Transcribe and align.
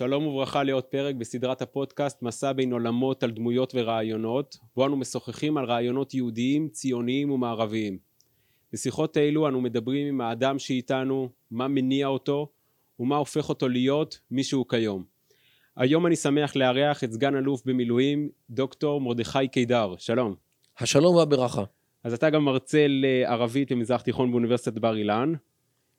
שלום 0.00 0.26
וברכה 0.26 0.62
לעוד 0.62 0.84
פרק 0.84 1.14
בסדרת 1.14 1.62
הפודקאסט 1.62 2.22
מסע 2.22 2.52
בין 2.52 2.72
עולמות 2.72 3.22
על 3.22 3.30
דמויות 3.30 3.72
ורעיונות, 3.76 4.56
בו 4.76 4.86
אנו 4.86 4.96
משוחחים 4.96 5.56
על 5.56 5.64
רעיונות 5.64 6.14
יהודיים, 6.14 6.68
ציוניים 6.68 7.30
ומערביים. 7.30 7.98
בשיחות 8.72 9.16
אלו 9.16 9.48
אנו 9.48 9.60
מדברים 9.60 10.06
עם 10.06 10.20
האדם 10.20 10.58
שאיתנו, 10.58 11.28
מה 11.50 11.68
מניע 11.68 12.06
אותו 12.06 12.48
ומה 13.00 13.16
הופך 13.16 13.48
אותו 13.48 13.68
להיות 13.68 14.20
מי 14.30 14.44
שהוא 14.44 14.66
כיום. 14.68 15.04
היום 15.76 16.06
אני 16.06 16.16
שמח 16.16 16.56
לארח 16.56 17.04
את 17.04 17.12
סגן 17.12 17.36
אלוף 17.36 17.62
במילואים, 17.64 18.28
דוקטור 18.50 19.00
מרדכי 19.00 19.48
קידר. 19.48 19.94
שלום. 19.98 20.34
השלום 20.78 21.16
והברכה. 21.16 21.64
אז 22.04 22.12
אתה 22.12 22.30
גם 22.30 22.44
מרצה 22.44 22.86
לערבית 22.88 23.72
במזרח 23.72 24.00
תיכון 24.00 24.30
באוניברסיטת 24.30 24.78
בר 24.78 24.96
אילן. 24.96 25.32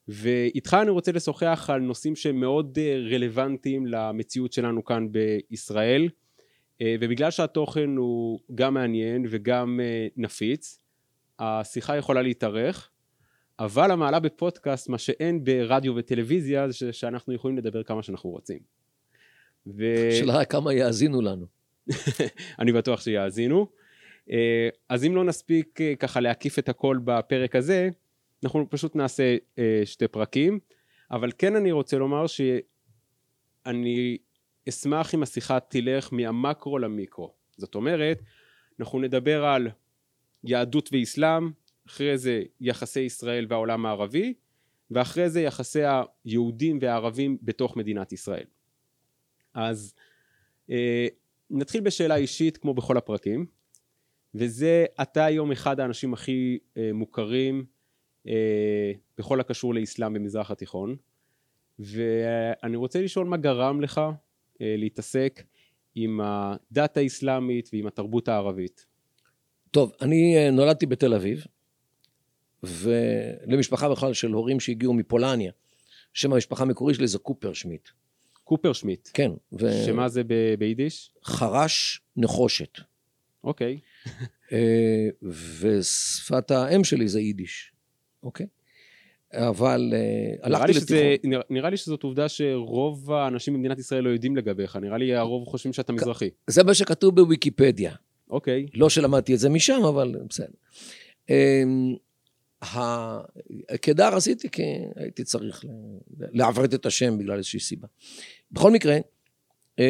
ואיתך 0.07 0.77
אני 0.81 0.89
רוצה 0.89 1.11
לשוחח 1.11 1.69
על 1.73 1.81
נושאים 1.81 2.15
שהם 2.15 2.39
מאוד 2.39 2.77
אה, 2.81 2.97
רלוונטיים 3.11 3.85
למציאות 3.85 4.53
שלנו 4.53 4.85
כאן 4.85 5.07
בישראל 5.11 6.09
אה, 6.81 6.95
ובגלל 7.01 7.31
שהתוכן 7.31 7.89
הוא 7.97 8.39
גם 8.55 8.73
מעניין 8.73 9.25
וגם 9.29 9.79
אה, 9.83 10.07
נפיץ 10.17 10.79
השיחה 11.39 11.97
יכולה 11.97 12.21
להתארך 12.21 12.89
אבל 13.59 13.91
המעלה 13.91 14.19
בפודקאסט 14.19 14.89
מה 14.89 14.97
שאין 14.97 15.43
ברדיו 15.43 15.95
וטלוויזיה 15.95 16.69
זה 16.69 16.93
שאנחנו 16.93 17.33
יכולים 17.33 17.57
לדבר 17.57 17.83
כמה 17.83 18.03
שאנחנו 18.03 18.29
רוצים. 18.29 18.59
ו... 19.67 19.83
שאלה 20.11 20.45
כמה 20.45 20.73
יאזינו 20.73 21.21
לנו. 21.21 21.45
אני 22.59 22.71
בטוח 22.71 23.01
שיאזינו. 23.01 23.67
אז 24.89 25.05
אם 25.05 25.15
לא 25.15 25.23
נספיק 25.23 25.79
ככה 25.99 26.19
להקיף 26.19 26.59
את 26.59 26.69
הכל 26.69 26.99
בפרק 27.03 27.55
הזה 27.55 27.89
אנחנו 28.43 28.69
פשוט 28.69 28.95
נעשה 28.95 29.37
אה, 29.59 29.81
שתי 29.85 30.07
פרקים, 30.07 30.59
אבל 31.11 31.31
כן 31.37 31.55
אני 31.55 31.71
רוצה 31.71 31.97
לומר 31.97 32.27
שאני 32.27 34.17
אשמח 34.69 35.15
אם 35.15 35.23
השיחה 35.23 35.59
תלך 35.59 36.13
מהמקרו 36.13 36.79
למיקרו. 36.79 37.33
זאת 37.57 37.75
אומרת, 37.75 38.21
אנחנו 38.79 38.99
נדבר 38.99 39.45
על 39.45 39.69
יהדות 40.43 40.89
ואסלאם, 40.91 41.51
אחרי 41.87 42.17
זה 42.17 42.43
יחסי 42.61 42.99
ישראל 42.99 43.45
והעולם 43.49 43.85
הערבי, 43.85 44.33
ואחרי 44.91 45.29
זה 45.29 45.41
יחסי 45.41 45.81
היהודים 46.25 46.79
והערבים 46.81 47.37
בתוך 47.41 47.77
מדינת 47.77 48.11
ישראל. 48.11 48.45
אז 49.53 49.93
אה, 50.69 51.07
נתחיל 51.49 51.81
בשאלה 51.81 52.15
אישית 52.15 52.57
כמו 52.57 52.73
בכל 52.73 52.97
הפרקים, 52.97 53.45
וזה 54.35 54.85
אתה 55.01 55.25
היום 55.25 55.51
אחד 55.51 55.79
האנשים 55.79 56.13
הכי 56.13 56.59
אה, 56.77 56.93
מוכרים 56.93 57.65
בכל 59.17 59.39
הקשור 59.39 59.73
לאסלאם 59.73 60.13
במזרח 60.13 60.51
התיכון 60.51 60.95
ואני 61.79 62.75
רוצה 62.75 63.01
לשאול 63.01 63.27
מה 63.27 63.37
גרם 63.37 63.81
לך 63.81 64.01
אה, 64.61 64.75
להתעסק 64.77 65.43
עם 65.95 66.19
הדת 66.23 66.97
האסלאמית 66.97 67.69
ועם 67.73 67.87
התרבות 67.87 68.27
הערבית. 68.27 68.85
טוב, 69.71 69.93
אני 70.01 70.37
אה, 70.37 70.51
נולדתי 70.51 70.85
בתל 70.85 71.13
אביב 71.13 71.45
ולמשפחה 72.63 73.89
בכלל 73.89 74.13
של 74.13 74.31
הורים 74.31 74.59
שהגיעו 74.59 74.93
מפולניה 74.93 75.51
שם 76.13 76.33
המשפחה 76.33 76.63
המקורי 76.63 76.93
שלי 76.93 77.07
זה 77.07 77.19
קופר 77.19 77.53
שמיט. 77.53 77.89
קופר 78.43 78.73
שמיט? 78.73 79.09
כן. 79.13 79.31
ו... 79.59 79.85
שמה 79.85 80.09
זה 80.09 80.23
ב- 80.23 80.55
ביידיש? 80.59 81.11
חרש 81.23 82.01
נחושת. 82.17 82.77
אוקיי. 83.43 83.79
ושפת 85.59 86.51
האם 86.51 86.83
שלי 86.83 87.07
זה 87.07 87.19
יידיש. 87.19 87.70
אוקיי? 88.23 88.45
אבל 89.33 89.93
uh, 89.93 90.45
הלכתי 90.45 90.71
לתיכון. 90.71 90.85
שזה, 90.87 91.15
נראה, 91.23 91.43
נראה 91.49 91.69
לי 91.69 91.77
שזאת 91.77 92.03
עובדה 92.03 92.29
שרוב 92.29 93.11
האנשים 93.11 93.53
במדינת 93.53 93.79
ישראל 93.79 94.03
לא 94.03 94.09
יודעים 94.09 94.35
לגביך, 94.35 94.75
נראה 94.75 94.97
לי 94.97 95.15
הרוב 95.15 95.47
חושבים 95.47 95.73
שאתה 95.73 95.93
מזרחי. 95.93 96.29
זה 96.47 96.63
מה 96.63 96.73
שכתוב 96.73 97.15
בוויקיפדיה. 97.15 97.95
אוקיי. 98.29 98.65
לא 98.73 98.89
שלמדתי 98.89 99.33
את 99.33 99.39
זה 99.39 99.49
משם, 99.49 99.83
אבל 99.89 100.15
בסדר. 100.29 100.53
Um, 101.27 101.31
הקדר 103.69 104.15
עשיתי 104.15 104.49
כי 104.49 104.61
הייתי 104.95 105.23
צריך 105.23 105.65
לעברת 106.17 106.73
את 106.73 106.85
השם 106.85 107.17
בגלל 107.17 107.37
איזושהי 107.37 107.59
סיבה. 107.59 107.87
בכל 108.51 108.71
מקרה, 108.71 108.97
um, 109.77 109.83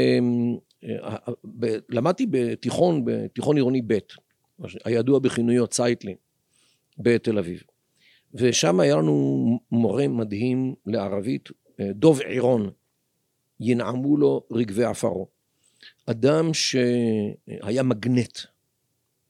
למדתי 1.90 2.26
בתיכון, 2.30 3.02
בתיכון 3.06 3.56
עירוני 3.56 3.82
ב', 3.88 3.98
הידוע 4.84 5.20
בכינויו 5.20 5.68
צייטלין, 5.68 6.16
בתל 6.98 7.38
אביב. 7.38 7.64
ושם 8.34 8.80
היה 8.80 8.96
לנו 8.96 9.60
מורה 9.72 10.08
מדהים 10.08 10.76
לערבית, 10.86 11.50
אה, 11.80 11.94
דוב 11.94 12.22
עירון, 12.22 12.70
ינעמו 13.60 14.18
לו 14.18 14.44
רגבי 14.52 14.84
עפרו. 14.84 15.28
אדם 16.06 16.54
שהיה 16.54 17.84
מגנט 17.84 18.40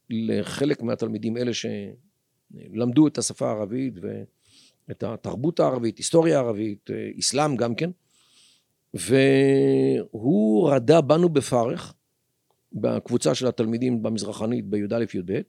לחלק 0.10 0.82
מהתלמידים, 0.82 1.38
אלה 1.38 1.52
שלמדו 1.54 3.08
את 3.08 3.18
השפה 3.18 3.48
הערבית 3.48 3.94
ואת 4.02 5.04
התרבות 5.04 5.60
הערבית, 5.60 5.98
היסטוריה 5.98 6.38
הערבית, 6.38 6.90
אסלאם 7.20 7.56
גם 7.56 7.76
כן, 7.76 7.90
והוא 8.94 10.72
רדה 10.72 11.02
בנו 11.02 11.30
בפרך, 11.30 11.94
בקבוצה 12.74 13.36
של 13.36 13.48
התלמידים 13.48 14.04
במזרחנית 14.04 14.66
בי"א-י"ב, 14.66 15.42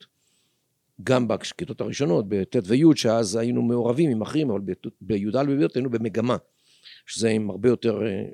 גם 1.02 1.28
בכיתות 1.28 1.80
הראשונות, 1.80 2.24
בט' 2.28 2.56
וי', 2.64 2.84
שאז 2.94 3.36
היינו 3.36 3.62
מעורבים 3.62 4.10
עם 4.10 4.22
אחרים, 4.22 4.50
אבל 4.50 4.60
בי"א 5.00 5.42
ובי"ב 5.48 5.68
היינו 5.74 5.90
במגמה, 5.90 6.36
שזה 7.06 7.28
עם 7.28 7.50
הרבה 7.50 7.68
יותר 7.68 8.06
אה, 8.06 8.24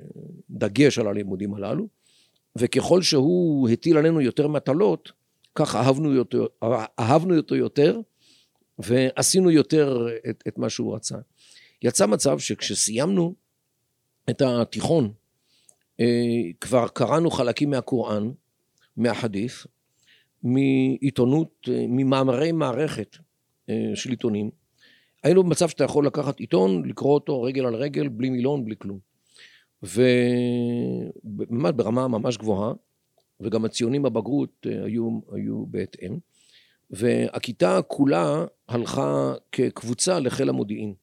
דגש 0.49 0.99
על 0.99 1.07
הלימודים 1.07 1.53
הללו, 1.53 1.87
וככל 2.55 3.01
שהוא 3.01 3.69
הטיל 3.69 3.97
עלינו 3.97 4.21
יותר 4.21 4.47
מטלות, 4.47 5.11
כך 5.55 5.75
אהבנו 5.75 6.19
אותו, 6.19 6.47
אהבנו 6.99 7.37
אותו 7.37 7.55
יותר, 7.55 7.99
ועשינו 8.79 9.51
יותר 9.51 10.07
את, 10.29 10.43
את 10.47 10.57
מה 10.57 10.69
שהוא 10.69 10.95
רצה. 10.95 11.17
יצא 11.81 12.05
מצב 12.05 12.39
שכשסיימנו 12.39 13.35
את 14.29 14.41
התיכון, 14.41 15.11
אה, 15.99 16.05
כבר 16.61 16.87
קראנו 16.87 17.31
חלקים 17.31 17.69
מהקוראן, 17.69 18.31
מהחדית', 18.97 19.51
מעיתונות, 20.43 21.69
אה, 21.71 21.85
ממאמרי 21.87 22.51
מערכת 22.51 23.17
אה, 23.69 23.91
של 23.95 24.09
עיתונים. 24.09 24.49
היינו 25.23 25.43
במצב 25.43 25.69
שאתה 25.69 25.83
יכול 25.83 26.05
לקחת 26.05 26.39
עיתון, 26.39 26.85
לקרוא 26.85 27.13
אותו 27.13 27.41
רגל 27.41 27.65
על 27.65 27.75
רגל, 27.75 28.07
בלי 28.07 28.29
מילון, 28.29 28.65
בלי 28.65 28.75
כלום. 28.77 28.99
ובאמת 29.83 31.75
ברמה 31.75 32.07
ממש 32.07 32.37
גבוהה, 32.37 32.73
וגם 33.39 33.65
הציונים 33.65 34.03
בבגרות 34.03 34.67
אה, 34.69 34.83
היו, 34.85 35.19
היו 35.31 35.65
בהתאם. 35.65 36.17
והכיתה 36.91 37.79
כולה 37.87 38.45
הלכה 38.67 39.33
כקבוצה 39.51 40.19
לחיל 40.19 40.49
המודיעין. 40.49 40.93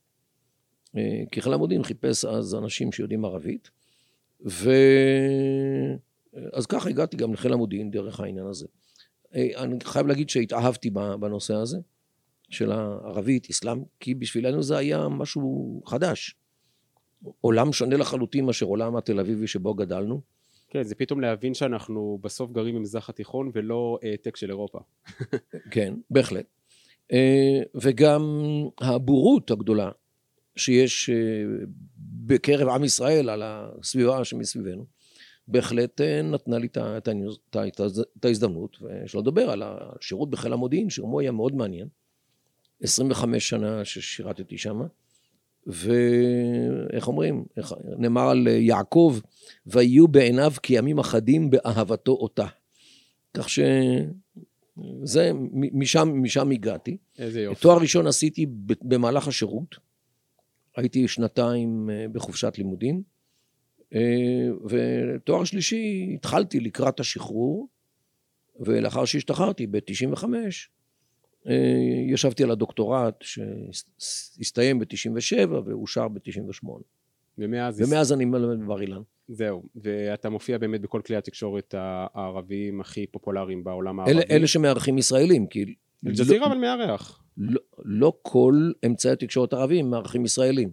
כי 1.33 1.41
חיל 1.41 1.53
המודיעין 1.53 1.83
חיפש 1.83 2.25
אז 2.25 2.55
אנשים 2.55 2.93
שיודעים 2.93 3.25
ערבית, 3.25 3.71
ו... 4.47 4.71
אז 6.53 6.67
ככה 6.67 6.89
הגעתי 6.89 7.17
גם 7.17 7.33
לחיל 7.33 7.53
המודיעין 7.53 7.91
דרך 7.91 8.21
העניין 8.21 8.47
הזה. 8.47 8.67
אה, 9.37 9.63
אני 9.63 9.79
חייב 9.85 10.07
להגיד 10.07 10.31
שהתאהבתי 10.31 10.91
בנושא 10.91 11.55
הזה, 11.55 11.79
של 12.51 12.73
הערבית, 12.73 13.51
אסלאם, 13.51 13.83
כי 14.01 14.15
בשבילנו 14.15 14.63
זה 14.63 14.77
היה 14.77 15.09
משהו 15.09 15.83
חדש. 15.87 16.35
עולם 17.41 17.73
שונה 17.73 17.97
לחלוטין 17.97 18.45
מאשר 18.45 18.67
עולם 18.67 18.97
התל 18.97 19.21
אביבי 19.21 19.47
שבו 19.47 19.75
גדלנו. 19.75 20.21
כן, 20.69 20.83
זה 20.83 20.95
פתאום 20.95 21.21
להבין 21.21 21.55
שאנחנו 21.55 22.19
בסוף 22.23 22.53
גרים 22.53 22.75
במזרח 22.75 23.09
התיכון 23.09 23.51
ולא 23.55 23.99
העתק 24.03 24.37
של 24.37 24.51
אירופה. 24.51 24.79
כן, 25.71 25.95
בהחלט. 26.11 26.47
אה, 27.13 27.63
וגם 27.75 28.43
הבורות 28.81 29.51
הגדולה 29.51 29.91
שיש 30.57 31.11
אה, 31.11 31.15
בקרב 32.27 32.69
עם 32.69 32.85
ישראל 32.85 33.29
על 33.29 33.43
הסביבה 33.45 34.25
שמסביבנו. 34.25 34.85
בהחלט 35.49 36.01
אה, 36.01 36.23
נתנה 36.23 36.59
לי 36.59 36.69
את 38.17 38.25
ההזדמנות, 38.25 38.79
ושלא 38.83 39.21
לדבר 39.21 39.51
על 39.51 39.63
השירות 39.67 40.31
בחיל 40.31 40.53
המודיעין, 40.53 40.91
שגם 40.91 41.19
היה 41.19 41.33
מאוד 41.33 41.55
מעניין. 41.55 41.89
25 42.83 43.49
שנה 43.49 43.85
ששירתתי 43.85 44.59
שם, 44.59 44.81
ואיך 45.67 47.09
אומרים, 47.09 47.45
איך, 47.57 47.75
נאמר 47.99 48.29
על 48.29 48.47
יעקב, 48.47 49.19
ויהיו 49.67 50.09
בעיניו 50.09 50.53
כימים 50.63 50.99
אחדים 50.99 51.51
באהבתו 51.51 52.13
אותה. 52.13 52.47
כך 53.35 53.49
שזה, 53.49 55.31
משם, 55.53 56.23
משם 56.23 56.51
הגעתי. 56.51 56.97
איזה 57.19 57.41
יופי. 57.41 57.61
תואר 57.61 57.79
ראשון 57.79 58.07
עשיתי 58.07 58.47
במהלך 58.83 59.29
השירות, 59.29 59.77
הייתי 60.77 61.09
שנתיים 61.09 61.91
אה, 61.91 62.07
בחופשת 62.13 62.59
לימודים. 62.59 63.16
אה, 63.95 64.49
ותואר 64.65 65.45
שלישי 65.45 66.11
התחלתי 66.15 66.61
לקראת 66.61 67.01
השחרור, 67.01 67.69
ולאחר 68.61 69.05
שהשתחררתי 69.05 69.67
ב-95, 69.67 70.25
אה, 71.49 71.55
ישבתי 72.09 72.43
על 72.45 72.51
הדוקטורט 72.51 73.15
שהסתיים 73.21 74.79
ב-97 74.79 75.53
ואושר 75.65 76.09
ב-98. 76.09 76.69
ומאז... 77.39 77.81
ומאז 77.81 78.13
אני 78.13 78.25
מלמד 78.25 78.65
בבר 78.65 78.81
אילן. 78.81 79.03
זהו, 79.29 79.63
ואתה 79.77 80.31
מופיע 80.31 80.59
באמת 80.59 80.81
בכל 80.81 81.01
כלי 81.07 81.17
התקשורת 81.17 81.75
הערביים 81.79 82.81
הכי 82.81 83.07
פופולריים 83.07 83.65
בעולם 83.65 84.01
הערבי. 84.01 84.13
אלה, 84.13 84.23
אלה 84.31 84.47
שמארחים 84.47 84.99
ישראלים, 84.99 85.47
כי... 85.47 85.75
אל-ג'זירה 86.07 86.41
לא, 86.41 86.47
אבל 86.47 86.59
מארח. 86.59 87.23
לא, 87.37 87.61
לא 87.85 88.13
כל 88.23 88.71
אמצעי 88.87 89.13
התקשורת 89.13 89.53
הערביים 89.53 89.91
מארחים 89.91 90.25
ישראלים. 90.25 90.71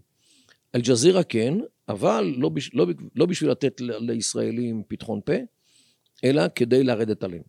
אל-ג'זירה 0.75 1.23
כן, 1.23 1.53
אבל 1.89 2.33
לא, 2.37 2.49
בש, 2.49 2.73
לא, 2.73 2.87
לא 3.15 3.25
בשביל 3.25 3.51
לתת 3.51 3.81
לישראלים 3.81 4.83
פתחון 4.87 5.19
פה, 5.25 5.33
אלא 6.23 6.43
כדי 6.55 6.83
לרדת 6.83 7.23
עליהם. 7.23 7.43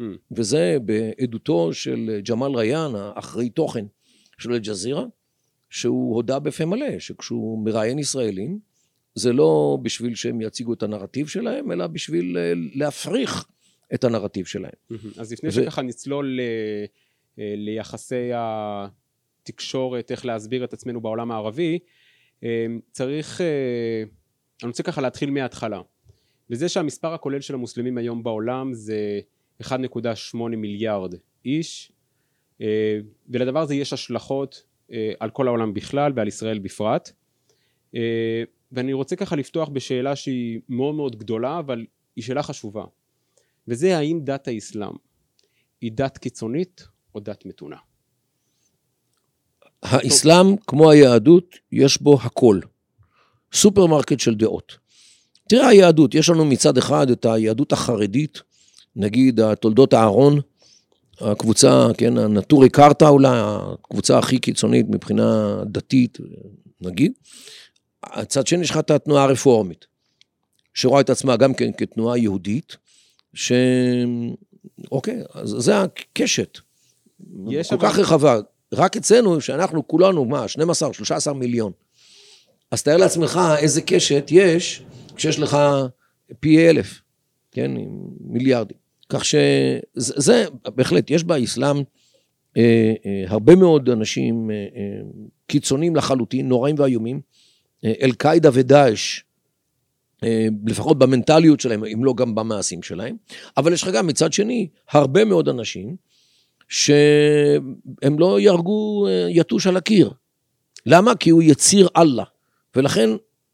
Hmm. 0.00 0.04
וזה 0.30 0.76
בעדותו 0.84 1.72
של 1.72 2.20
ג'מאל 2.28 2.56
ריאן, 2.56 2.94
האחראי 2.94 3.50
תוכן 3.50 3.84
של 4.38 4.52
אל-ג'זירה, 4.52 5.04
שהוא 5.70 6.14
הודה 6.14 6.38
בפה 6.38 6.64
מלא, 6.64 6.98
שכשהוא 6.98 7.64
מראיין 7.64 7.98
ישראלים, 7.98 8.58
זה 9.14 9.32
לא 9.32 9.78
בשביל 9.82 10.14
שהם 10.14 10.40
יציגו 10.40 10.72
את 10.72 10.82
הנרטיב 10.82 11.26
שלהם, 11.26 11.72
אלא 11.72 11.86
בשביל 11.86 12.38
אה, 12.38 12.52
להפריך 12.74 13.46
את 13.94 14.04
הנרטיב 14.04 14.46
שלהם. 14.46 14.72
אז 15.18 15.32
לפני 15.32 15.48
ו... 15.48 15.52
שככה 15.52 15.82
נצלול 15.82 16.26
ל... 16.26 16.40
אה, 17.38 17.54
ליחסי 17.56 18.30
התקשורת, 18.34 20.10
איך 20.10 20.26
להסביר 20.26 20.64
את 20.64 20.72
עצמנו 20.72 21.00
בעולם 21.00 21.30
הערבי, 21.30 21.78
אה, 21.82 21.99
צריך, 22.90 23.40
אני 24.62 24.68
רוצה 24.68 24.82
ככה 24.82 25.00
להתחיל 25.00 25.30
מההתחלה. 25.30 25.80
וזה 26.50 26.68
שהמספר 26.68 27.14
הכולל 27.14 27.40
של 27.40 27.54
המוסלמים 27.54 27.98
היום 27.98 28.22
בעולם 28.22 28.74
זה 28.74 29.20
1.8 29.62 29.76
מיליארד 30.36 31.14
איש, 31.44 31.92
ולדבר 33.28 33.60
הזה 33.60 33.74
יש 33.74 33.92
השלכות 33.92 34.64
על 35.20 35.30
כל 35.30 35.46
העולם 35.46 35.74
בכלל 35.74 36.12
ועל 36.16 36.28
ישראל 36.28 36.58
בפרט. 36.58 37.10
ואני 38.72 38.92
רוצה 38.92 39.16
ככה 39.16 39.36
לפתוח 39.36 39.68
בשאלה 39.68 40.16
שהיא 40.16 40.60
מאוד 40.68 40.94
מאוד 40.94 41.16
גדולה, 41.16 41.58
אבל 41.58 41.86
היא 42.16 42.24
שאלה 42.24 42.42
חשובה. 42.42 42.84
וזה 43.68 43.98
האם 43.98 44.20
דת 44.24 44.48
האסלאם 44.48 44.92
היא 45.80 45.92
דת 45.94 46.18
קיצונית 46.18 46.88
או 47.14 47.20
דת 47.20 47.46
מתונה? 47.46 47.76
האסלאם, 49.82 50.56
כמו 50.66 50.90
היהדות, 50.90 51.44
יש 51.72 52.02
בו 52.02 52.18
הכל. 52.22 52.60
סופרמרקט 53.52 54.20
של 54.20 54.34
דעות. 54.34 54.76
תראה 55.48 55.68
היהדות, 55.68 56.14
יש 56.14 56.28
לנו 56.28 56.44
מצד 56.44 56.78
אחד 56.78 57.10
את 57.10 57.26
היהדות 57.26 57.72
החרדית, 57.72 58.40
נגיד 58.96 59.40
תולדות 59.54 59.94
אהרון, 59.94 60.40
הקבוצה, 61.20 61.86
כן, 61.98 62.18
הנטורי 62.18 62.68
קרתא 62.68 63.04
אולי, 63.04 63.28
הקבוצה 63.32 64.18
הכי 64.18 64.38
קיצונית 64.38 64.86
מבחינה 64.88 65.58
דתית, 65.66 66.18
נגיד. 66.80 67.12
הצד 68.02 68.46
שני 68.46 68.62
יש 68.62 68.70
לך 68.70 68.78
את 68.78 68.90
התנועה 68.90 69.24
הרפורמית, 69.24 69.86
שרואה 70.74 71.00
את 71.00 71.10
עצמה 71.10 71.36
גם 71.36 71.54
כן 71.54 71.70
כתנועה 71.76 72.18
יהודית, 72.18 72.76
ש... 73.34 73.52
אוקיי, 74.92 75.22
אז 75.34 75.54
זה 75.58 75.80
הקשת. 75.80 76.58
כל 77.68 77.74
אבל... 77.74 77.88
כך 77.88 77.98
רחבה. 77.98 78.40
רק 78.74 78.96
אצלנו, 78.96 79.40
שאנחנו 79.40 79.88
כולנו, 79.88 80.24
מה, 80.24 80.48
12, 80.48 80.92
13 80.92 81.34
מיליון. 81.34 81.72
אז 82.70 82.82
תאר 82.82 82.96
לעצמך 82.96 83.40
איזה 83.58 83.82
קשת 83.82 84.26
יש 84.30 84.82
כשיש 85.16 85.38
לך 85.38 85.56
פי 86.40 86.68
אלף, 86.68 87.00
כן, 87.52 87.70
מיליארדים. 88.20 88.76
כך 89.08 89.24
שזה, 89.24 90.44
בהחלט, 90.74 91.10
יש 91.10 91.24
באסלאם 91.24 91.76
אה, 92.56 92.92
אה, 93.06 93.24
הרבה 93.26 93.56
מאוד 93.56 93.88
אנשים 93.88 94.50
אה, 94.50 94.56
אה, 94.56 95.00
קיצוניים 95.46 95.96
לחלוטין, 95.96 96.48
נוראים 96.48 96.76
ואיומים, 96.78 97.20
אל-קאעידה 97.84 98.50
ודאעש, 98.52 99.20
אה, 100.24 100.46
לפחות 100.66 100.98
במנטליות 100.98 101.60
שלהם, 101.60 101.84
אם 101.84 102.04
לא 102.04 102.14
גם 102.14 102.34
במעשים 102.34 102.82
שלהם, 102.82 103.16
אבל 103.56 103.72
יש 103.72 103.82
לך 103.82 103.88
גם 103.88 104.06
מצד 104.06 104.32
שני 104.32 104.68
הרבה 104.90 105.24
מאוד 105.24 105.48
אנשים 105.48 105.96
שהם 106.70 108.18
לא 108.18 108.40
יהרגו 108.40 109.06
אה, 109.06 109.26
יתוש 109.28 109.66
על 109.66 109.76
הקיר. 109.76 110.10
למה? 110.86 111.14
כי 111.14 111.30
הוא 111.30 111.42
יציר 111.42 111.88
אללה, 111.96 112.24
ולכן 112.76 113.10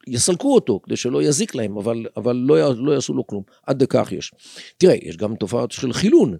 יסלקו 0.06 0.54
אותו 0.54 0.80
כדי 0.82 0.96
שלא 0.96 1.22
יזיק 1.22 1.54
להם, 1.54 1.78
אבל, 1.78 2.06
אבל 2.16 2.36
לא, 2.36 2.74
לא 2.76 2.92
יעשו 2.92 3.14
לו 3.14 3.26
כלום. 3.26 3.42
עד 3.66 3.78
דקך 3.78 4.12
יש. 4.12 4.32
תראה, 4.78 4.94
יש 5.02 5.16
גם 5.16 5.36
תופעות 5.36 5.72
של 5.72 5.92
חילון. 5.92 6.36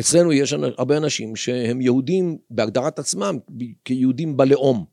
אצלנו 0.00 0.32
יש 0.32 0.52
הרבה 0.52 0.96
אנשים 0.96 1.36
שהם 1.36 1.80
יהודים 1.80 2.38
בהגדרת 2.50 2.98
עצמם 2.98 3.38
כיהודים 3.84 4.36
בלאום. 4.36 4.84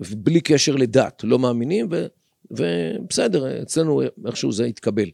בלי 0.00 0.40
קשר 0.40 0.76
לדת, 0.76 1.24
לא 1.24 1.38
מאמינים, 1.38 1.88
ו, 1.90 2.06
ובסדר, 2.50 3.62
אצלנו 3.62 4.02
איכשהו 4.26 4.52
זה 4.52 4.64
התקבל, 4.64 5.08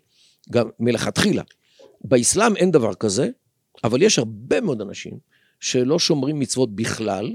גם 0.51 0.69
מלכתחילה. 0.81 1.43
באסלאם 2.05 2.56
אין 2.56 2.71
דבר 2.71 2.94
כזה, 2.94 3.29
אבל 3.85 4.03
יש 4.03 4.19
הרבה 4.19 4.61
מאוד 4.61 4.81
אנשים 4.81 5.19
שלא 5.61 5.99
שומרים 5.99 6.39
מצוות 6.39 6.75
בכלל, 6.77 7.35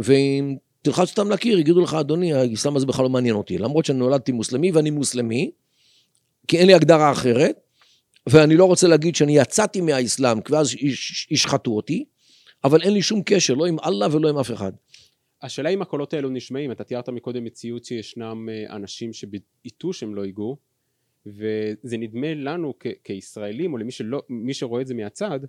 ואם 0.00 0.56
תלחץ 0.82 1.18
אותם 1.18 1.30
לקיר, 1.30 1.58
יגידו 1.58 1.80
לך, 1.80 1.94
אדוני, 1.94 2.34
האסלאם 2.34 2.76
הזה 2.76 2.86
בכלל 2.86 3.02
לא 3.02 3.10
מעניין 3.10 3.34
אותי, 3.34 3.58
למרות 3.58 3.84
שאני 3.84 3.98
נולדתי 3.98 4.32
מוסלמי 4.32 4.72
ואני 4.72 4.90
מוסלמי, 4.90 5.50
כי 6.48 6.58
אין 6.58 6.66
לי 6.66 6.74
הגדרה 6.74 7.12
אחרת, 7.12 7.60
ואני 8.26 8.56
לא 8.56 8.64
רוצה 8.64 8.88
להגיד 8.88 9.16
שאני 9.16 9.36
יצאתי 9.38 9.80
מהאסלאם, 9.80 10.40
כי 10.40 10.56
אז 10.56 10.74
ישחטו 11.30 11.76
אותי, 11.76 12.04
אבל 12.64 12.82
אין 12.82 12.92
לי 12.92 13.02
שום 13.02 13.22
קשר, 13.26 13.54
לא 13.54 13.66
עם 13.66 13.76
אללה 13.84 14.06
ולא 14.10 14.28
עם 14.28 14.38
אף 14.38 14.50
אחד. 14.50 14.72
השאלה 15.42 15.68
אם 15.68 15.82
הקולות 15.82 16.14
האלו 16.14 16.30
נשמעים, 16.30 16.72
אתה 16.72 16.84
תיארת 16.84 17.08
מקודם 17.08 17.44
מציאות 17.44 17.84
שישנם 17.84 18.48
אה, 18.48 18.76
אנשים 18.76 19.12
שבעיתו 19.12 19.92
שהם 19.92 20.14
לא 20.14 20.26
ייגעו, 20.26 20.56
וזה 21.26 21.96
נדמה 21.98 22.34
לנו 22.34 22.74
כ- 22.80 22.86
כישראלים, 23.04 23.72
או 23.72 23.78
למי 23.78 23.90
שלא, 23.90 24.22
שרואה 24.52 24.82
את 24.82 24.86
זה 24.86 24.94
מהצד, 24.94 25.40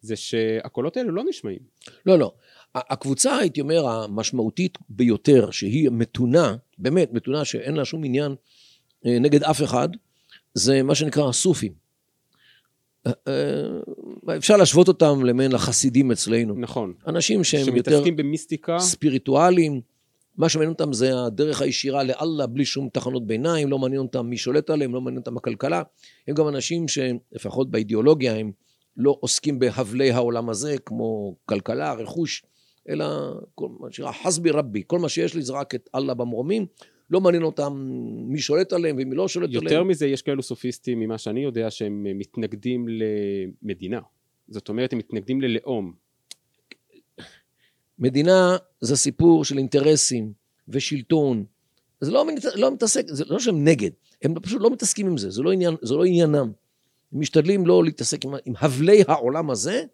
זה 0.00 0.16
שהקולות 0.16 0.96
האלו 0.96 1.12
לא 1.12 1.24
נשמעים. 1.28 1.58
לא, 2.06 2.18
לא. 2.18 2.32
הקבוצה, 2.74 3.36
הייתי 3.36 3.60
אומר, 3.60 3.88
המשמעותית 3.88 4.78
ביותר, 4.88 5.50
שהיא 5.50 5.90
מתונה, 5.92 6.56
באמת 6.78 7.12
מתונה, 7.12 7.44
שאין 7.44 7.74
לה 7.74 7.84
שום 7.84 8.04
עניין 8.04 8.34
אה, 9.06 9.18
נגד 9.18 9.42
אף 9.42 9.62
אחד, 9.62 9.88
זה 10.54 10.82
מה 10.82 10.94
שנקרא 10.94 11.28
הסופים. 11.28 11.72
אה, 13.06 13.12
אפשר 14.36 14.56
להשוות 14.56 14.88
אותם 14.88 15.24
למעין 15.24 15.54
החסידים 15.54 16.12
אצלנו. 16.12 16.54
נכון. 16.54 16.94
אנשים 17.06 17.44
שהם 17.44 17.76
יותר... 17.76 17.90
שמתעסקים 17.90 18.16
במיסטיקה. 18.16 18.78
ספיריטואליים. 18.78 19.80
מה 20.36 20.48
שמעניין 20.48 20.72
אותם 20.72 20.92
זה 20.92 21.10
הדרך 21.26 21.62
הישירה 21.62 22.02
לאללה, 22.02 22.46
בלי 22.46 22.64
שום 22.64 22.88
תחנות 22.92 23.26
ביניים, 23.26 23.70
לא 23.70 23.78
מעניין 23.78 24.00
אותם 24.00 24.26
מי 24.26 24.36
שולט 24.36 24.70
עליהם, 24.70 24.94
לא 24.94 25.00
מעניין 25.00 25.18
אותם 25.18 25.36
הכלכלה. 25.36 25.82
הם 26.28 26.34
גם 26.34 26.48
אנשים 26.48 26.86
שלפחות 26.88 27.70
באידיאולוגיה 27.70 28.36
הם 28.36 28.52
לא 28.96 29.18
עוסקים 29.20 29.58
בהבלי 29.58 30.10
העולם 30.10 30.48
הזה, 30.48 30.78
כמו 30.78 31.36
כלכלה, 31.46 31.92
רכוש, 31.92 32.42
אלא 32.88 33.04
כל 33.54 33.68
מה 33.80 33.92
שנקרא 33.92 34.12
חסבי 34.12 34.50
רבי, 34.50 34.82
כל 34.86 34.98
מה 34.98 35.08
שיש 35.08 35.34
לי 35.34 35.42
זה 35.42 35.52
רק 35.52 35.74
את 35.74 35.88
אללה 35.94 36.14
במרומים, 36.14 36.66
לא 37.10 37.20
מעניין 37.20 37.42
אותם 37.42 37.72
מי 38.28 38.38
שולט 38.38 38.72
עליהם 38.72 38.96
ומי 38.98 39.16
לא 39.16 39.28
שולט 39.28 39.50
יותר 39.50 39.66
עליהם. 39.66 39.80
יותר 39.80 39.90
מזה, 39.90 40.06
יש 40.06 40.22
כאלו 40.22 40.42
סופיסטים, 40.42 41.00
ממה 41.00 41.18
שאני 41.18 41.40
יודע, 41.40 41.70
שהם 41.70 42.06
מתנגדים 42.18 42.86
למדינה. 43.62 44.00
זאת 44.48 44.68
אומרת, 44.68 44.92
הם 44.92 44.98
מתנגדים 44.98 45.40
ללאום. 45.40 46.05
מדינה 47.98 48.56
זה 48.80 48.96
סיפור 48.96 49.44
של 49.44 49.58
אינטרסים 49.58 50.32
ושלטון. 50.68 51.44
זה 52.00 52.10
לא, 52.10 52.26
לא 52.54 52.72
מתעסק, 52.72 53.04
זה 53.08 53.24
לא 53.28 53.38
שהם 53.38 53.64
נגד, 53.64 53.90
הם 54.22 54.34
פשוט 54.42 54.62
לא 54.62 54.70
מתעסקים 54.70 55.06
עם 55.06 55.18
זה, 55.18 55.30
זה 55.30 55.42
לא, 55.42 55.52
עניין, 55.52 55.76
זה 55.82 55.94
לא 55.94 56.04
עניינם. 56.04 56.52
הם 57.12 57.20
משתדלים 57.20 57.66
לא 57.66 57.84
להתעסק 57.84 58.24
עם, 58.24 58.34
עם 58.44 58.54
הבלי 58.58 59.02
העולם 59.08 59.50
הזה, 59.50 59.84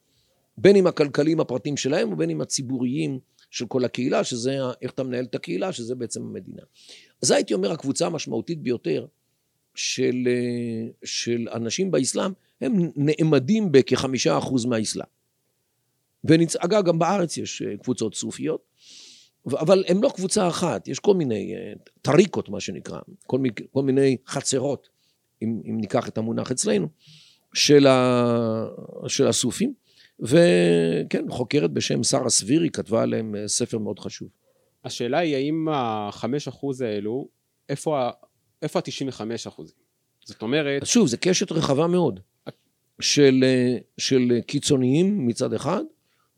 בין 0.59 0.77
עם 0.77 0.87
הכלכליים 0.87 1.41
הפרטיים 1.41 1.77
שלהם 1.77 2.13
ובין 2.13 2.31
עם 2.31 2.41
הציבוריים 2.41 3.19
של 3.51 3.67
כל 3.67 3.85
הקהילה, 3.85 4.25
שזה 4.25 4.59
איך 4.83 4.91
אתה 4.91 5.03
מנהל 5.03 5.25
את 5.25 5.35
הקהילה, 5.35 5.73
שזה 5.73 5.95
בעצם 5.95 6.23
המדינה. 6.23 6.63
אז 7.23 7.31
הייתי 7.31 7.55
אומר, 7.55 7.73
הקבוצה 7.73 8.07
המשמעותית 8.07 8.63
ביותר 8.63 9.07
של, 9.75 10.15
אה, 10.27 10.91
של 11.05 11.49
אנשים 11.53 11.91
באסלאם, 11.91 12.33
הם 12.61 12.91
נעמדים 12.97 13.73
בכחמישה 13.73 14.39
אחוז 14.39 14.65
מהאסלאם. 14.65 15.07
ואגב, 16.25 16.85
גם 16.85 16.99
בארץ 16.99 17.37
יש 17.37 17.63
אה, 17.63 17.77
קבוצות 17.77 18.15
סופיות, 18.15 18.63
אבל 19.47 19.85
הם 19.89 20.03
לא 20.03 20.11
קבוצה 20.15 20.49
אחת, 20.49 20.89
יש 20.89 20.99
כל 20.99 21.15
מיני 21.15 21.55
אה, 21.55 21.73
טריקות, 22.03 22.49
מה 22.49 22.61
שנקרא, 22.61 23.01
כל 23.27 23.39
מיני, 23.39 23.55
כל 23.73 23.83
מיני 23.83 24.17
חצרות, 24.27 24.89
אם, 25.43 25.61
אם 25.71 25.81
ניקח 25.81 26.09
את 26.09 26.19
המונח 26.19 26.51
אצלנו, 26.51 26.89
של, 27.55 27.87
ה, 27.87 28.67
של 29.09 29.27
הסופים. 29.27 29.75
וכן, 30.21 31.25
חוקרת 31.29 31.71
בשם 31.71 32.03
שרה 32.03 32.31
סבירי 32.31 32.71
כתבה 32.71 33.03
עליהם 33.03 33.35
אה, 33.37 33.49
ספר 33.49 33.79
מאוד 33.79 33.99
חשוב. 33.99 34.29
השאלה 34.85 35.19
היא 35.19 35.37
האם 35.37 35.69
החמש 35.73 36.49
אחוז 36.49 36.81
האלו, 36.81 37.29
איפה 37.69 38.01
ה-95 38.01 39.21
אחוזים? 39.49 39.77
זאת 40.25 40.43
אומרת... 40.43 40.87
שוב, 40.87 41.09
זו 41.09 41.17
קשת 41.21 41.53
רחבה 41.53 41.87
מאוד 41.87 42.21
של, 43.01 43.45
של 43.99 44.41
קיצוניים 44.47 45.27
מצד 45.27 45.55
אחד, 45.55 45.83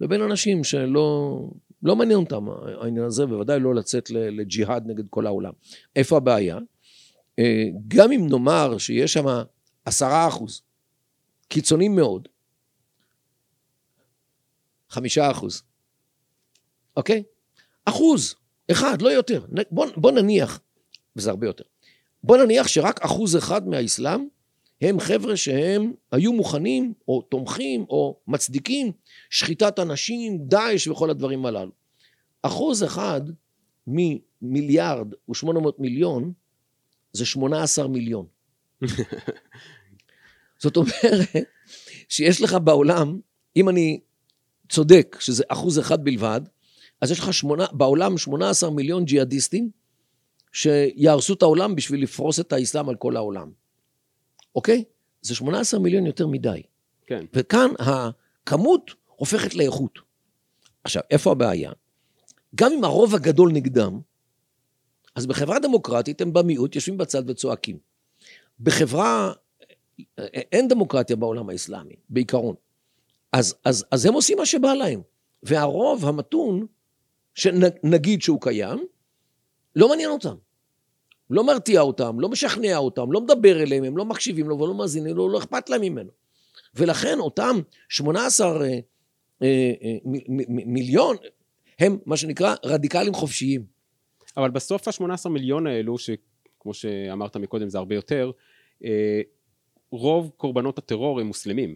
לבין 0.00 0.22
אנשים 0.22 0.64
שלא 0.64 1.38
לא 1.84 1.96
מעניין 1.96 2.18
אותם 2.18 2.46
העניין 2.82 3.04
הזה, 3.04 3.26
בוודאי 3.26 3.60
לא 3.60 3.74
לצאת 3.74 4.10
לג'יהאד 4.10 4.86
נגד 4.86 5.04
כל 5.10 5.26
העולם. 5.26 5.52
איפה 5.96 6.16
הבעיה? 6.16 6.58
אה, 7.38 7.64
גם 7.88 8.12
אם 8.12 8.26
נאמר 8.30 8.78
שיש 8.78 9.12
שם 9.12 9.24
עשרה 9.84 10.28
אחוז, 10.28 10.62
קיצוניים 11.48 11.96
מאוד, 11.96 12.28
חמישה 14.90 15.30
אחוז, 15.30 15.62
אוקיי? 16.96 17.22
אחוז, 17.84 18.34
אחד, 18.70 19.02
לא 19.02 19.08
יותר. 19.08 19.46
בוא, 19.70 19.86
בוא 19.96 20.12
נניח, 20.12 20.60
וזה 21.16 21.30
הרבה 21.30 21.46
יותר, 21.46 21.64
בוא 22.24 22.36
נניח 22.36 22.68
שרק 22.68 23.00
אחוז 23.00 23.36
אחד 23.36 23.68
מהאסלאם 23.68 24.26
הם 24.85 25.00
חבר'ה 25.00 25.37
שהם 25.37 25.93
היו 26.12 26.33
מוכנים, 26.33 26.93
או 27.09 27.23
תומכים, 27.23 27.85
או 27.88 28.21
מצדיקים 28.26 28.93
שחיטת 29.31 29.79
אנשים, 29.79 30.38
דאעש 30.41 30.88
וכל 30.88 31.11
הדברים 31.11 31.47
הללו. 31.47 31.73
אחוז 32.43 32.85
אחד 32.85 33.21
ממיליארד 33.87 35.07
ושמונה 35.31 35.61
מאות 35.61 35.81
מיליון 35.81 36.33
זה 37.12 37.26
שמונה 37.26 37.62
עשר 37.62 37.87
מיליון. 37.87 38.26
זאת 40.62 40.76
אומרת 40.76 41.29
שיש 42.09 42.43
לך 42.43 42.57
בעולם, 42.64 43.21
אם 43.57 43.69
אני 43.69 44.00
צודק 44.69 45.17
שזה 45.21 45.45
אחוז 45.49 45.79
אחד 45.79 46.05
בלבד, 46.05 46.41
אז 47.00 47.11
יש 47.11 47.19
לך 47.19 47.35
שמונה, 47.35 47.67
בעולם 47.73 48.19
18 48.19 48.71
מיליון 48.71 49.05
ג'יהאדיסטים 49.05 49.71
שיהרסו 50.53 51.35
את 51.35 51.43
העולם 51.43 51.75
בשביל 51.75 52.03
לפרוס 52.03 52.41
את 52.41 52.53
האסלאם 52.53 52.88
על 52.88 52.95
כל 52.95 53.17
העולם. 53.17 53.63
אוקיי? 54.54 54.84
זה 55.23 55.34
18 55.34 55.80
מיליון 55.80 56.06
יותר 56.06 56.26
מדי. 56.26 56.62
כן. 57.06 57.25
וכאן 57.34 57.68
הכמות 57.78 58.90
הופכת 59.16 59.54
לאיכות. 59.54 59.99
עכשיו, 60.84 61.02
איפה 61.11 61.32
הבעיה? 61.32 61.73
גם 62.54 62.73
אם 62.73 62.84
הרוב 62.84 63.14
הגדול 63.14 63.52
נגדם, 63.52 64.00
אז 65.14 65.26
בחברה 65.26 65.58
דמוקרטית 65.58 66.20
הם 66.20 66.32
במיעוט, 66.32 66.75
יושבים 66.75 66.99
בצד 66.99 67.30
וצועקים. 67.30 67.78
בחברה, 68.61 69.32
אין 70.52 70.68
דמוקרטיה 70.68 71.16
בעולם 71.16 71.49
האסלאמי, 71.49 71.94
בעיקרון. 72.08 72.54
אז, 73.32 73.54
אז, 73.64 73.84
אז 73.90 74.06
הם 74.06 74.14
עושים 74.14 74.38
מה 74.38 74.46
שבא 74.46 74.75
להם. 74.75 75.00
והרוב 75.42 76.04
המתון, 76.04 76.66
שנגיד 77.34 78.23
שהוא 78.23 78.40
קיים, 78.40 78.87
לא 79.76 79.88
מעניין 79.88 80.11
אותם. 80.11 80.34
לא 81.31 81.47
מרתיע 81.47 81.81
אותם, 81.81 82.21
לא 82.21 82.28
משכנע 82.28 82.76
אותם, 82.76 83.12
לא 83.12 83.21
מדבר 83.21 83.62
אליהם, 83.62 83.85
הם 83.85 83.97
לא 83.97 84.04
מקשיבים 84.04 84.49
לו 84.49 84.59
ולא 84.59 84.75
מאזינים 84.75 85.16
לו, 85.16 85.28
לא 85.28 85.38
אכפת 85.38 85.71
להם 85.71 85.81
ממנו. 85.81 86.11
ולכן 86.75 87.19
אותם 87.19 87.61
18 87.88 88.62
אה, 88.62 88.81
אה, 89.43 89.73
אה, 89.85 89.99
מיליון 90.49 91.16
הם 91.78 91.99
מה 92.07 92.16
שנקרא 92.16 92.54
רדיקלים 92.64 93.14
חופשיים. 93.14 93.64
אבל 94.37 94.50
בסוף 94.50 94.88
ה-18 94.88 95.28
מיליון 95.28 95.66
האלו, 95.66 95.99
שכמו 95.99 96.75
שאמרת 96.75 97.37
מקודם 97.37 97.69
זה 97.69 97.78
הרבה 97.78 97.95
יותר, 97.95 98.31
אה, 98.85 99.21
רוב 99.90 100.31
קורבנות 100.37 100.78
הטרור 100.78 101.21
הם 101.21 101.26
מוסלמים. 101.26 101.75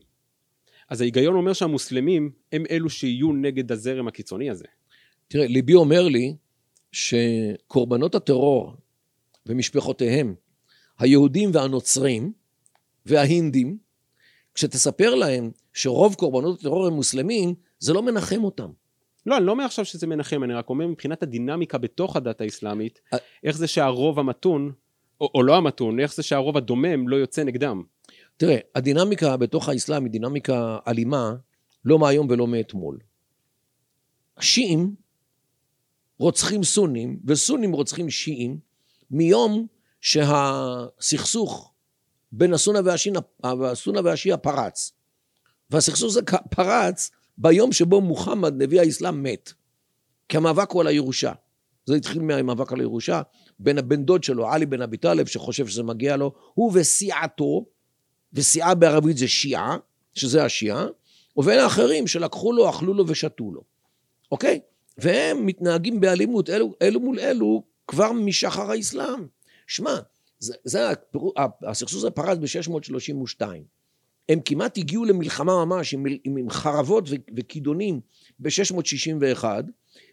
אז 0.89 1.01
ההיגיון 1.01 1.35
אומר 1.35 1.53
שהמוסלמים 1.53 2.31
הם 2.53 2.65
אלו 2.71 2.91
שיהיו 2.91 3.33
נגד 3.33 3.73
הזרם 3.73 4.09
הקיצוני 4.09 4.51
הזה. 4.51 4.65
תראה, 5.29 5.47
ליבי 5.47 5.75
אומר 5.75 6.03
לי 6.03 6.37
שקורבנות 6.93 8.15
הטרור 8.15 8.73
ומשפחותיהם, 9.49 10.35
היהודים 10.99 11.51
והנוצרים 11.53 12.33
וההינדים, 13.07 13.79
כשתספר 14.55 15.15
להם 15.15 15.51
שרוב 15.73 16.15
קורבנות 16.15 16.61
הטרור 16.61 16.87
הם 16.87 16.93
מוסלמים, 16.93 17.55
זה 17.79 17.93
לא 17.93 18.03
מנחם 18.03 18.45
אותם. 18.45 18.71
לא, 19.27 19.37
אני 19.37 19.47
לא 19.47 19.53
אומר 19.53 19.65
עכשיו 19.65 19.85
שזה 19.85 20.07
מנחם, 20.07 20.45
אני 20.45 20.55
רק 20.55 20.71
אומר 20.71 20.87
מבחינת 20.87 21.23
הדינמיקה 21.23 21.79
בתוך 21.79 22.17
הדת 22.17 22.41
האסלאמית, 22.41 23.01
איך 23.45 23.57
זה 23.57 23.67
שהרוב 23.67 24.19
המתון, 24.19 24.73
או, 25.21 25.31
או 25.35 25.43
לא 25.43 25.57
המתון, 25.57 26.01
איך 26.01 26.15
זה 26.15 26.23
שהרוב 26.23 26.57
הדומם 26.57 27.09
לא 27.09 27.17
יוצא 27.17 27.45
נגדם. 27.45 27.83
תראה, 28.37 28.59
הדינמיקה 28.75 29.37
בתוך 29.37 29.69
האסלאם 29.69 30.05
היא 30.05 30.13
דינמיקה 30.13 30.79
אלימה, 30.89 31.35
לא 31.85 31.99
מהיום 31.99 32.27
ולא 32.31 32.47
מאתמול. 32.47 32.99
השיעים 34.37 34.95
רוצחים 36.19 36.65
סונים, 36.65 37.21
וסונים 37.25 37.73
רוצחים 37.73 38.11
שיעים, 38.11 38.59
מיום 39.11 39.67
שהסכסוך 40.01 41.73
בין 42.33 42.55
הסונה 42.55 42.81
והסונה 43.43 44.01
והשיעה 44.05 44.37
פרץ. 44.37 44.93
והסכסוך 45.71 46.11
הזה 46.11 46.21
פרץ 46.51 47.11
ביום 47.39 47.73
שבו 47.73 48.01
מוחמד, 48.01 48.63
נביא 48.63 48.81
האסלאם, 48.81 49.23
מת. 49.23 49.53
כי 50.29 50.37
המאבק 50.37 50.71
הוא 50.71 50.81
על 50.81 50.87
הירושה. 50.87 51.33
זה 51.87 51.95
התחיל 51.95 52.23
מהמאבק 52.23 52.73
על 52.73 52.81
הירושה 52.81 53.23
בין 53.59 53.79
הבן 53.79 54.05
דוד 54.05 54.25
שלו, 54.25 54.51
עלי 54.51 54.67
בן 54.67 54.83
אבי 54.83 54.97
טלב, 54.97 55.27
שחושב 55.27 55.67
שזה 55.67 55.83
מגיע 55.83 56.17
לו, 56.17 56.33
הוא 56.55 56.73
וסיעתו, 56.75 57.65
וסיעה 58.33 58.75
בערבית 58.75 59.17
זה 59.17 59.29
שיעה, 59.29 59.77
שזה 60.15 60.45
השיעה, 60.45 60.87
ובין 61.37 61.59
האחרים 61.59 62.07
שלקחו 62.07 62.53
לו, 62.53 62.71
אכלו 62.71 62.95
לו 62.95 63.09
ושתו 63.09 63.53
לו. 63.53 63.63
אוקיי? 64.33 64.61
והם 64.99 65.47
מתנהגים 65.47 66.01
באלימות, 66.01 66.51
אלו, 66.51 66.75
אלו 66.83 67.01
מול 67.01 67.21
אלו, 67.21 67.63
כבר 67.89 68.13
משחר 68.13 68.71
האסלאם. 68.71 69.27
שמע, 69.67 69.95
זה, 70.39 70.55
זה, 70.65 70.89
הסכסוך 71.67 71.99
הזה 71.99 72.11
פרץ 72.11 72.39
ב-632. 72.39 73.47
הם 74.29 74.41
כמעט 74.45 74.79
הגיעו 74.79 75.05
למלחמה 75.05 75.65
ממש 75.65 75.95
עם, 75.95 76.05
עם, 76.25 76.37
עם 76.37 76.51
חרבות 76.51 77.09
וכידונים 77.37 78.01
ב-661, 78.41 79.45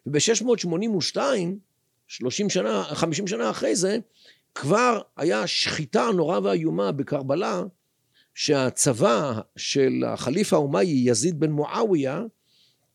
וב-682, 0.05 1.17
30 2.07 2.49
שנה, 2.49 2.83
50 2.83 3.27
שנה 3.27 3.49
אחרי 3.49 3.75
זה, 3.75 3.97
כבר 4.55 5.01
היה 5.17 5.47
שחיטה 5.47 6.09
נורא 6.15 6.39
ואיומה 6.43 6.91
בקרבלה, 6.91 7.63
שהצבא 8.33 9.39
של 9.55 10.03
החליף 10.07 10.53
האומאי 10.53 10.85
יזיד 10.85 11.39
בן 11.39 11.51
מועאוויה, 11.51 12.23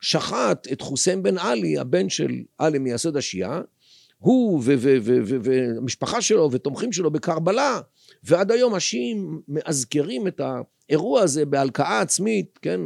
שחט 0.00 0.68
את 0.72 0.80
חוסיין 0.80 1.22
בן 1.22 1.38
עלי, 1.38 1.78
הבן 1.78 2.08
של 2.08 2.42
עלי 2.58 2.78
מייסד 2.78 3.16
השיעה, 3.16 3.60
הוא 4.20 4.62
והמשפחה 5.42 6.22
שלו 6.22 6.52
ותומכים 6.52 6.92
שלו 6.92 7.10
בקרבלה, 7.10 7.80
ועד 8.24 8.50
היום 8.52 8.74
השיעים 8.74 9.40
מאזכרים 9.48 10.26
את 10.26 10.40
האירוע 10.40 11.20
הזה 11.20 11.46
בהלקאה 11.46 12.00
עצמית, 12.00 12.58
כן, 12.62 12.80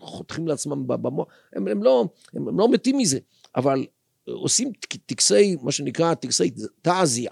חותכים 0.00 0.48
לעצמם 0.48 0.86
במוח, 0.86 1.26
הם, 1.52 1.68
הם, 1.68 1.82
לא, 1.82 2.08
הם, 2.34 2.48
הם 2.48 2.58
לא 2.58 2.68
מתים 2.68 2.98
מזה, 2.98 3.18
אבל 3.56 3.86
עושים 4.24 4.72
טקסי, 5.06 5.56
מה 5.62 5.72
שנקרא 5.72 6.14
טקסי 6.14 6.50
תעזיה, 6.82 7.30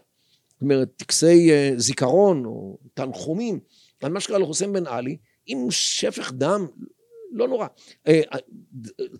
זאת 0.53 0.63
אומרת 0.63 0.89
טקסי 0.97 1.51
אה, 1.53 1.73
זיכרון 1.77 2.45
או 2.45 2.79
תנחומים. 2.95 3.61
על 4.03 4.13
מה 4.13 4.21
שקרה 4.21 4.39
לחוסיין 4.39 4.73
בן 4.73 4.87
עלי, 4.87 5.17
עם 5.47 5.67
שפך 5.71 6.33
דם 6.33 6.67
לא 7.35 7.49
נורא. 7.49 7.67
אה, 8.07 8.21
אה, 8.35 8.39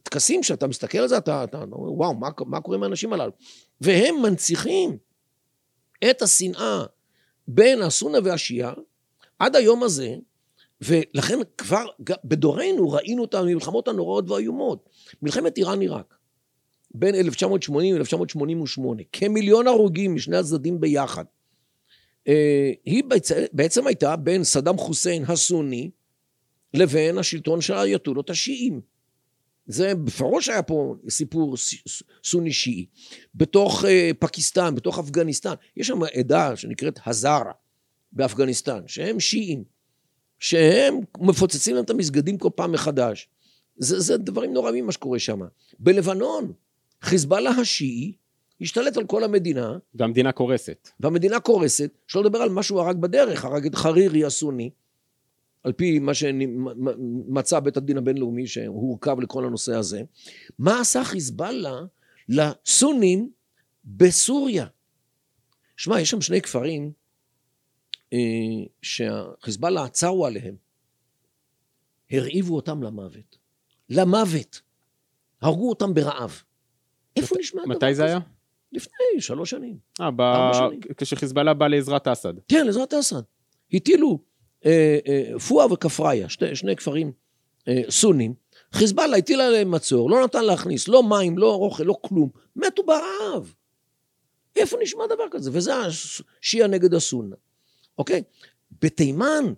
טקסים 0.03 0.43
שאתה 0.43 0.67
מסתכל 0.67 0.99
על 0.99 1.09
זה, 1.09 1.19
אתה, 1.19 1.45
אתה 1.45 1.63
אומר, 1.73 1.93
וואו, 1.93 2.15
מה, 2.15 2.29
מה 2.47 2.61
קורה 2.61 2.77
עם 2.77 2.83
האנשים 2.83 3.13
הללו? 3.13 3.33
והם 3.81 4.15
מנציחים 4.23 4.97
את 6.11 6.23
השנאה 6.23 6.85
בין 7.49 7.83
הסונה 7.83 8.19
והשיעה 8.25 8.73
עד 9.39 9.57
היום 9.57 9.83
הזה, 9.83 10.17
ולכן 10.81 11.39
כבר 11.59 11.87
בדורנו 12.25 12.91
ראינו 12.91 13.25
את 13.25 13.35
המלחמות 13.35 13.89
הנוראות 13.89 14.31
והאיומות. 14.31 14.89
מלחמת 15.23 15.59
איראן-עיראק, 15.59 16.15
בין 16.95 17.15
1980 17.15 17.97
ל-1988, 17.97 19.05
כמיליון 19.13 19.67
הרוגים 19.67 20.15
משני 20.15 20.37
הצדדים 20.37 20.81
ביחד. 20.81 21.25
אה, 22.29 22.73
היא 22.85 23.05
בעצם 23.53 23.87
הייתה 23.87 24.17
בין 24.17 24.45
סדאם 24.45 24.79
חוסיין 24.79 25.25
הסוני 25.29 25.91
לבין 26.75 27.19
השלטון 27.19 27.61
של 27.61 27.75
האייתולות 27.75 28.31
השיעים. 28.31 28.81
זה 29.67 29.95
בפירוש 29.95 30.49
היה 30.49 30.63
פה 30.63 30.97
סיפור 31.09 31.55
סוני 32.25 32.53
שיעי. 32.53 32.87
בתוך 33.35 33.85
אה, 33.85 34.11
פקיסטן, 34.19 34.75
בתוך 34.75 34.99
אפגניסטן, 34.99 35.55
יש 35.77 35.87
שם 35.87 35.99
עדה 36.15 36.57
שנקראת 36.57 37.01
הזרה 37.07 37.53
באפגניסטן, 38.13 38.81
שהם 38.87 39.21
שיעים, 39.21 39.65
שהם 40.39 40.95
מפוצצים 41.19 41.75
להם 41.75 41.85
את 41.85 41.91
המסגדים 41.91 42.39
כל 42.39 42.51
פעם 42.55 42.73
מחדש. 42.73 43.29
זה, 43.77 44.01
זה 44.01 44.17
דברים 44.17 44.53
נוראים 44.53 44.87
מה 44.87 44.93
שקורה 44.93 45.19
שם. 45.19 45.41
בלבנון, 45.79 46.53
חיזבאללה 47.03 47.51
השיעי 47.51 48.13
השתלט 48.61 48.97
על 48.97 49.05
כל 49.05 49.25
המדינה. 49.25 49.79
והמדינה 49.95 50.33
קורסת. 50.33 50.89
והמדינה 51.01 51.41
קורסת, 51.41 51.91
שלא 52.07 52.25
לדבר 52.25 52.39
על 52.39 52.49
מה 52.49 52.63
שהוא 52.63 52.81
הרג 52.81 52.97
בדרך, 52.97 53.45
הרג 53.45 53.67
את 53.67 53.75
חרירי 53.75 54.25
הסוני, 54.25 54.71
על 55.65 55.73
פי 55.73 55.99
מה 55.99 56.15
שמצא 56.15 57.61
בית 57.61 57.77
הדין 57.77 57.99
הבינלאומי 57.99 58.47
שהורכב 58.47 59.21
לכל 59.21 59.45
הנושא 59.45 59.75
הזה, 59.75 60.03
מה 60.59 60.81
עשה 60.81 61.05
חיזבאללה 61.05 61.81
לסונים 62.29 63.31
בסוריה? 63.85 64.67
שמע, 65.77 66.01
יש 66.01 66.11
שם 66.11 66.21
שני 66.21 66.43
כפרים 66.43 66.93
אה, 68.13 68.19
שהחיזבאללה 68.83 69.85
עצרו 69.85 70.27
עליהם, 70.27 70.57
הרעיבו 72.11 72.57
אותם 72.57 72.83
למוות. 72.83 73.39
למוות. 73.89 74.61
הרגו 75.41 75.69
אותם 75.69 75.95
ברעב. 75.95 76.43
איפה 77.17 77.35
מת... 77.35 77.41
נשמע 77.41 77.63
דבר 77.65 77.75
כזה? 77.75 77.87
מתי 77.87 77.95
זה 77.95 78.05
היה? 78.05 78.19
לפני 78.73 79.21
שלוש 79.21 79.51
שנים. 79.51 79.79
אה, 80.01 80.11
ב... 80.17 80.23
כשחיזבאללה 80.97 81.55
בא 81.55 81.67
לעזרת 81.69 82.09
אסד. 82.09 82.35
כן, 82.49 82.67
לעזרת 82.67 82.95
אסד. 82.95 83.23
הטילו 83.73 84.19
פואה 85.49 85.73
וכפריה, 85.73 86.29
שני, 86.29 86.57
שני 86.57 86.77
כפרים 86.77 87.13
אה, 87.69 87.83
סונים. 87.91 88.35
חיזבאללה 88.73 89.17
הטיל 89.17 89.41
עליהם 89.41 89.71
מצור, 89.71 90.11
לא 90.11 90.25
נתן 90.25 90.45
להכניס 90.45 90.89
לא 90.89 91.03
מים, 91.03 91.39
לא 91.39 91.55
אוכל, 91.55 91.83
לא 91.83 91.97
כלום. 92.01 92.29
מתו 92.57 92.83
ברעב. 92.83 93.55
איפה 94.57 94.77
נשמע 94.83 95.07
דבר 95.07 95.25
כזה? 95.31 95.51
וזה 95.53 95.73
השיעה 95.77 96.69
נגד 96.69 96.95
הסונה. 96.95 97.37
אוקיי? 97.99 98.23
בתימן, 98.83 99.53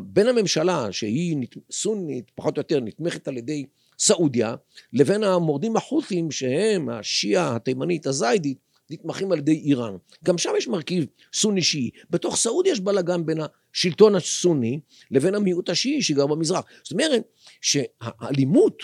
בין 0.00 0.26
הממשלה, 0.26 0.92
שהיא 0.92 1.46
סונית, 1.70 2.30
פחות 2.34 2.56
או 2.56 2.60
יותר 2.60 2.80
נתמכת 2.80 3.28
על 3.28 3.36
ידי 3.36 3.66
סעודיה, 3.98 4.54
לבין 4.92 5.22
המורדים 5.22 5.76
החות'ים, 5.76 6.30
שהם 6.30 6.88
השיעה 6.88 7.56
התימנית 7.56 8.06
הזיידית, 8.06 8.58
נתמכים 8.90 9.32
על 9.32 9.38
ידי 9.38 9.52
איראן. 9.52 9.96
גם 10.24 10.38
שם 10.38 10.50
יש 10.58 10.68
מרכיב 10.68 11.06
סוני 11.32 11.62
שיעי. 11.62 11.90
בתוך 12.10 12.36
סעודיה 12.36 12.72
יש 12.72 12.80
בלאגן 12.80 13.26
בין 13.26 13.38
השלטון 13.72 14.14
הסוני 14.14 14.80
לבין 15.10 15.34
המיעוט 15.34 15.70
השיעי 15.70 16.02
שגר 16.02 16.26
במזרח. 16.26 16.64
זאת 16.82 16.92
אומרת 16.92 17.22
שהאלימות 17.60 18.82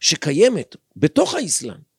שקיימת 0.00 0.76
בתוך 0.96 1.34
האסלאם 1.34 1.90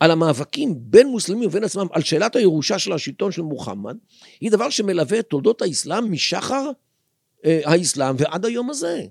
על 0.00 0.10
המאבקים 0.10 0.74
בין 0.78 1.06
מוסלמים 1.06 1.48
ובין 1.48 1.64
עצמם 1.64 1.86
על 1.92 2.02
שאלת 2.02 2.36
הירושה 2.36 2.78
של 2.78 2.92
השלטון 2.92 3.32
של 3.32 3.42
מוחמד, 3.42 3.96
היא 4.40 4.50
דבר 4.50 4.70
שמלווה 4.70 5.18
את 5.18 5.26
תולדות 5.26 5.62
האסלאם 5.62 6.12
משחר 6.12 6.70
אה, 7.44 7.60
האסלאם 7.64 8.14
ועד 8.18 8.44
היום 8.44 8.70
הזה. 8.70 9.02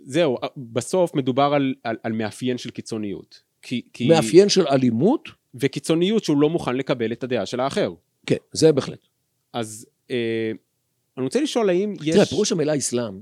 זהו, 0.00 0.38
בסוף 0.56 1.14
מדובר 1.14 1.50
על, 1.54 1.74
על, 1.82 1.96
על 2.02 2.12
מאפיין 2.12 2.58
של 2.58 2.70
קיצוניות. 2.70 3.42
כי, 3.62 3.82
כי... 3.92 4.08
מאפיין 4.08 4.48
של 4.48 4.66
אלימות, 4.66 5.28
וקיצוניות 5.60 6.24
שהוא 6.24 6.40
לא 6.40 6.50
מוכן 6.50 6.76
לקבל 6.76 7.12
את 7.12 7.24
הדעה 7.24 7.46
של 7.46 7.60
האחר. 7.60 7.92
כן, 8.26 8.36
זה 8.52 8.72
בהחלט. 8.72 8.98
אז 9.52 9.86
אה, 10.10 10.50
אני 11.16 11.24
רוצה 11.24 11.40
לשאול 11.40 11.68
האם 11.70 11.94
יש... 12.02 12.14
תראה, 12.14 12.26
פירוש 12.26 12.52
המילה 12.52 12.76
אסלאם 12.76 13.20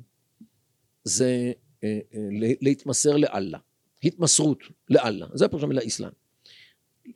זה 1.05 1.52
אה, 1.85 1.99
אה, 2.14 2.21
לה- 2.40 2.55
להתמסר 2.61 3.16
לאללה. 3.16 3.59
התמסרות 4.05 4.59
לאללה. 4.90 5.26
זה 5.35 5.49
פירוש 5.49 5.62
המילה 5.64 5.81
אסלאם. 5.87 6.11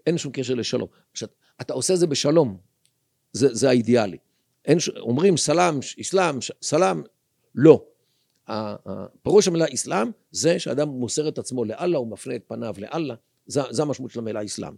אין 0.06 0.18
שום 0.18 0.32
קשר 0.32 0.54
לשלום. 0.54 0.88
עכשיו, 1.12 1.28
אתה 1.60 1.72
עושה 1.74 1.96
זה 1.96 2.06
בשלום, 2.06 2.56
זה, 3.32 3.54
זה 3.54 3.68
האידיאלי. 3.68 4.16
אין, 4.64 4.80
ש- 4.80 4.88
אומרים 4.88 5.36
סלאם, 5.36 5.78
אסלאם, 6.00 6.38
סלאם, 6.62 7.02
לא. 7.54 7.84
פירוש 9.22 9.48
המילה 9.48 9.64
אסלאם 9.74 10.10
זה 10.30 10.58
שאדם 10.58 10.88
מוסר 10.88 11.28
את 11.28 11.38
עצמו 11.38 11.64
לאללה, 11.64 11.98
הוא 11.98 12.06
מפנה 12.08 12.34
את 12.36 12.42
פניו 12.46 12.74
לאללה, 12.78 13.14
זה, 13.46 13.60
זה 13.70 13.82
המשמעות 13.82 14.12
של 14.12 14.18
המילה 14.18 14.44
אסלאם. 14.44 14.72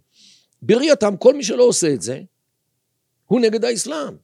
בראייתם, 0.61 1.17
כל 1.17 1.33
מי 1.33 1.43
שלא 1.43 1.63
עושה 1.63 1.93
את 1.93 2.01
זה, 2.01 2.21
הוא 3.25 3.39
נגד 3.39 3.65
האסלאם. 3.65 4.15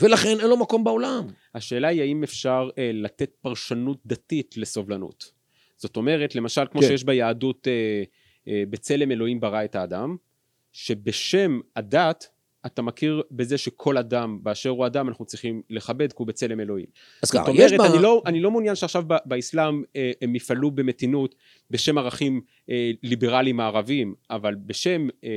ולכן 0.00 0.40
אין 0.40 0.48
לו 0.48 0.56
מקום 0.56 0.84
בעולם. 0.84 1.26
השאלה 1.54 1.88
היא 1.88 2.02
האם 2.02 2.22
אפשר 2.22 2.68
אה, 2.78 2.90
לתת 2.94 3.30
פרשנות 3.40 3.98
דתית 4.06 4.56
לסובלנות. 4.56 5.32
זאת 5.76 5.96
אומרת, 5.96 6.34
למשל, 6.34 6.62
כמו 6.72 6.80
כן. 6.80 6.86
שיש 6.86 7.04
ביהדות 7.04 7.68
אה, 7.68 8.02
אה, 8.48 8.62
בצלם 8.70 9.10
אלוהים 9.10 9.40
ברא 9.40 9.64
את 9.64 9.74
האדם, 9.74 10.16
שבשם 10.72 11.60
הדת 11.76 12.28
אתה 12.66 12.82
מכיר 12.82 13.22
בזה 13.30 13.58
שכל 13.58 13.98
אדם 13.98 14.38
באשר 14.42 14.70
הוא 14.70 14.86
אדם 14.86 15.08
אנחנו 15.08 15.24
צריכים 15.24 15.62
לכבד 15.70 16.12
כי 16.12 16.16
הוא 16.18 16.26
בצלם 16.26 16.60
אלוהים. 16.60 16.86
אז 17.22 17.28
זאת 17.28 17.42
ככה, 17.42 17.50
יש 17.54 17.72
אומרת, 17.72 17.90
בה... 17.90 17.94
אני 17.94 18.02
לא, 18.02 18.22
אני 18.26 18.40
לא 18.40 18.50
מעוניין 18.50 18.74
שעכשיו 18.74 19.04
ב- 19.06 19.16
באסלאם 19.24 19.82
אה, 19.96 20.12
הם 20.22 20.36
יפעלו 20.36 20.70
במתינות 20.70 21.34
בשם 21.70 21.98
ערכים 21.98 22.40
אה, 22.70 22.90
ליברליים 23.02 23.56
מערביים, 23.56 24.14
אבל 24.30 24.54
בשם 24.54 25.08
אה, 25.24 25.28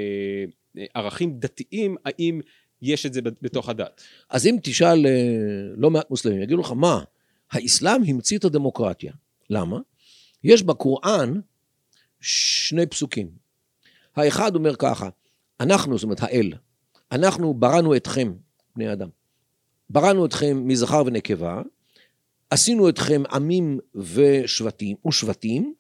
אה, 0.77 0.85
ערכים 0.93 1.39
דתיים, 1.39 1.95
האם 2.05 2.41
יש 2.81 3.05
את 3.05 3.13
זה 3.13 3.21
בתוך 3.21 3.69
הדת? 3.69 4.01
אז 4.29 4.47
אם 4.47 4.57
תשאל 4.63 5.05
אה, 5.05 5.11
לא 5.77 5.89
מעט 5.89 6.09
מוסלמים, 6.09 6.41
יגידו 6.41 6.61
לך, 6.61 6.71
מה, 6.71 7.03
האסלאם 7.51 8.03
המציא 8.07 8.37
את 8.37 8.45
הדמוקרטיה. 8.45 9.13
למה? 9.49 9.79
יש 10.43 10.63
בקוראן 10.63 11.33
שני 12.21 12.85
פסוקים. 12.85 13.29
האחד 14.15 14.55
אומר 14.55 14.75
ככה, 14.75 15.09
אנחנו, 15.59 15.97
זאת 15.97 16.03
אומרת 16.03 16.23
האל, 16.23 16.53
אנחנו 17.13 17.53
בראנו 17.53 17.95
אתכם, 17.95 18.33
בני 18.75 18.93
אדם. 18.93 19.09
בראנו 19.89 20.25
אתכם 20.25 20.67
מזכר 20.67 21.03
ונקבה, 21.05 21.61
עשינו 22.49 22.89
אתכם 22.89 23.23
עמים 23.31 23.79
ושבטים, 23.95 24.97
ושבטים, 25.07 25.73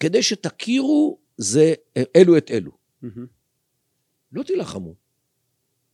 כדי 0.00 0.22
שתכירו 0.22 1.18
זה 1.36 1.74
אלו 2.16 2.36
את 2.36 2.50
אלו. 2.50 2.70
לא 4.32 4.42
תילחמו, 4.42 4.94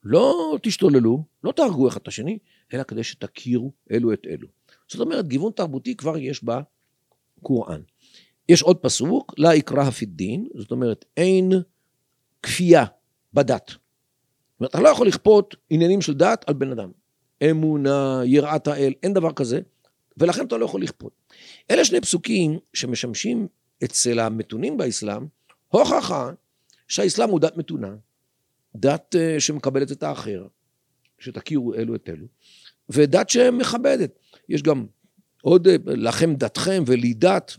לא 0.04 0.58
תשתוללו, 0.62 1.24
לא 1.44 1.52
תהרגו 1.52 1.88
אחד 1.88 2.00
את 2.00 2.08
השני, 2.08 2.38
אלא 2.74 2.82
כדי 2.82 3.04
שתכירו 3.04 3.72
אלו 3.90 4.12
את 4.12 4.26
אלו. 4.26 4.48
זאת 4.88 5.00
אומרת, 5.00 5.28
גיוון 5.28 5.52
תרבותי 5.52 5.96
כבר 5.96 6.18
יש 6.18 6.44
בקוראן. 6.44 7.80
יש 8.48 8.62
עוד 8.62 8.76
פסוק, 8.76 9.34
לה 9.38 9.54
יקרא 9.54 9.82
הפידין, 9.82 10.48
זאת 10.54 10.70
אומרת, 10.70 11.04
אין 11.16 11.52
כפייה 12.42 12.84
בדת. 13.34 13.81
אומרת, 14.62 14.70
אתה 14.70 14.80
לא 14.80 14.88
יכול 14.88 15.06
לכפות 15.06 15.56
עניינים 15.70 16.00
של 16.00 16.14
דת 16.14 16.44
על 16.46 16.54
בן 16.54 16.70
אדם. 16.70 16.90
אמונה, 17.50 18.20
יראת 18.24 18.66
האל, 18.66 18.92
אין 19.02 19.14
דבר 19.14 19.32
כזה, 19.32 19.60
ולכן 20.16 20.46
אתה 20.46 20.56
לא 20.56 20.64
יכול 20.64 20.82
לכפות. 20.82 21.12
אלה 21.70 21.84
שני 21.84 22.00
פסוקים 22.00 22.58
שמשמשים 22.74 23.48
אצל 23.84 24.18
המתונים 24.18 24.76
באסלאם, 24.76 25.26
הוכחה 25.68 26.30
שהאסלאם 26.88 27.30
הוא 27.30 27.40
דת 27.40 27.56
מתונה, 27.56 27.94
דת 28.76 29.16
אה, 29.18 29.40
שמקבלת 29.40 29.92
את 29.92 30.02
האחר, 30.02 30.46
שתכירו 31.18 31.74
אלו 31.74 31.94
את 31.94 32.08
אלו, 32.08 32.26
ודת 32.88 33.30
שמכבדת. 33.30 34.18
יש 34.48 34.62
גם 34.62 34.86
עוד, 35.42 35.68
אה, 35.68 35.76
לכם 35.86 36.34
דתכם 36.34 36.82
ולי 36.86 37.14
דת, 37.14 37.56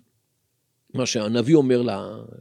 מה 0.94 1.06
שהנביא 1.06 1.56
אומר 1.56 1.82
ל, 1.82 1.90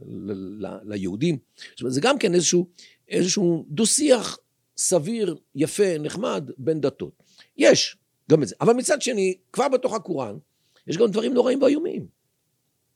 ל, 0.05 0.65
ל, 0.65 0.77
ליהודים. 0.83 1.37
זאת 1.71 1.81
אומרת, 1.81 1.93
זה 1.93 2.01
גם 2.01 2.17
כן 2.17 2.33
איזשהו, 2.33 2.67
איזשהו 3.09 3.65
דו-שיח 3.69 4.37
סביר, 4.77 5.35
יפה, 5.55 5.97
נחמד, 5.99 6.51
בין 6.57 6.81
דתות. 6.81 7.23
יש 7.57 7.97
גם 8.31 8.43
את 8.43 8.47
זה. 8.47 8.55
אבל 8.61 8.73
מצד 8.73 9.01
שני, 9.01 9.37
כבר 9.53 9.67
בתוך 9.67 9.93
הקוראן, 9.93 10.37
יש 10.87 10.97
גם 10.97 11.11
דברים 11.11 11.33
נוראים 11.33 11.61
ואיומים. 11.61 12.07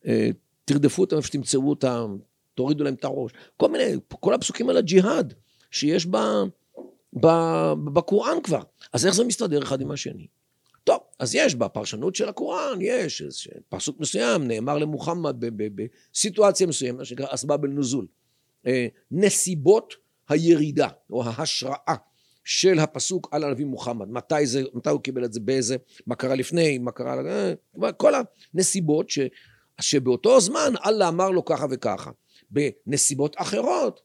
אה, 0.05 0.29
תרדפו 0.65 1.01
אותם 1.01 1.15
איפה 1.15 1.27
שתמצאו 1.27 1.69
אותם, 1.69 2.17
תורידו 2.55 2.83
להם 2.83 2.93
את 2.93 3.03
הראש. 3.03 3.31
כל 3.57 3.69
מיני, 3.69 3.93
כל 4.07 4.33
הפסוקים 4.33 4.69
על 4.69 4.77
הג'יהאד 4.77 5.33
שיש 5.71 6.05
ב, 6.05 6.17
ב, 7.19 7.27
בקוראן 7.93 8.37
כבר. 8.43 8.61
אז 8.93 9.05
איך 9.05 9.15
זה 9.15 9.23
מסתדר 9.23 9.63
אחד 9.63 9.81
עם 9.81 9.91
השני? 9.91 10.27
טוב, 10.83 10.99
אז 11.19 11.35
יש 11.35 11.55
בפרשנות 11.55 12.15
של 12.15 12.29
הקוראן, 12.29 12.77
יש 12.81 13.21
איזה 13.21 13.59
פסוק 13.69 13.99
מסוים, 13.99 14.47
נאמר 14.47 14.77
למוחמד 14.77 15.35
ב- 15.39 15.63
ב- 15.63 15.81
בסיטואציה 16.13 16.67
מסוימת, 16.67 16.99
מה 16.99 17.05
שנקרא 17.05 17.25
אסבאב 17.29 17.63
אל-נוזול. 17.63 18.07
אה, 18.67 18.87
נסיבות 19.11 19.93
הירידה, 20.29 20.87
או 21.09 21.23
ההשראה 21.23 21.95
של 22.43 22.79
הפסוק 22.79 23.27
על 23.31 23.43
הנביא 23.43 23.65
מוחמד. 23.65 24.07
מתי, 24.09 24.45
זה, 24.45 24.63
מתי 24.73 24.89
הוא 24.89 25.01
קיבל 25.01 25.25
את 25.25 25.33
זה, 25.33 25.39
באיזה, 25.39 25.77
מה 26.07 26.15
קרה 26.15 26.35
לפני, 26.35 26.77
מה 26.77 26.91
קרה... 26.91 27.15
אה, 27.83 27.91
כל 27.91 28.13
הנסיבות 28.53 29.09
ש, 29.09 29.19
שבאותו 29.81 30.39
זמן 30.41 30.73
אללה 30.85 31.07
אמר 31.07 31.29
לו 31.29 31.45
ככה 31.45 31.65
וככה. 31.71 32.11
בנסיבות 32.49 33.35
אחרות, 33.37 34.01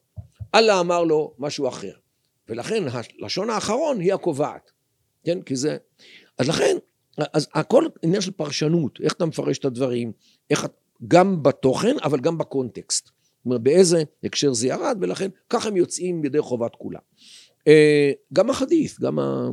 אללה 0.55 0.79
אמר 0.79 1.03
לו 1.03 1.33
משהו 1.37 1.67
אחר. 1.67 1.93
ולכן 2.49 2.83
הלשון 3.21 3.49
האחרון 3.49 3.99
היא 3.99 4.13
הקובעת. 4.13 4.71
כן? 5.23 5.41
כי 5.41 5.55
זה... 5.55 5.77
אז 6.37 6.49
לכן, 6.49 6.77
אז 7.33 7.47
הכל 7.53 7.87
עניין 8.03 8.21
של 8.21 8.31
פרשנות, 8.31 8.99
איך 9.03 9.13
אתה 9.13 9.25
מפרש 9.25 9.57
את 9.57 9.65
הדברים, 9.65 10.11
איך, 10.49 10.67
גם 11.07 11.43
בתוכן, 11.43 11.95
אבל 12.03 12.19
גם 12.19 12.37
בקונטקסט. 12.37 13.09
אומרת, 13.45 13.61
באיזה 13.61 14.03
הקשר 14.23 14.53
זה 14.53 14.67
ירד, 14.67 14.97
ולכן 15.01 15.29
ככה 15.49 15.69
הם 15.69 15.77
יוצאים 15.77 16.25
ידי 16.25 16.41
חובת 16.41 16.75
כולם. 16.75 16.99
אה, 17.67 18.11
גם 18.33 18.49
החדית', 18.49 18.99
גם 18.99 19.19
ה... 19.19 19.49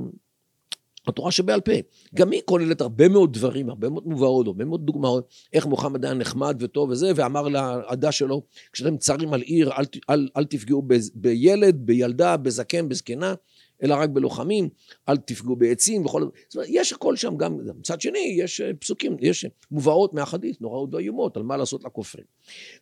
התורה 1.06 1.30
שבעל 1.30 1.60
פה, 1.60 1.72
גם 2.14 2.30
היא 2.30 2.40
כוללת 2.44 2.80
הרבה 2.80 3.08
מאוד 3.08 3.32
דברים, 3.32 3.68
הרבה 3.68 3.88
מאוד 3.88 4.06
מובאות, 4.06 4.46
הרבה 4.46 4.64
מאוד 4.64 4.86
דוגמאות, 4.86 5.28
איך 5.52 5.66
מוחמד 5.66 6.04
היה 6.04 6.14
נחמד 6.14 6.56
וטוב 6.60 6.90
וזה, 6.90 7.12
ואמר 7.16 7.48
לעדה 7.48 8.12
שלו, 8.12 8.42
כשאתם 8.72 8.96
צרים 8.96 9.34
על 9.34 9.40
עיר, 9.40 9.72
אל, 9.72 9.84
אל, 10.10 10.28
אל 10.36 10.44
תפגעו 10.44 10.82
ב, 10.86 10.94
בילד, 11.14 11.76
בילדה, 11.86 12.36
בזקן, 12.36 12.88
בזקנה, 12.88 13.34
אלא 13.82 13.94
רק 13.94 14.10
בלוחמים, 14.10 14.68
אל 15.08 15.16
תפגעו 15.16 15.56
בעצים 15.56 16.06
וכל... 16.06 16.22
זאת 16.48 16.54
אומרת, 16.56 16.68
יש 16.70 16.92
הכל 16.92 17.16
שם 17.16 17.36
גם, 17.36 17.58
מצד 17.78 18.00
שני, 18.00 18.36
יש 18.38 18.60
פסוקים, 18.78 19.16
יש 19.20 19.46
מובאות 19.70 20.14
מהחדית' 20.14 20.60
נוראות 20.60 20.94
ואיומות 20.94 21.36
על 21.36 21.42
מה 21.42 21.56
לעשות 21.56 21.84
לכופרים. 21.84 22.26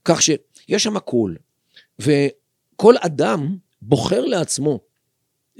כך 0.04 0.22
שיש 0.22 0.82
שם 0.82 0.96
הכל, 0.96 1.34
וכל 1.98 2.94
אדם 3.00 3.56
בוחר 3.82 4.24
לעצמו, 4.24 4.80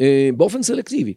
אה, 0.01 0.31
באופן 0.37 0.63
סלקטיבי, 0.63 1.15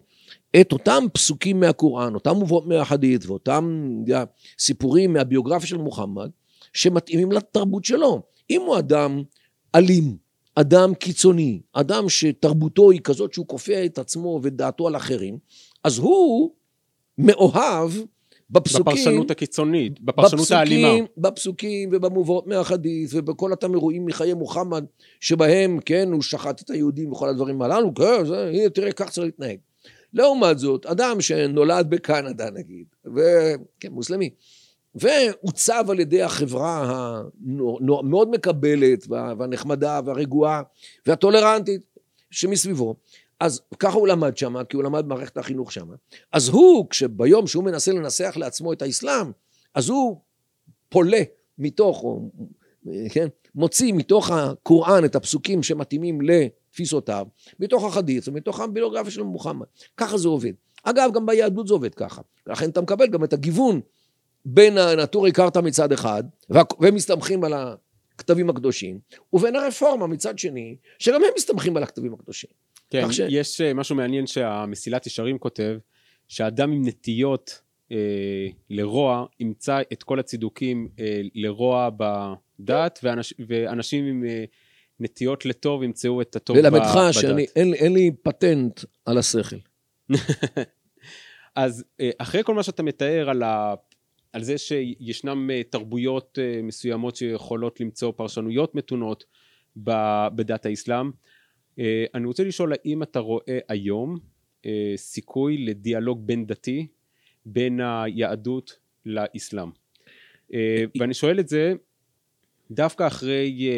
את 0.61 0.71
אותם 0.71 1.03
פסוקים 1.13 1.59
מהקוראן, 1.59 2.15
אותם 2.15 2.35
מובאות 2.35 2.67
מהחדית' 2.67 3.25
ואותם 3.25 3.89
יודע, 3.99 4.23
סיפורים 4.59 5.13
מהביוגרפיה 5.13 5.67
של 5.67 5.77
מוחמד, 5.77 6.29
שמתאימים 6.73 7.31
לתרבות 7.31 7.85
שלו. 7.85 8.21
אם 8.49 8.61
הוא 8.61 8.79
אדם 8.79 9.23
אלים, 9.75 10.17
אדם 10.55 10.93
קיצוני, 10.93 11.61
אדם 11.73 12.09
שתרבותו 12.09 12.91
היא 12.91 13.01
כזאת 13.03 13.33
שהוא 13.33 13.47
כופה 13.47 13.85
את 13.85 13.97
עצמו 13.97 14.39
ודעתו 14.43 14.87
על 14.87 14.95
אחרים, 14.95 15.37
אז 15.83 15.97
הוא 15.97 16.51
מאוהב 17.17 17.91
בפסוקים, 18.49 18.85
בפרשנות 18.85 19.31
הקיצונית, 19.31 20.01
בפרשנות 20.01 20.51
האלימה. 20.51 20.87
בפסוקים, 20.87 21.05
בפסוקים 21.17 21.89
ובמובאות 21.91 22.47
מהחדית' 22.47 23.09
ובכל 23.13 23.51
אותם 23.51 23.73
אירועים 23.73 24.05
מחיי 24.05 24.33
מוחמד 24.33 24.85
שבהם, 25.19 25.79
כן, 25.85 26.09
הוא 26.11 26.21
שחט 26.21 26.61
את 26.61 26.69
היהודים 26.69 27.11
וכל 27.11 27.29
הדברים 27.29 27.61
הללו, 27.61 27.93
כן, 27.93 28.25
זה, 28.25 28.49
הנה 28.53 28.69
תראה, 28.69 28.91
כך 28.91 29.09
צריך 29.09 29.25
להתנהג. 29.25 29.57
לעומת 30.13 30.59
זאת, 30.59 30.85
אדם 30.85 31.21
שנולד 31.21 31.89
בקנדה 31.89 32.49
נגיד, 32.51 32.85
וכן, 33.05 33.91
מוסלמי, 33.91 34.29
ועוצב 34.95 35.85
על 35.89 35.99
ידי 35.99 36.21
החברה 36.21 36.83
המאוד 37.79 38.29
מקבלת 38.29 39.07
והנחמדה 39.09 39.99
והרגועה 40.05 40.61
והטולרנטית 41.05 41.81
שמסביבו, 42.31 42.95
אז 43.39 43.61
ככה 43.79 43.97
הוא 43.97 44.07
למד 44.07 44.37
שם, 44.37 44.63
כי 44.63 44.75
הוא 44.75 44.83
למד 44.83 45.05
מערכת 45.05 45.37
החינוך 45.37 45.71
שם. 45.71 45.87
אז 46.31 46.49
הוא, 46.49 46.89
כשביום 46.89 47.47
שהוא 47.47 47.63
מנסה 47.63 47.91
לנסח 47.91 48.33
לעצמו 48.37 48.73
את 48.73 48.81
האסלאם, 48.81 49.31
אז 49.75 49.89
הוא 49.89 50.21
פולה 50.89 51.21
מתוך, 51.57 52.03
או, 52.03 52.29
כן, 53.09 53.27
מוציא 53.55 53.93
מתוך 53.93 54.31
הקוראן 54.31 55.05
את 55.05 55.15
הפסוקים 55.15 55.63
שמתאימים 55.63 56.19
לתפיסותיו, 56.21 57.27
מתוך 57.59 57.83
החדית' 57.83 58.27
ומתוך 58.27 58.59
הביוגרפיה 58.59 59.11
של 59.11 59.23
מוחמד. 59.23 59.65
ככה 59.97 60.17
זה 60.17 60.27
עובד. 60.27 60.53
אגב, 60.83 61.11
גם 61.13 61.25
ביהדות 61.25 61.67
זה 61.67 61.73
עובד 61.73 61.95
ככה. 61.95 62.21
לכן 62.47 62.69
אתה 62.69 62.81
מקבל 62.81 63.07
גם 63.07 63.23
את 63.23 63.33
הגיוון 63.33 63.81
בין 64.45 64.77
הנטורי 64.77 65.31
קרתא 65.31 65.59
מצד 65.59 65.91
אחד, 65.91 66.23
והם 66.49 66.95
מסתמכים 66.95 67.43
על 67.43 67.53
הכתבים 67.53 68.49
הקדושים, 68.49 68.99
ובין 69.33 69.55
הרפורמה 69.55 70.07
מצד 70.07 70.39
שני, 70.39 70.75
שגם 70.99 71.23
הם 71.23 71.29
מסתמכים 71.35 71.77
על 71.77 71.83
הכתבים 71.83 72.13
הקדושים. 72.13 72.49
כן, 72.89 73.11
ש... 73.11 73.19
יש 73.29 73.61
אה, 73.61 73.73
משהו 73.73 73.95
מעניין 73.95 74.27
שהמסילת 74.27 75.07
ישרים 75.07 75.37
כותב, 75.37 75.77
שאדם 76.27 76.71
עם 76.71 76.87
נטיות 76.87 77.61
אה, 77.91 77.97
לרוע 78.69 79.25
ימצא 79.39 79.81
את 79.93 80.03
כל 80.03 80.19
הצידוקים 80.19 80.87
אה, 80.99 81.21
לרוע 81.35 81.89
בדת, 81.97 82.99
ואנש, 83.03 83.33
ואנשים 83.47 84.05
עם 84.05 84.23
אה, 84.25 84.43
נטיות 84.99 85.45
לטוב 85.45 85.83
ימצאו 85.83 86.21
את 86.21 86.35
הטוב 86.35 86.57
בדת. 86.57 86.65
ללמדך 86.73 86.99
שאין 87.11 87.93
לי 87.93 88.11
פטנט 88.23 88.79
על 89.05 89.17
השכל. 89.17 89.55
אז 91.55 91.83
אה, 92.01 92.09
אחרי 92.17 92.43
כל 92.43 92.53
מה 92.55 92.63
שאתה 92.63 92.83
מתאר 92.83 93.29
על, 93.29 93.43
ה, 93.43 93.73
על 94.33 94.43
זה 94.43 94.57
שישנם 94.57 95.49
אה, 95.51 95.61
תרבויות 95.63 96.37
מסוימות 96.63 97.15
שיכולות 97.15 97.79
למצוא 97.79 98.11
פרשנויות 98.11 98.75
מתונות 98.75 99.25
בדת 100.35 100.65
האסלאם, 100.65 101.11
אה, 101.79 102.05
אני 102.13 102.25
רוצה 102.25 102.43
לשאול 102.43 102.73
האם 102.73 103.03
אתה 103.03 103.19
רואה 103.19 103.59
היום 103.67 104.17
אה, 104.65 104.93
סיכוי 104.95 105.57
לדיאלוג 105.57 106.27
בין 106.27 106.45
דתי 106.45 106.87
בין 107.45 107.79
היהדות 107.79 108.79
לאסלאם. 109.05 109.69
אה, 110.53 110.83
ואני 110.99 111.13
שואל 111.13 111.39
את 111.39 111.47
זה 111.47 111.73
דווקא 112.71 113.07
אחרי 113.07 113.69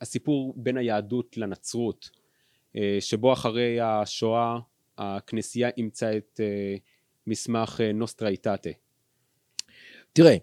הסיפור 0.00 0.54
בין 0.56 0.76
היהדות 0.76 1.36
לנצרות, 1.36 2.10
שבו 3.00 3.32
אחרי 3.32 3.80
השואה 3.80 4.58
הכנסייה 4.98 5.70
אימצה 5.76 6.16
את 6.16 6.40
מסמך 7.26 7.80
נוסטרייטטה. 7.94 8.70
תראה, 10.16 10.36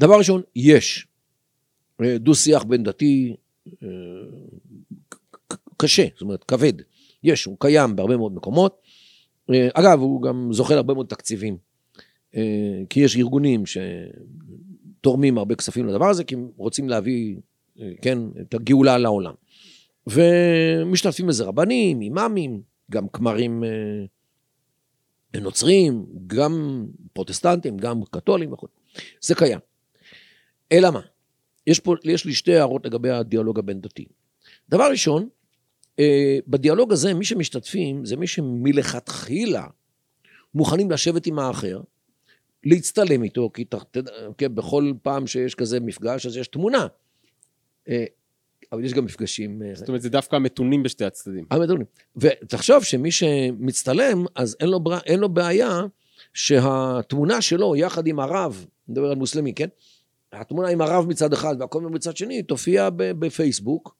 דבר 0.00 0.18
ראשון, 0.18 0.42
יש 0.56 1.06
דו 2.02 2.34
שיח 2.34 2.64
בין 2.64 2.82
דתי, 2.82 3.36
קשה, 5.76 6.06
זאת 6.12 6.22
אומרת 6.22 6.44
כבד. 6.44 6.72
יש, 7.24 7.44
הוא 7.44 7.56
קיים 7.60 7.96
בהרבה 7.96 8.16
מאוד 8.16 8.34
מקומות. 8.34 8.80
אה, 9.50 9.68
אגב, 9.74 10.00
הוא 10.00 10.22
גם 10.22 10.48
זוכה 10.52 10.74
להרבה 10.74 10.94
מאוד 10.94 11.06
תקציבים. 11.06 11.56
אה, 12.36 12.82
כי 12.90 13.00
יש 13.00 13.16
ארגונים 13.16 13.62
שתורמים 13.66 15.38
הרבה 15.38 15.54
כספים 15.54 15.86
לדבר 15.86 16.08
הזה, 16.08 16.24
כי 16.24 16.34
הם 16.34 16.48
רוצים 16.56 16.88
להביא, 16.88 17.36
אה, 17.80 17.90
כן, 18.02 18.18
את 18.40 18.54
הגאולה 18.54 18.98
לעולם. 18.98 19.34
ומשתתפים 20.06 21.26
בזה 21.26 21.44
רבנים, 21.44 22.00
אימאמים, 22.00 22.60
גם 22.90 23.08
כמרים 23.08 23.64
נוצרים, 25.40 26.06
גם 26.26 26.86
פרוטסטנטים, 27.12 27.76
גם 27.76 28.04
קתולים 28.10 28.52
וכו'. 28.52 28.77
זה 29.20 29.34
קיים. 29.34 29.58
אלא 30.72 30.90
מה? 30.90 31.00
יש, 31.66 31.80
פה, 31.80 31.94
יש 32.04 32.24
לי 32.24 32.34
שתי 32.34 32.54
הערות 32.54 32.86
לגבי 32.86 33.10
הדיאלוג 33.10 33.58
הבין 33.58 33.80
דתי. 33.80 34.04
דבר 34.68 34.90
ראשון, 34.90 35.28
אה, 35.98 36.38
בדיאלוג 36.48 36.92
הזה, 36.92 37.14
מי 37.14 37.24
שמשתתפים 37.24 38.04
זה 38.04 38.16
מי 38.16 38.26
שמלכתחילה 38.26 39.66
מוכנים 40.54 40.90
לשבת 40.90 41.26
עם 41.26 41.38
האחר, 41.38 41.80
להצטלם 42.64 43.22
איתו, 43.22 43.50
כי 43.54 43.64
תדע, 43.64 44.12
כן, 44.38 44.54
בכל 44.54 44.92
פעם 45.02 45.26
שיש 45.26 45.54
כזה 45.54 45.80
מפגש, 45.80 46.26
אז 46.26 46.36
יש 46.36 46.48
תמונה. 46.48 46.86
אה, 47.88 48.04
אבל 48.72 48.84
יש 48.84 48.94
גם 48.94 49.04
מפגשים... 49.04 49.62
אה, 49.62 49.74
זאת 49.74 49.88
אומרת, 49.88 50.02
זה 50.02 50.10
דווקא 50.10 50.36
המתונים 50.36 50.82
בשתי 50.82 51.04
הצדדים. 51.04 51.44
המתונים. 51.50 51.86
ותחשוב 52.16 52.84
שמי 52.84 53.10
שמצטלם, 53.10 54.24
אז 54.34 54.56
אין 54.60 54.68
לו, 54.68 54.80
אין 55.06 55.20
לו 55.20 55.28
בעיה 55.28 55.80
שהתמונה 56.34 57.40
שלו, 57.40 57.76
יחד 57.76 58.06
עם 58.06 58.20
הרב, 58.20 58.66
נדבר 58.88 59.10
על 59.10 59.16
מוסלמי, 59.16 59.54
כן? 59.54 59.68
התמונה 60.32 60.68
עם 60.68 60.80
הרב 60.80 61.06
מצד 61.08 61.32
אחד 61.32 61.56
והכל 61.60 61.82
מצד 61.82 62.16
שני, 62.16 62.42
תופיע 62.42 62.88
בפייסבוק, 62.96 63.96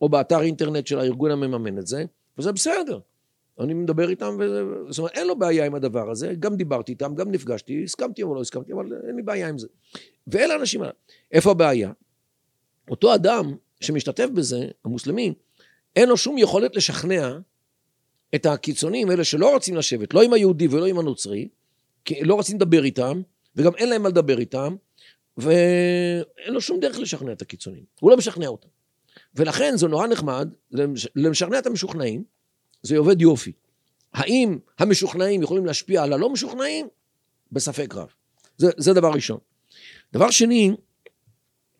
או 0.00 0.08
באתר 0.08 0.42
אינטרנט 0.42 0.86
של 0.86 0.98
הארגון 0.98 1.30
המממן 1.30 1.78
את 1.78 1.86
זה, 1.86 2.04
וזה 2.38 2.52
בסדר. 2.52 2.98
אני 3.60 3.74
מדבר 3.74 4.10
איתם, 4.10 4.36
וזה, 4.40 4.62
זאת 4.88 4.98
אומרת, 4.98 5.12
אין 5.12 5.26
לו 5.26 5.38
בעיה 5.38 5.66
עם 5.66 5.74
הדבר 5.74 6.10
הזה, 6.10 6.34
גם 6.38 6.56
דיברתי 6.56 6.92
איתם, 6.92 7.14
גם 7.14 7.30
נפגשתי, 7.30 7.84
הסכמתי 7.84 8.22
או 8.22 8.34
לא 8.34 8.40
הסכמתי, 8.40 8.72
אבל 8.72 8.86
אין 9.08 9.16
לי 9.16 9.22
בעיה 9.22 9.48
עם 9.48 9.58
זה. 9.58 9.66
ואלה 10.26 10.54
האנשים. 10.54 10.80
איפה 11.32 11.50
הבעיה? 11.50 11.92
אותו 12.90 13.14
אדם 13.14 13.56
שמשתתף 13.80 14.26
בזה, 14.34 14.68
המוסלמי, 14.84 15.34
אין 15.96 16.08
לו 16.08 16.16
שום 16.16 16.38
יכולת 16.38 16.76
לשכנע 16.76 17.38
את 18.34 18.46
הקיצונים, 18.46 19.10
אלה 19.10 19.24
שלא 19.24 19.52
רוצים 19.52 19.76
לשבת, 19.76 20.14
לא 20.14 20.22
עם 20.22 20.32
היהודי 20.32 20.68
ולא 20.68 20.86
עם 20.86 20.98
הנוצרי, 20.98 21.48
כי 22.04 22.24
לא 22.24 22.34
רוצים 22.34 22.56
לדבר 22.56 22.84
איתם, 22.84 23.22
וגם 23.56 23.76
אין 23.76 23.88
להם 23.88 24.02
מה 24.02 24.08
לדבר 24.08 24.38
איתם, 24.38 24.76
ואין 25.36 26.54
לו 26.54 26.60
שום 26.60 26.80
דרך 26.80 26.98
לשכנע 26.98 27.32
את 27.32 27.42
הקיצונים. 27.42 27.84
הוא 28.00 28.10
לא 28.10 28.16
משכנע 28.16 28.46
אותם. 28.46 28.68
ולכן 29.34 29.76
זה 29.76 29.88
נורא 29.88 30.06
נחמד, 30.06 30.48
למשכנע 31.16 31.58
את 31.58 31.66
המשוכנעים, 31.66 32.24
זה 32.82 32.98
עובד 32.98 33.20
יופי. 33.20 33.52
האם 34.12 34.58
המשוכנעים 34.78 35.42
יכולים 35.42 35.66
להשפיע 35.66 36.02
על 36.02 36.12
הלא 36.12 36.30
משוכנעים? 36.30 36.88
בספק 37.52 37.94
רב. 37.94 38.08
זה, 38.56 38.70
זה 38.76 38.92
דבר 38.92 39.10
ראשון. 39.10 39.38
דבר 40.12 40.30
שני, 40.30 40.70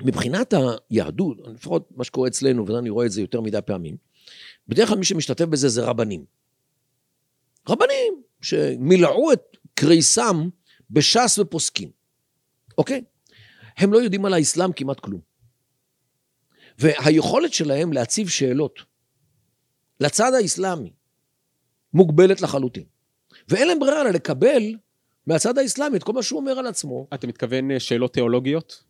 מבחינת 0.02 0.54
היהדות, 0.90 1.38
לפחות 1.54 1.88
מה 1.96 2.04
שקורה 2.04 2.28
אצלנו, 2.28 2.66
ואני 2.66 2.90
רואה 2.90 3.06
את 3.06 3.10
זה 3.10 3.20
יותר 3.20 3.40
מדי 3.40 3.58
פעמים, 3.66 3.96
בדרך 4.68 4.88
כלל 4.88 4.98
מי 4.98 5.04
שמשתתף 5.04 5.44
בזה 5.44 5.68
זה 5.68 5.84
רבנים. 5.84 6.24
רבנים 7.68 8.22
שמילאו 8.40 9.32
את 9.32 9.56
קריסם 9.74 10.48
בש"ס 10.90 11.38
ופוסקים, 11.38 11.90
אוקיי? 12.79 13.05
הם 13.77 13.92
לא 13.92 13.99
יודעים 13.99 14.25
על 14.25 14.35
האסלאם 14.35 14.72
כמעט 14.72 15.01
כלום. 15.01 15.20
והיכולת 16.79 17.53
שלהם 17.53 17.92
להציב 17.92 18.29
שאלות 18.29 18.79
לצד 20.01 20.33
האסלאמי 20.35 20.92
מוגבלת 21.94 22.40
לחלוטין. 22.40 22.85
ואין 23.49 23.68
להם 23.68 23.79
ברירה 23.79 24.01
אלא 24.01 24.11
לקבל 24.11 24.62
מהצד 25.27 25.59
האסלאמי 25.59 25.96
את 25.96 26.03
כל 26.03 26.12
מה 26.12 26.22
שהוא 26.22 26.40
אומר 26.40 26.59
על 26.59 26.66
עצמו. 26.66 27.09
אתה 27.14 27.27
מתכוון 27.27 27.70
אה, 27.70 27.81
שאלות 27.81 28.12
תיאולוגיות? 28.12 28.85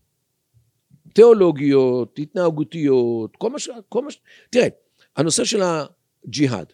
תיאולוגיות, 1.14 2.18
התנהגותיות, 2.18 3.36
כל 3.36 3.50
מה 3.50 3.58
ש... 3.58 3.70
כל 3.88 4.04
מה 4.04 4.10
ש... 4.10 4.20
תראה, 4.50 4.68
הנושא 5.16 5.44
של 5.44 5.60
הג'יהאד, 5.62 6.72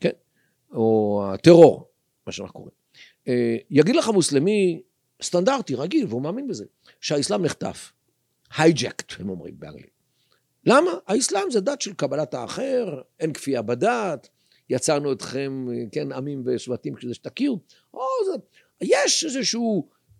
כן? 0.00 0.10
או 0.72 1.22
הטרור, 1.34 1.90
מה 2.26 2.32
שאנחנו 2.32 2.54
קוראים. 2.54 2.75
אה, 3.28 3.56
יגיד 3.70 3.96
לך 3.96 4.08
מוסלמי 4.08 4.82
סטנדרטי, 5.22 5.74
רגיל, 5.74 6.06
והוא 6.08 6.22
מאמין 6.22 6.48
בזה, 6.48 6.64
שהאסלאם 7.00 7.44
נחטף. 7.44 7.92
הייג'קט, 8.56 9.12
הם 9.20 9.28
אומרים 9.28 9.54
באנגלית. 9.58 9.96
למה? 10.66 10.90
האסלאם 11.06 11.50
זה 11.50 11.60
דת 11.60 11.80
של 11.80 11.92
קבלת 11.92 12.34
האחר, 12.34 13.00
אין 13.20 13.32
כפייה 13.32 13.62
בדת, 13.62 14.28
יצרנו 14.70 15.12
אתכם, 15.12 15.66
כן, 15.92 16.12
עמים 16.12 16.42
ושבטים 16.46 16.94
כדי 16.94 17.14
שתכירו. 17.14 17.60
או, 17.94 18.00
זה, 18.26 18.32
יש 18.80 19.24
איזושהי 19.24 19.60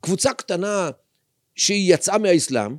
קבוצה 0.00 0.32
קטנה 0.34 0.90
שהיא 1.54 1.94
יצאה 1.94 2.18
מהאסלאם, 2.18 2.76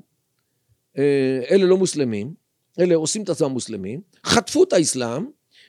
אה, 0.98 1.42
אלה 1.52 1.66
לא 1.66 1.78
מוסלמים, 1.78 2.34
אלה 2.80 2.96
עושים 2.96 3.24
את 3.24 3.30
עצמם 3.30 3.52
מוסלמים, 3.52 4.02
חטפו 4.26 4.64
את 4.64 4.74
האסלאם, 4.74 5.26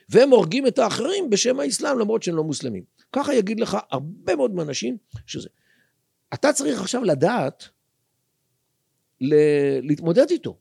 והם 0.09 0.29
הורגים 0.29 0.67
את 0.67 0.79
האחרים 0.79 1.29
בשם 1.29 1.59
האסלאם 1.59 1.99
למרות 1.99 2.23
שהם 2.23 2.35
לא 2.35 2.43
מוסלמים. 2.43 2.83
ככה 3.11 3.33
יגיד 3.33 3.59
לך 3.59 3.77
הרבה 3.91 4.35
מאוד 4.35 4.51
מהאנשים 4.51 4.97
שזה. 5.25 5.49
אתה 6.33 6.53
צריך 6.53 6.81
עכשיו 6.81 7.03
לדעת 7.03 7.69
להתמודד 9.81 10.25
איתו. 10.29 10.57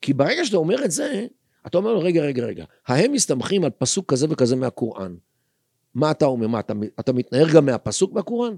כי 0.00 0.12
ברגע 0.12 0.44
שאתה 0.44 0.56
אומר 0.56 0.84
את 0.84 0.90
זה, 0.90 1.26
אתה 1.66 1.78
אומר 1.78 1.92
לו, 1.92 2.00
רגע, 2.00 2.22
רגע, 2.22 2.44
רגע, 2.46 2.64
ההם 2.86 3.12
מסתמכים 3.12 3.64
על 3.64 3.70
פסוק 3.70 4.12
כזה 4.12 4.26
וכזה 4.30 4.56
מהקוראן. 4.56 5.14
מה 5.94 6.10
אתה 6.10 6.24
אומר? 6.24 6.46
מה, 6.46 6.60
אתה, 6.60 6.72
אתה 7.00 7.12
מתנער 7.12 7.46
גם 7.54 7.66
מהפסוק 7.66 8.12
מהקוראן? 8.12 8.54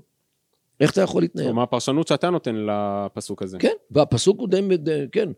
איך 0.80 0.92
אתה 0.92 1.00
יכול 1.00 1.22
להתנער? 1.22 1.52
מה 1.52 1.62
הפרשנות 1.62 2.08
שאתה 2.08 2.30
נותן 2.30 2.54
לפסוק 2.54 3.42
הזה? 3.42 3.58
כן, 3.58 3.72
והפסוק 3.90 4.40
הוא 4.40 4.48
די, 4.48 4.76
די 4.76 5.06
כן. 5.12 5.28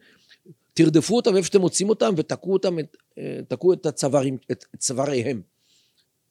תרדפו 0.74 1.16
אותם 1.16 1.36
איפה 1.36 1.46
שאתם 1.46 1.60
מוצאים 1.60 1.88
אותם 1.88 2.14
ותקעו 2.16 2.52
אותם, 2.52 2.78
את, 2.78 2.96
אה, 3.18 3.40
תקעו 3.48 3.72
את, 3.72 3.86
הצווארים, 3.86 4.36
את 4.52 4.64
צוואריהם. 4.78 5.42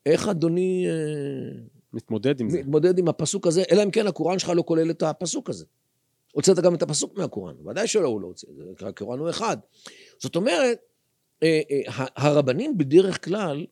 איך 0.06 0.28
אדוני 0.28 0.86
אה, 0.88 0.94
מתמודד 1.94 2.42
עם 2.42 2.50
זה? 2.50 2.60
מתמודד 2.60 3.00
עם 3.00 3.08
הפסוק 3.08 3.48
הזה, 3.48 3.64
אלא 3.72 3.84
אם 3.84 3.92
כן 3.92 4.08
הקוראן 4.08 4.40
שלך 4.40 4.50
לא 4.50 4.64
כולל 4.66 4.92
את 4.92 5.04
הפסוק 5.04 5.50
הזה. 5.50 5.66
הוצאת 6.32 6.60
גם 6.60 6.76
את 6.76 6.82
הפסוק 6.82 7.18
מהקוראן, 7.18 7.56
ודאי 7.68 7.88
שלא, 7.88 8.08
הוא 8.08 8.22
לא 8.22 8.28
הוציא, 8.28 8.48
הקוראן 8.80 9.20
הוא 9.20 9.30
אחד. 9.30 9.58
זאת 10.20 10.36
אומרת, 10.36 10.80
אה, 11.44 11.62
הרבנים 12.16 12.78
בדרך 12.78 13.26
כלל, 13.26 13.66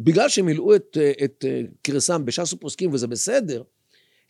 בגלל 0.00 0.28
שהם 0.28 0.46
מילאו 0.46 0.74
את, 0.74 0.96
את 1.24 1.44
קרסם 1.82 2.24
בש"ס 2.24 2.52
ופוסקים 2.52 2.92
וזה 2.92 3.06
בסדר, 3.06 3.62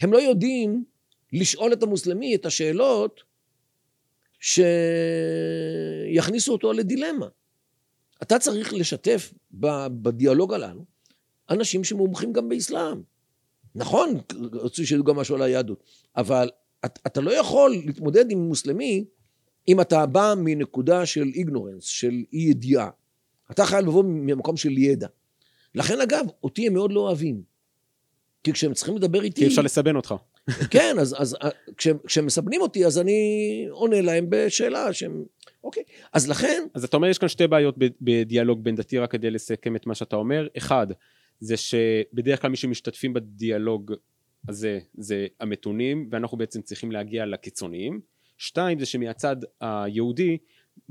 הם 0.00 0.12
לא 0.12 0.18
יודעים 0.18 0.84
לשאול 1.32 1.72
את 1.72 1.82
המוסלמי 1.82 2.34
את 2.34 2.46
השאלות 2.46 3.20
שיכניסו 6.10 6.52
אותו 6.52 6.72
לדילמה. 6.72 7.26
אתה 8.22 8.38
צריך 8.38 8.74
לשתף 8.74 9.32
בדיאלוג 9.52 10.54
הללו 10.54 10.91
אנשים 11.52 11.84
שמומחים 11.84 12.32
גם 12.32 12.48
באסלאם. 12.48 13.02
נכון, 13.74 14.18
רצו 14.52 14.86
שידעו 14.86 15.04
גם 15.04 15.16
משהו 15.16 15.34
על 15.34 15.42
היהדות, 15.42 15.84
אבל 16.16 16.50
אתה, 16.84 17.00
אתה 17.06 17.20
לא 17.20 17.30
יכול 17.30 17.70
להתמודד 17.70 18.30
עם 18.30 18.38
מוסלמי 18.38 19.04
אם 19.68 19.80
אתה 19.80 20.06
בא 20.06 20.34
מנקודה 20.36 21.06
של 21.06 21.26
איגנורנס, 21.34 21.84
של 21.84 22.24
אי 22.32 22.38
ידיעה. 22.38 22.90
אתה 23.50 23.64
חייב 23.64 23.86
לבוא 23.86 24.04
ממקום 24.06 24.56
של 24.56 24.78
ידע. 24.78 25.06
לכן 25.74 26.00
אגב, 26.00 26.26
אותי 26.42 26.66
הם 26.66 26.74
מאוד 26.74 26.92
לא 26.92 27.00
אוהבים. 27.00 27.42
כי 28.44 28.52
כשהם 28.52 28.74
צריכים 28.74 28.96
לדבר 28.96 29.22
איתי... 29.22 29.40
כי 29.40 29.46
אפשר 29.46 29.62
לסבן 29.62 29.96
אותך. 29.96 30.14
כן, 30.70 30.96
אז, 31.00 31.16
אז 31.18 31.36
כשהם, 31.76 31.96
כשהם 32.06 32.26
מסבנים 32.26 32.60
אותי, 32.60 32.86
אז 32.86 32.98
אני 32.98 33.66
עונה 33.70 34.00
להם 34.00 34.26
בשאלה 34.28 34.92
שהם... 34.92 35.24
אוקיי, 35.64 35.82
אז 36.12 36.28
לכן... 36.28 36.62
אז 36.74 36.84
אתה 36.84 36.96
אומר, 36.96 37.08
יש 37.08 37.18
כאן 37.18 37.28
שתי 37.28 37.46
בעיות 37.46 37.74
בדיאלוג 38.00 38.64
בין 38.64 38.74
דתי, 38.74 38.98
רק 38.98 39.10
כדי 39.10 39.30
לסכם 39.30 39.76
את 39.76 39.86
מה 39.86 39.94
שאתה 39.94 40.16
אומר. 40.16 40.46
אחד, 40.56 40.86
זה 41.42 41.56
שבדרך 41.56 42.40
כלל 42.40 42.50
מי 42.50 42.56
שמשתתפים 42.56 43.12
בדיאלוג 43.12 43.92
הזה 44.48 44.78
זה 44.94 45.26
המתונים, 45.40 46.08
ואנחנו 46.10 46.38
בעצם 46.38 46.62
צריכים 46.62 46.92
להגיע 46.92 47.26
לקיצוניים. 47.26 48.00
שתיים, 48.38 48.78
זה 48.78 48.86
שמהצד 48.86 49.36
היהודי 49.60 50.38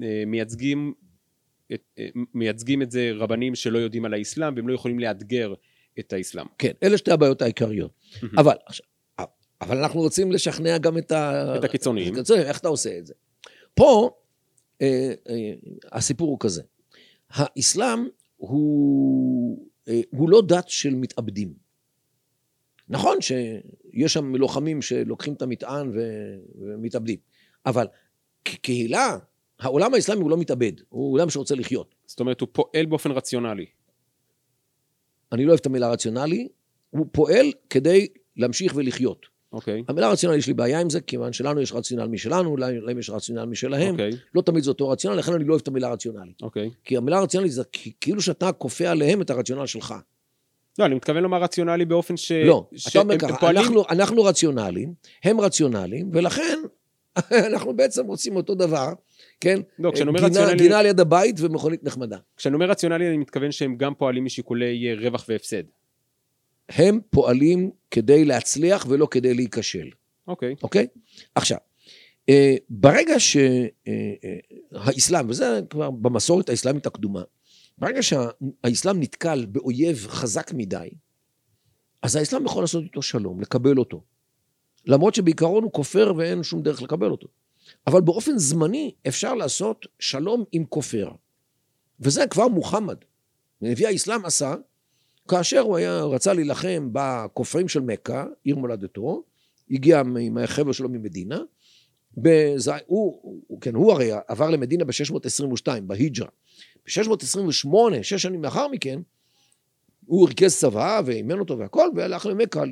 אה, 0.03 0.23
מייצגים 0.27 0.93
את, 1.73 1.81
אה, 1.99 2.07
מייצגים 2.33 2.81
את 2.81 2.91
זה 2.91 3.11
רבנים 3.15 3.55
שלא 3.55 3.79
יודעים 3.79 4.05
על 4.05 4.13
האסלאם, 4.13 4.53
והם 4.55 4.67
לא 4.67 4.73
יכולים 4.73 4.99
לאתגר 4.99 5.53
את 5.99 6.13
האסלאם. 6.13 6.45
כן, 6.57 6.71
אלה 6.83 6.97
שתי 6.97 7.11
הבעיות 7.11 7.41
העיקריות. 7.41 7.91
אבל, 8.37 8.55
אבל 9.61 9.77
אנחנו 9.77 9.99
רוצים 9.99 10.31
לשכנע 10.31 10.77
גם 10.77 10.97
את, 10.97 11.11
ה... 11.11 11.55
את 11.57 11.63
הקיצוניים. 11.63 12.13
איך 12.35 12.59
אתה 12.59 12.67
עושה 12.67 12.97
את 12.97 13.07
זה? 13.07 13.13
פה 13.73 14.09
אה, 14.81 15.13
אה, 15.29 15.53
הסיפור 15.91 16.29
הוא 16.29 16.37
כזה. 16.39 16.63
האסלאם 17.29 18.07
הוא, 18.37 19.57
אה, 19.59 19.70
הוא 20.09 20.29
לא 20.29 20.41
דת 20.47 20.69
של 20.69 20.95
מתאבדים. 20.95 21.53
נכון 22.89 23.21
שיש 23.21 24.13
שם 24.13 24.35
לוחמים 24.35 24.81
שלוקחים 24.81 25.33
את 25.33 25.41
המטען 25.41 25.89
ו... 25.89 26.01
ומתאבדים, 26.55 27.17
אבל 27.65 27.87
כקהילה, 28.45 29.17
העולם 29.59 29.93
האסלאמי 29.93 30.21
הוא 30.21 30.29
לא 30.29 30.37
מתאבד, 30.37 30.71
הוא 30.89 31.13
עולם 31.13 31.29
שרוצה 31.29 31.55
לחיות. 31.55 31.95
זאת 32.05 32.19
אומרת, 32.19 32.41
הוא 32.41 32.49
פועל 32.51 32.85
באופן 32.85 33.11
רציונלי. 33.11 33.65
אני 35.31 35.45
לא 35.45 35.49
אוהב 35.49 35.59
את 35.59 35.65
המילה 35.65 35.89
רציונלי, 35.89 36.47
הוא 36.89 37.05
פועל 37.11 37.51
כדי 37.69 38.07
להמשיך 38.35 38.73
ולחיות. 38.75 39.25
אוקיי. 39.53 39.83
המילה 39.87 40.11
רציונל, 40.11 40.35
יש 40.35 40.47
לי 40.47 40.53
בעיה 40.53 40.79
עם 40.79 40.89
זה, 40.89 41.01
כיוון 41.01 41.33
שלנו 41.33 41.61
יש 41.61 41.73
רציונל 41.73 42.07
משלנו, 42.07 42.57
להם 42.57 42.99
יש 42.99 43.09
רציונל 43.09 43.45
משלהם. 43.45 43.91
אוקיי. 43.91 44.11
לא 44.35 44.41
תמיד 44.41 44.63
זה 44.63 44.69
אותו 44.69 44.89
רציונל, 44.89 45.17
לכן 45.17 45.33
אני 45.33 45.43
לא 45.43 45.49
אוהב 45.49 45.61
את 45.61 45.67
המילה 45.67 45.89
רציונלי. 45.89 46.31
אוקיי. 46.41 46.69
כי 46.83 46.97
המילה 46.97 47.19
רציונלית 47.19 47.51
זה 47.51 47.63
כאילו 48.01 48.21
שאתה 48.21 48.51
כופה 48.51 48.89
עליהם 48.89 49.21
את 49.21 49.29
הרציונל 49.29 49.65
שלך. 49.65 49.95
לא, 50.79 50.85
אני 50.85 50.95
מתכוון 50.95 51.23
לומר 51.23 51.43
רציונלי 51.43 51.85
באופן 51.85 52.17
ש... 52.17 52.31
לא, 52.31 52.67
ש... 52.75 52.87
אתה 52.87 52.99
אומר 52.99 53.17
ככה, 53.17 53.37
פועלים... 53.37 53.61
אנחנו, 53.61 53.83
אנחנו 53.89 54.23
רציונליים, 54.23 54.93
הם 55.23 55.41
רציונליים, 55.41 56.09
ולכן 56.13 56.59
אנחנו 57.49 57.73
בעצם 57.73 58.05
רוצים 58.05 58.35
אותו 58.35 58.55
דבר, 58.55 58.93
כן? 59.39 59.59
לא, 59.79 59.91
כשאני 59.91 60.09
אומר 60.09 60.19
גינה, 60.19 60.29
רציונלי... 60.29 60.63
גינה 60.63 60.79
על 60.79 60.85
יד 60.85 60.99
הבית 60.99 61.35
ומכונית 61.39 61.83
נחמדה. 61.83 62.17
כשאני 62.37 62.55
אומר 62.55 62.65
רציונלי, 62.69 63.07
אני 63.07 63.17
מתכוון 63.17 63.51
שהם 63.51 63.77
גם 63.77 63.93
פועלים 63.93 64.25
משיקולי 64.25 64.95
רווח 64.95 65.25
והפסד. 65.29 65.63
הם 66.73 66.99
פועלים 67.09 67.71
כדי 67.91 68.25
להצליח 68.25 68.85
ולא 68.89 69.07
כדי 69.11 69.33
להיכשל. 69.33 69.89
אוקיי. 70.27 70.55
אוקיי? 70.63 70.87
עכשיו, 71.35 71.57
אה, 72.29 72.55
ברגע 72.69 73.15
שהאסלאם, 74.69 75.29
וזה 75.29 75.59
כבר 75.69 75.91
במסורת 75.91 76.49
האסלאמית 76.49 76.85
הקדומה, 76.85 77.21
ברגע 77.77 78.03
שהאסלאם 78.03 78.99
נתקל 78.99 79.45
באויב 79.45 80.07
חזק 80.07 80.53
מדי, 80.53 80.89
אז 82.01 82.15
האסלאם 82.15 82.45
יכול 82.45 82.63
לעשות 82.63 82.83
איתו 82.83 83.01
שלום, 83.01 83.41
לקבל 83.41 83.77
אותו. 83.77 84.03
למרות 84.85 85.15
שבעיקרון 85.15 85.63
הוא 85.63 85.71
כופר 85.71 86.13
ואין 86.17 86.43
שום 86.43 86.61
דרך 86.61 86.81
לקבל 86.81 87.11
אותו. 87.11 87.27
אבל 87.87 88.01
באופן 88.01 88.37
זמני 88.37 88.93
אפשר 89.07 89.33
לעשות 89.33 89.85
שלום 89.99 90.43
עם 90.51 90.65
כופר. 90.65 91.11
וזה 91.99 92.27
כבר 92.27 92.47
מוחמד, 92.47 92.97
נביא 93.61 93.87
האסלאם 93.87 94.25
עשה, 94.25 94.55
כאשר 95.27 95.59
הוא 95.59 95.77
היה, 95.77 96.03
רצה 96.03 96.33
להילחם 96.33 96.89
בכופרים 96.91 97.67
של 97.67 97.79
מכה, 97.79 98.25
עיר 98.43 98.55
מולדתו, 98.55 99.23
הגיע 99.71 99.99
עם 99.99 100.37
החבר'ה 100.37 100.73
שלו 100.73 100.89
ממדינה, 100.89 101.39
בזה, 102.17 102.71
הוא, 102.85 103.19
הוא, 103.47 103.61
כן, 103.61 103.75
הוא 103.75 103.91
הרי 103.91 104.09
עבר 104.27 104.49
למדינה 104.49 104.85
ב-622, 104.85 105.81
בהיג'רה. 105.81 106.29
ב-628, 106.85 107.73
שש 108.01 108.21
שנים 108.21 108.43
לאחר 108.43 108.67
מכן, 108.67 108.99
הוא 110.05 110.27
ריכז 110.27 110.57
צבא 110.57 111.01
ואימן 111.05 111.39
אותו 111.39 111.57
והכל, 111.57 111.89
והלך 111.95 112.25
למכה 112.25 112.63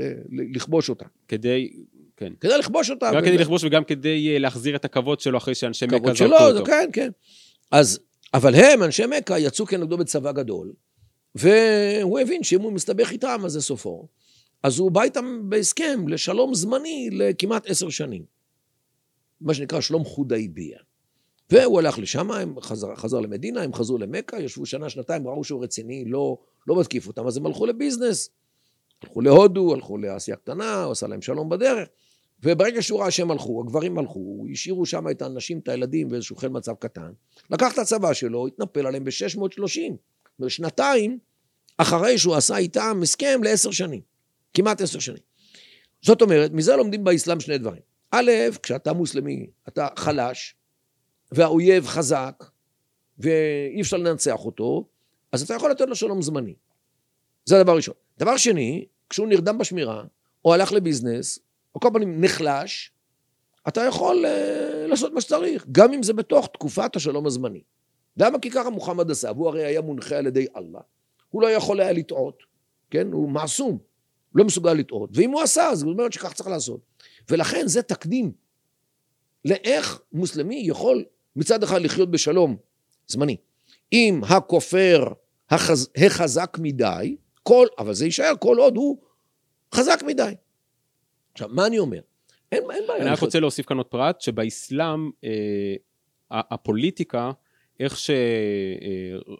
לכבוש 0.56 0.90
אותה. 0.90 1.06
כדי, 1.28 1.72
כן. 2.18 2.34
כדי 2.40 2.58
לכבוש 2.58 2.90
אותה. 2.90 3.12
גם 3.14 3.22
ו... 3.22 3.26
כדי 3.26 3.38
לכבוש 3.38 3.64
וגם 3.64 3.84
כדי 3.84 4.34
אה, 4.34 4.40
להחזיר 4.40 4.76
את 4.76 4.86
הכבוד 4.86 5.20
שלו 5.20 5.38
אחרי 5.38 5.56
שאנשי 5.56 5.86
מכה 5.86 5.98
זרקו 5.98 6.16
שלו, 6.16 6.38
אותו. 6.40 6.66
כן, 6.66 6.90
כן. 6.94 7.10
אז, 7.72 8.00
אבל 8.34 8.56
הם, 8.56 8.84
אנשי 8.84 9.04
מכה, 9.06 9.40
יצאו 9.40 9.66
כנגדו 9.66 9.98
בצבא 9.98 10.32
גדול, 10.32 10.74
והוא 11.36 12.20
הבין 12.20 12.44
שאם 12.44 12.62
הוא 12.62 12.74
מסתבך 12.74 13.12
איתם, 13.12 13.42
אז 13.46 13.52
זה 13.52 13.62
סופו. 13.62 14.08
אז 14.64 14.80
הוא 14.80 14.92
בא 14.92 15.02
איתם 15.02 15.50
בהסכם 15.50 16.08
לשלום 16.08 16.54
זמני 16.54 17.10
לכמעט 17.12 17.70
עשר 17.70 17.90
שנים. 17.90 18.26
מה 19.42 19.54
שנקרא 19.54 19.82
שלום 19.82 20.06
חודייביה. 20.06 20.80
והוא 21.50 21.80
הלך 21.80 22.00
לשם, 22.00 22.32
הם 22.32 22.62
חזר, 22.62 22.96
חזר 22.96 23.20
למדינה, 23.20 23.62
הם 23.62 23.74
חזרו 23.74 23.98
למכה, 23.98 24.40
ישבו 24.40 24.66
שנה, 24.66 24.90
שנתיים, 24.90 25.28
ראו 25.28 25.44
שהוא 25.44 25.64
רציני, 25.64 26.06
לא, 26.06 26.38
לא 26.68 26.80
מתקיף 26.80 27.08
אותם, 27.08 27.28
אז 27.28 27.38
הם 27.38 27.46
הלכו 27.46 27.66
לביזנס. 27.66 28.30
הלכו 29.04 29.22
להודו, 29.22 29.74
הלכו 29.74 29.98
לאסיה 29.98 30.36
קטנה, 30.36 30.84
הוא 30.84 30.92
עשה 30.92 31.08
להם 31.08 31.22
שלום 31.22 31.50
בדרך. 31.50 31.88
וברגע 32.44 32.82
שהוא 32.82 33.00
ראה 33.00 33.12
שהם 33.12 33.32
הלכו, 33.32 33.62
הגברים 33.62 34.00
הלכו, 34.00 34.46
השאירו 34.52 34.86
שם 34.86 35.10
את 35.12 35.22
האנשים, 35.22 35.60
את 35.60 35.68
הילדים 35.68 36.10
באיזשהו 36.10 36.36
חיל 36.36 36.50
מצב 36.50 36.74
קטן, 36.74 37.12
לקח 37.50 37.74
את 37.74 37.78
הצבא 37.78 38.14
שלו, 38.14 38.48
התנפל 38.48 38.88
עליהם 38.88 39.04
ב-630. 39.04 39.94
שנתיים 40.48 41.20
אחרי 41.78 42.18
שהוא 42.18 42.36
עשה 42.36 42.58
איתם 42.58 43.00
הסכם 43.04 43.42
לעשר 43.44 43.72
שנים. 43.72 44.02
כמעט 44.54 44.82
עשר 44.82 45.00
שנים. 45.00 45.22
זאת 46.02 46.22
אומרת, 46.22 46.52
מזה 46.52 46.76
לומדים 46.76 47.04
באסלאם 47.04 47.40
שני 47.40 47.58
דברים. 47.58 47.82
א', 48.12 48.32
כשאתה 48.64 48.94
מוסלמי, 48.94 49.48
אתה 49.68 49.88
חלש, 49.96 50.56
והאויב 51.32 51.88
חזק, 51.88 52.44
ואי 53.18 53.82
אפשר 53.82 53.98
לנצח 53.98 54.46
אותו, 54.46 54.88
אז 55.32 55.42
אתה 55.42 55.54
יכול 55.54 55.72
לתת 55.72 55.88
לו 55.88 55.96
שלום 55.96 56.22
זמני. 56.22 56.54
זה 57.46 57.60
הדבר 57.60 57.76
ראשון. 57.76 57.94
דבר 58.18 58.38
שני, 58.38 58.86
כשהוא 59.10 59.28
נרדם 59.28 59.58
בשמירה, 59.58 60.04
או 60.46 60.54
הלך 60.54 60.72
לביזנס, 60.74 61.40
או 61.76 61.80
כל 61.80 61.90
פנים 61.94 62.22
נחלש, 62.22 62.92
אתה 63.68 63.82
יכול 63.82 64.26
uh, 64.26 64.88
לעשות 64.88 65.14
מה 65.14 65.22
שצריך, 65.22 65.66
גם 65.72 65.94
אם 65.94 66.04
זה 66.04 66.14
בתוך 66.14 66.48
תקופת 66.54 66.96
השלום 66.96 67.26
הזמני. 67.26 67.62
למה? 68.18 68.40
כי 68.40 68.50
ככה 68.50 68.70
מוחמד 68.70 69.12
עשה, 69.12 69.32
והוא 69.32 69.48
הרי 69.48 69.66
היה 69.66 69.82
מונחה 69.82 70.18
על 70.18 70.28
ידי 70.28 70.46
אללה. 70.58 70.80
הוא 71.30 71.42
לא 71.42 71.52
יכול 71.52 71.82
היה 71.82 71.92
לטעות, 71.92 72.44
כן? 72.90 73.12
הוא 73.12 73.30
מעסום, 73.30 73.78
לא 74.36 74.46
מסוגל 74.46 74.74
לטעות. 74.74 75.10
ואם 75.14 75.32
הוא 75.32 75.42
עשה, 75.42 75.70
אז 75.70 75.84
הוא 75.84 75.92
אומר 75.92 76.10
שכך 76.12 76.34
צריך 76.34 76.50
לעשות. 76.50 76.80
ולכן 77.30 77.68
זה 77.68 77.82
תקדים 77.82 78.32
לאיך 79.46 80.02
מוסלמי 80.14 80.62
יכול 80.66 81.06
מצד 81.36 81.64
אחד 81.64 81.82
לחיות 81.82 82.12
בשלום 82.12 82.58
זמני. 83.08 83.38
אם 83.94 84.22
הכופר 84.30 85.04
החז... 85.50 85.90
החזק 86.06 86.58
מדי, 86.62 87.16
כל, 87.44 87.68
אבל 87.78 87.94
זה 87.94 88.06
יישאר 88.06 88.34
כל 88.40 88.58
עוד 88.58 88.76
הוא 88.76 88.98
חזק 89.76 90.04
מדי. 90.06 90.34
עכשיו, 91.34 91.50
מה 91.52 91.68
אני 91.68 91.80
אומר? 91.80 92.00
אין, 92.52 92.64
אין 92.72 92.84
בעיה. 92.88 93.02
אני 93.02 93.10
רק 93.10 93.20
רוצה 93.20 93.40
להוסיף 93.40 93.66
כאן 93.66 93.78
עוד 93.78 93.86
פרט, 93.86 94.22
שבאסלאם 94.22 95.10
אה, 95.24 95.76
הפוליטיקה 96.32 97.32
איך 97.80 97.98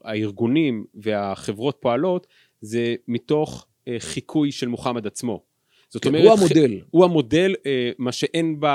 שהארגונים 0.04 0.86
והחברות 0.94 1.78
פועלות, 1.80 2.28
זה 2.62 2.96
מתוך 3.08 3.68
אה, 3.88 3.96
חיקוי 4.00 4.52
של 4.52 4.68
מוחמד 4.68 5.08
עצמו. 5.08 5.44
זאת 5.90 6.04
כן, 6.04 6.10
אומרת, 6.10 6.24
הוא 6.24 6.34
המודל. 6.34 6.80
הוא 6.90 7.06
המודל, 7.06 7.56
אה, 7.66 7.92
מה 7.98 8.12
שאין 8.12 8.60
ב, 8.60 8.68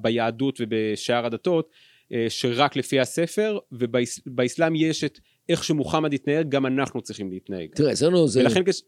ביהדות 0.00 0.60
ובשאר 0.60 1.26
הדתות, 1.26 1.70
אה, 2.12 2.26
שרק 2.28 2.76
לפי 2.76 3.00
הספר, 3.00 3.58
ובאסלאם 3.72 4.74
יש 4.74 5.04
את 5.04 5.18
איך 5.48 5.64
שמוחמד 5.64 6.14
התנהג, 6.14 6.48
גם 6.48 6.66
אנחנו 6.66 7.00
צריכים 7.00 7.30
להתנהג. 7.30 7.68
תראה, 7.74 7.92
אצלנו 7.92 8.28
זה... 8.28 8.40
ולכן 8.40 8.62
כש... 8.64 8.82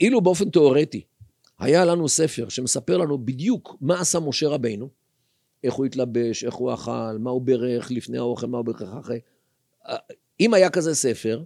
אילו 0.00 0.20
באופן 0.20 0.50
תיאורטי 0.50 1.02
היה 1.58 1.84
לנו 1.84 2.08
ספר 2.08 2.48
שמספר 2.48 2.96
לנו 2.96 3.18
בדיוק 3.18 3.76
מה 3.80 4.00
עשה 4.00 4.20
משה 4.20 4.48
רבינו, 4.48 4.88
איך 5.64 5.74
הוא 5.74 5.86
התלבש, 5.86 6.44
איך 6.44 6.54
הוא 6.54 6.74
אכל, 6.74 7.18
מה 7.18 7.30
הוא 7.30 7.42
בירך 7.42 7.90
לפני 7.90 8.18
האוכל, 8.18 8.46
מה 8.46 8.58
הוא 8.58 8.66
בירך 8.66 8.82
אחרי. 8.82 9.20
אם 10.40 10.54
היה 10.54 10.70
כזה 10.70 10.94
ספר, 10.94 11.42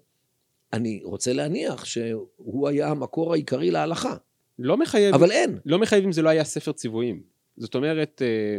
אני 0.73 1.01
רוצה 1.05 1.33
להניח 1.33 1.85
שהוא 1.85 2.69
היה 2.69 2.89
המקור 2.89 3.33
העיקרי 3.33 3.71
להלכה. 3.71 4.15
לא 4.59 4.77
מחייב, 4.77 5.15
אבל 5.15 5.31
אין. 5.31 5.59
לא 5.65 5.79
מחייב 5.79 6.05
אם 6.05 6.13
זה 6.13 6.23
לא 6.23 6.29
היה 6.29 6.45
ספר 6.45 6.73
ציוויים. 6.73 7.23
זאת 7.57 7.75
אומרת, 7.75 8.23
אה, 8.25 8.57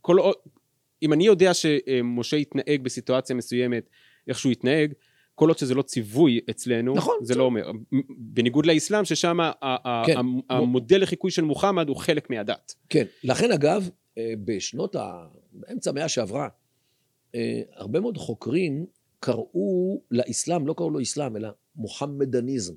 כל, 0.00 0.16
אם 1.02 1.12
אני 1.12 1.26
יודע 1.26 1.54
שמשה 1.54 2.36
התנהג 2.36 2.82
בסיטואציה 2.82 3.36
מסוימת, 3.36 3.88
איך 4.28 4.38
שהוא 4.38 4.52
התנהג, 4.52 4.92
כל 5.34 5.48
עוד 5.48 5.58
שזה 5.58 5.74
לא 5.74 5.82
ציווי 5.82 6.40
אצלנו, 6.50 6.94
נכון, 6.94 7.16
זה 7.22 7.34
לא 7.34 7.44
אומר. 7.44 7.70
בניגוד 8.18 8.66
לאסלאם, 8.66 9.04
ששם 9.04 9.38
כן. 10.06 10.14
המודל 10.50 11.02
לחיקוי 11.02 11.30
של 11.30 11.44
מוחמד 11.44 11.88
הוא 11.88 11.96
חלק 11.96 12.30
מהדת. 12.30 12.74
כן, 12.88 13.04
לכן 13.24 13.52
אגב, 13.52 13.90
בשנות 14.18 14.96
ה... 14.96 15.26
באמצע 15.52 15.90
המאה 15.90 16.08
שעברה, 16.08 16.48
אה, 17.34 17.62
הרבה 17.74 18.00
מאוד 18.00 18.18
חוקרים 18.18 18.86
קראו 19.20 20.02
לאסלאם, 20.10 20.66
לא 20.66 20.74
קראו 20.76 20.90
לו 20.90 21.02
אסלאם, 21.02 21.36
אלא 21.36 21.48
מוחמדניזם. 21.76 22.74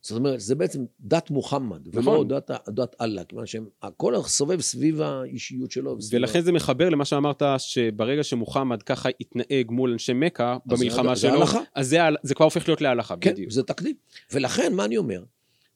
זאת 0.00 0.18
אומרת, 0.18 0.40
זה 0.40 0.54
בעצם 0.54 0.84
דת 1.00 1.30
מוחמד, 1.30 1.88
נכון. 1.88 2.14
ולא 2.14 2.24
דת, 2.24 2.50
דת 2.68 2.96
אללה, 3.00 3.24
כיוון 3.24 3.46
שהכל 3.46 4.14
סובב 4.22 4.60
סביב 4.60 5.00
האישיות 5.00 5.70
שלו. 5.70 5.96
ולכן 6.10 6.40
זה 6.40 6.52
מחבר 6.52 6.88
למה 6.88 7.04
שאמרת, 7.04 7.42
שברגע 7.58 8.22
שמוחמד 8.22 8.82
ככה 8.82 9.08
התנהג 9.20 9.70
מול 9.70 9.92
אנשי 9.92 10.12
מכה 10.12 10.56
במלחמה 10.66 11.14
זה, 11.14 11.20
שלו, 11.20 11.46
זה 11.46 11.58
אז 11.74 11.88
זה, 11.88 11.98
זה 12.22 12.34
כבר 12.34 12.44
הופך 12.44 12.68
להיות 12.68 12.80
להלכה, 12.80 13.14
כן, 13.20 13.32
בדיוק. 13.32 13.48
כן, 13.48 13.54
זה 13.54 13.62
תקדים. 13.62 13.94
ולכן, 14.32 14.74
מה 14.74 14.84
אני 14.84 14.96
אומר? 14.96 15.22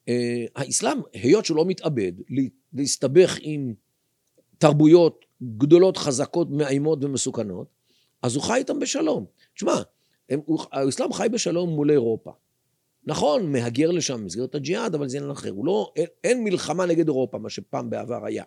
אה, 0.09 0.45
האסלאם, 0.57 0.99
היות 1.13 1.45
שהוא 1.45 1.57
לא 1.57 1.65
מתאבד, 1.65 2.13
להסתבך 2.73 3.39
עם 3.41 3.75
תרבויות 4.59 5.25
גדולות, 5.43 5.97
חזקות, 5.97 6.51
מאיימות 6.51 7.05
ומסוכנות, 7.05 7.67
אז 8.23 8.35
הוא 8.35 8.43
חי 8.43 8.55
איתם 8.55 8.79
בשלום. 8.79 9.27
תשמע, 9.55 9.75
האסלאם 10.73 11.13
חי 11.13 11.27
בשלום 11.33 11.71
מול 11.71 11.91
אירופה. 11.91 12.31
נכון, 13.05 13.53
מהגר 13.53 13.91
לשם 13.91 14.21
במסגרת 14.21 14.55
הג'יהאד, 14.55 14.95
אבל 14.95 15.09
זה 15.09 15.17
עניין 15.19 15.31
אחר. 15.31 15.53
לא, 15.65 15.93
אין, 15.97 16.07
אין 16.25 16.45
מלחמה 16.45 16.87
נגד 16.87 17.09
אירופה, 17.09 17.39
מה 17.39 17.51
שפעם 17.51 17.91
בעבר 17.91 18.27
היה. 18.27 18.45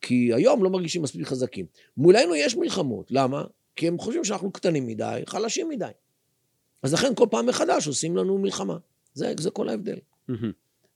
כי 0.00 0.34
היום 0.34 0.64
לא 0.64 0.70
מרגישים 0.70 1.02
מספיק 1.02 1.26
חזקים. 1.26 1.66
מולנו 1.96 2.34
יש 2.34 2.56
מלחמות, 2.56 3.10
למה? 3.10 3.44
כי 3.76 3.88
הם 3.88 3.98
חושבים 3.98 4.24
שאנחנו 4.24 4.52
קטנים 4.52 4.86
מדי, 4.86 5.22
חלשים 5.26 5.68
מדי. 5.68 5.90
אז 6.82 6.94
לכן 6.94 7.14
כל 7.14 7.26
פעם 7.30 7.46
מחדש 7.46 7.86
עושים 7.86 8.16
לנו 8.16 8.38
מלחמה. 8.38 8.76
זה, 9.14 9.34
זה 9.40 9.50
כל 9.50 9.68
ההבדל. 9.68 9.98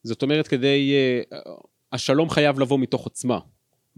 זאת 0.02 0.22
אומרת, 0.22 0.48
כדי... 0.48 0.92
Uh, 1.34 1.36
השלום 1.92 2.30
חייב 2.30 2.60
לבוא 2.60 2.78
מתוך 2.78 3.04
עוצמה 3.04 3.38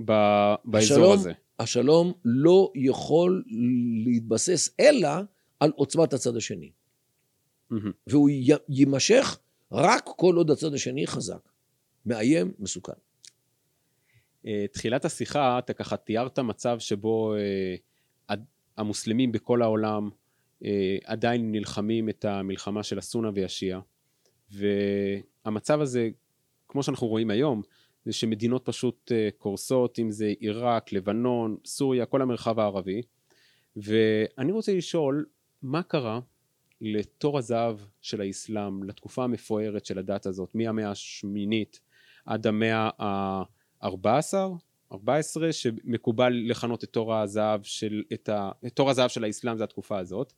ב- 0.05 0.55
באזור 0.65 0.97
השלום, 0.97 1.13
הזה. 1.13 1.33
השלום 1.59 2.13
לא 2.25 2.73
יכול 2.75 3.45
להתבסס 4.05 4.75
אלא 4.81 5.09
על 5.61 5.73
עוצמת 5.77 6.13
הצד 6.13 6.37
השני. 6.37 6.71
Mm-hmm. 7.73 7.93
והוא 8.07 8.31
יימשך 8.69 9.39
רק 9.73 10.09
כל 10.17 10.35
עוד 10.37 10.51
הצד 10.51 10.75
השני 10.75 11.07
חזק. 11.07 11.49
מאיים, 12.07 12.53
מסוכן. 12.59 12.93
Uh, 14.45 14.49
תחילת 14.73 15.05
השיחה, 15.05 15.59
אתה 15.59 15.73
ככה 15.73 15.97
תיארת 15.97 16.39
מצב 16.39 16.79
שבו 16.79 17.35
uh, 18.31 18.35
המוסלמים 18.77 19.33
בכל 19.33 19.63
העולם 19.63 20.11
uh, 20.63 20.67
עדיין 21.05 21.53
נלחמים 21.53 22.09
את 22.09 22.25
המלחמה 22.25 22.83
של 22.83 22.99
הסונה 22.99 23.31
והשיעה. 23.35 23.81
והמצב 24.51 25.81
הזה, 25.81 26.09
כמו 26.69 26.83
שאנחנו 26.83 27.07
רואים 27.07 27.31
היום, 27.31 27.63
זה 28.05 28.13
שמדינות 28.13 28.65
פשוט 28.65 29.13
קורסות, 29.39 29.99
אם 29.99 30.11
זה 30.11 30.33
עיראק, 30.41 30.93
לבנון, 30.93 31.57
סוריה, 31.65 32.07
כל 32.07 32.23
המרחב 32.23 32.59
הערבי. 32.59 33.03
ואני 33.77 34.53
רוצה 34.53 34.75
לשאול, 34.75 35.27
מה 35.63 35.83
קרה 35.83 36.21
לתור 36.81 37.39
הזהב 37.39 37.77
של 38.01 38.21
האסלאם, 38.21 38.83
לתקופה 38.83 39.25
המפוארת 39.25 39.87
של 39.87 39.99
הדת 39.99 40.27
הזאת, 40.27 40.55
מהמאה 40.55 40.91
השמינית 40.91 41.81
עד 42.27 42.47
המאה 42.47 42.91
ה-14, 42.99 44.35
14, 44.93 45.53
שמקובל 45.53 46.43
לכנות 46.47 46.85
את 46.85 46.89
תור 46.89 47.15
הזהב 47.15 47.63
של, 47.63 48.03
את, 48.13 48.29
ה, 48.29 48.51
את 48.67 48.73
תור 48.73 48.91
הזהב 48.91 49.09
של 49.09 49.25
האסלאם 49.25 49.57
זה 49.57 49.65
התקופה 49.65 49.99
הזאת, 49.99 50.33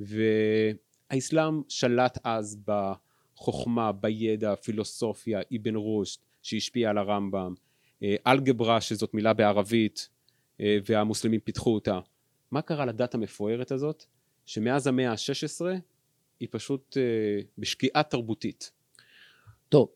והאסלאם 0.00 1.62
שלט 1.68 2.18
אז 2.24 2.58
בחוכמה, 2.64 3.92
בידע, 3.92 4.54
פילוסופיה, 4.56 5.40
אבן 5.56 5.76
רושט, 5.76 6.20
שהשפיע 6.46 6.90
על 6.90 6.98
הרמב"ם, 6.98 7.54
אה, 8.02 8.16
אלגברה 8.26 8.80
שזאת 8.80 9.14
מילה 9.14 9.32
בערבית 9.32 10.08
אה, 10.60 10.78
והמוסלמים 10.86 11.40
פיתחו 11.40 11.74
אותה. 11.74 12.00
מה 12.50 12.62
קרה 12.62 12.86
לדת 12.86 13.14
המפוארת 13.14 13.72
הזאת 13.72 14.04
שמאז 14.46 14.86
המאה 14.86 15.10
ה-16 15.10 15.64
היא 16.40 16.48
פשוט 16.50 16.96
אה, 16.96 17.42
בשקיעה 17.58 18.02
תרבותית. 18.02 18.72
טוב, 19.68 19.88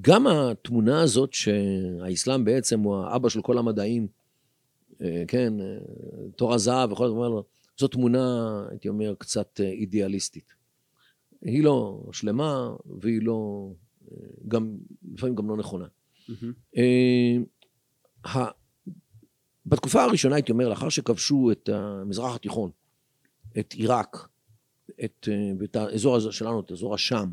גם 0.00 0.26
התמונה 0.26 1.02
הזאת 1.02 1.32
שהאסלאם 1.32 2.44
בעצם 2.44 2.80
הוא 2.80 2.96
האבא 2.96 3.28
של 3.28 3.42
כל 3.42 3.58
המדעים, 3.58 4.08
כן, 5.28 5.52
תור 6.36 6.54
הזהב 6.54 6.92
וכל 6.92 7.04
הדברים 7.04 7.22
האלו, 7.22 7.44
זו 7.78 7.88
תמונה, 7.88 8.66
הייתי 8.70 8.88
אומר, 8.88 9.14
קצת 9.18 9.60
אידיאליסטית. 9.60 10.54
היא 11.42 11.64
לא 11.64 12.02
שלמה 12.12 12.70
והיא 13.00 13.22
לא, 13.22 13.68
גם, 14.48 14.76
לפעמים 15.14 15.34
גם 15.34 15.48
לא 15.48 15.56
נכונה. 15.56 15.86
Mm-hmm. 16.28 16.78
אה, 18.26 18.46
בתקופה 19.66 20.02
הראשונה, 20.02 20.34
הייתי 20.34 20.52
אומר, 20.52 20.68
לאחר 20.68 20.88
שכבשו 20.88 21.50
את 21.52 21.68
המזרח 21.68 22.34
התיכון, 22.34 22.70
את 23.58 23.72
עיראק, 23.72 24.28
את, 25.04 25.28
את 25.64 25.76
האזור 25.76 26.16
הזה 26.16 26.32
שלנו, 26.32 26.60
את 26.60 26.72
אזור 26.72 26.94
השאם, 26.94 27.28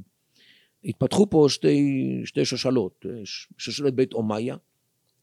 התפתחו 0.86 1.29
פה 1.29 1.45
שתי, 1.49 1.81
שתי 2.25 2.45
שושלות, 2.45 3.05
שושלת 3.57 3.93
בית 3.93 4.13
אומיה, 4.13 4.55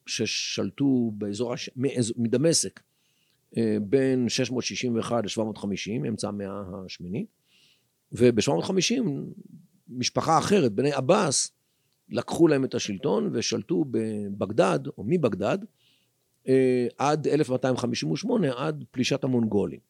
ששלטו 0.06 1.12
באזור, 1.14 1.52
הש... 1.52 1.70
מדמשק, 2.16 2.80
אה, 3.56 3.76
בין 3.82 4.28
661 4.28 5.24
ל-750, 5.24 6.08
אמצע 6.08 6.28
המאה 6.28 6.62
השמינית, 6.86 7.26
וב-750 8.12 9.02
משפחה 9.88 10.38
אחרת, 10.38 10.72
בני 10.72 10.92
עבאס, 10.92 11.52
לקחו 12.08 12.48
להם 12.48 12.64
את 12.64 12.74
השלטון 12.74 13.30
ושלטו 13.32 13.84
בבגדד, 13.90 14.78
או 14.98 15.04
מבגדד, 15.06 15.58
אה, 16.48 16.86
עד 16.98 17.26
1258, 17.26 18.48
עד 18.56 18.84
פלישת 18.90 19.24
המונגולים. 19.24 19.80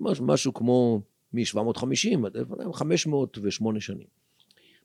משהו 0.00 0.54
כמו 0.54 1.02
מ-750 1.32 2.26
עד 2.26 2.36
1508 2.60 3.80
שנים. 3.80 4.06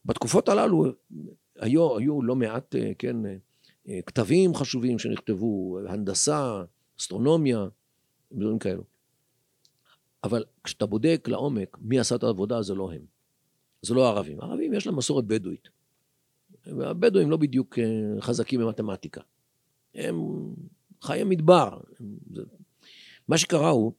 בתקופות 0.06 0.49
הללו 0.49 0.86
היו, 1.59 1.97
היו 1.97 2.22
לא 2.22 2.36
מעט, 2.36 2.76
אה, 2.76 2.91
כן, 2.97 3.16
אה, 3.89 3.99
כתבים 4.05 4.55
חשובים 4.55 4.99
שנכתבו, 4.99 5.80
הנדסה, 5.88 6.63
אסטרונומיה, 6.99 7.68
דברים 8.32 8.59
כאלו. 8.59 8.84
אבל 10.24 10.43
כשאתה 10.63 10.86
בודק 10.86 11.28
לעומק 11.32 11.78
מי 11.82 11.99
עשה 11.99 12.16
את 12.16 12.24
העבודה, 12.24 12.61
זה 12.61 12.76
לא 12.76 12.91
הם. 12.91 13.18
זה 13.82 13.93
לא 13.93 14.07
הערבים. 14.07 14.41
הערבים 14.41 14.73
יש 14.73 14.88
להם 14.88 14.95
מסורת 14.95 15.25
בדואית. 15.25 15.67
והבדואים 16.65 17.32
לא 17.32 17.38
בדיוק 17.38 17.80
חזקים 18.19 18.59
במתמטיקה. 18.59 19.21
הם 19.95 20.15
חיי 21.01 21.23
מדבר. 21.23 21.80
מה 23.27 23.38
שקרה 23.38 23.69
הוא, 23.69 23.93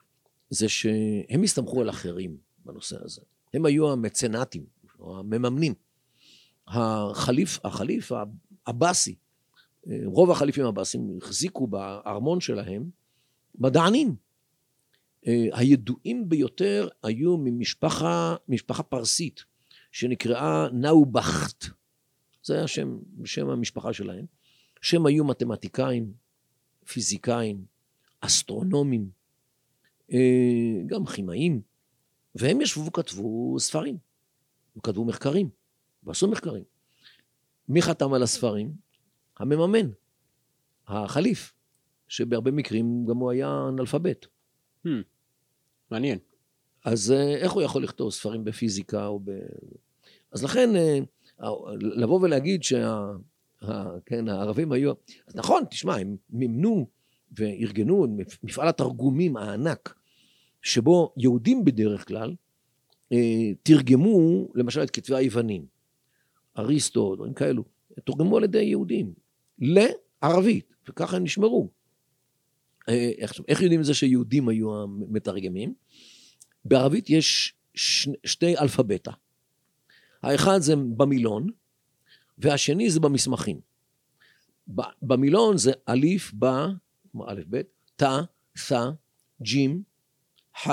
זה 0.50 0.68
שהם 0.68 1.42
הסתמכו 1.42 1.80
על 1.80 1.90
אחרים 1.90 2.36
בנושא 2.64 3.04
הזה. 3.04 3.22
הם 3.54 3.64
היו 3.66 3.92
המצנטים, 3.92 4.66
או 4.98 5.18
המממנים. 5.18 5.74
החליף, 6.66 7.58
החליף 7.64 8.12
הבאסי, 8.66 9.14
רוב 10.04 10.30
החליפים 10.30 10.66
הבאסים 10.66 11.18
החזיקו 11.22 11.66
בארמון 11.66 12.40
שלהם 12.40 12.90
מדענים. 13.58 14.16
הידועים 15.52 16.28
ביותר 16.28 16.88
היו 17.02 17.36
ממשפחה, 17.36 18.36
משפחה 18.48 18.82
פרסית, 18.82 19.44
שנקראה 19.90 20.68
נאובכט. 20.72 21.64
זה 22.42 22.54
היה 22.54 22.68
שם, 22.68 22.98
שם 23.24 23.50
המשפחה 23.50 23.92
שלהם. 23.92 24.26
שהם 24.80 25.06
היו 25.06 25.24
מתמטיקאים, 25.24 26.12
פיזיקאים, 26.86 27.64
אסטרונומים, 28.20 29.10
אה, 30.12 30.82
גם 30.86 31.06
כימאים, 31.06 31.60
והם 32.34 32.60
ישבו 32.60 32.84
וכתבו 32.86 33.56
ספרים, 33.58 33.98
וכתבו 34.76 35.04
מחקרים, 35.04 35.50
ועשו 36.02 36.30
מחקרים. 36.30 36.64
מי 37.68 37.82
חתם 37.82 38.12
על 38.12 38.22
הספרים? 38.22 38.72
המממן, 39.38 39.90
החליף, 40.86 41.52
שבהרבה 42.08 42.50
מקרים 42.50 43.06
גם 43.08 43.16
הוא 43.16 43.30
היה 43.30 43.68
אנאלפבית. 43.68 44.26
Hmm. 44.86 44.90
מעניין. 45.90 46.18
אז 46.84 47.12
אה, 47.12 47.36
איך 47.36 47.52
הוא 47.52 47.62
יכול 47.62 47.82
לכתוב 47.82 48.10
ספרים 48.10 48.44
בפיזיקה 48.44 49.06
או 49.06 49.20
ב... 49.24 49.30
אז 50.32 50.44
לכן, 50.44 50.76
אה, 50.76 50.98
לבוא 51.72 52.20
ולהגיד 52.22 52.62
שה... 52.62 53.06
כן, 54.06 54.24
היו... 54.72 54.92
אז 55.26 55.36
נכון, 55.36 55.64
תשמע, 55.70 55.96
הם 55.96 56.16
מימנו 56.30 56.86
וארגנו 57.32 58.06
מפעל 58.42 58.68
התרגומים 58.68 59.36
הענק, 59.36 59.94
שבו 60.62 61.14
יהודים 61.16 61.64
בדרך 61.64 62.08
כלל 62.08 62.34
אה, 63.12 63.52
תרגמו 63.62 64.48
למשל 64.54 64.82
את 64.82 64.90
כתבי 64.90 65.16
היוונים, 65.16 65.66
אריסטו, 66.58 67.16
דברים 67.16 67.34
כאלו, 67.34 67.64
תורגמו 68.04 68.36
על 68.36 68.44
ידי 68.44 68.62
יהודים 68.62 69.12
לערבית, 69.58 70.74
וככה 70.88 71.16
הם 71.16 71.22
נשמרו. 71.22 71.68
אה, 72.88 73.10
איך, 73.18 73.40
איך 73.48 73.62
יודעים 73.62 73.80
את 73.80 73.84
זה 73.84 73.94
שיהודים 73.94 74.48
היו 74.48 74.82
המתרגמים? 74.82 75.74
בערבית 76.64 77.10
יש 77.10 77.54
שני, 77.74 78.16
שתי 78.24 78.58
אלפביתה. 78.58 79.10
האחד 80.22 80.58
זה 80.58 80.76
במילון, 80.76 81.50
והשני 82.38 82.90
זה 82.90 83.00
במסמכים. 83.00 83.60
במילון 85.02 85.56
זה 85.56 85.72
אליף, 85.88 86.32
בא, 86.32 86.66
א', 87.26 87.40
ב', 87.50 87.60
תא, 87.96 88.20
תא, 88.68 88.90
ג'ים, 89.42 89.82
ח, 90.58 90.68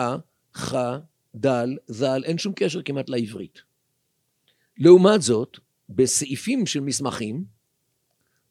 ח, 0.58 0.76
דל, 1.36 1.78
זל, 1.88 2.24
אין 2.26 2.38
שום 2.38 2.54
קשר 2.56 2.82
כמעט 2.82 3.10
לעברית. 3.10 3.62
לעומת 4.78 5.22
זאת, 5.22 5.58
בסעיפים 5.90 6.66
של 6.66 6.80
מסמכים, 6.80 7.46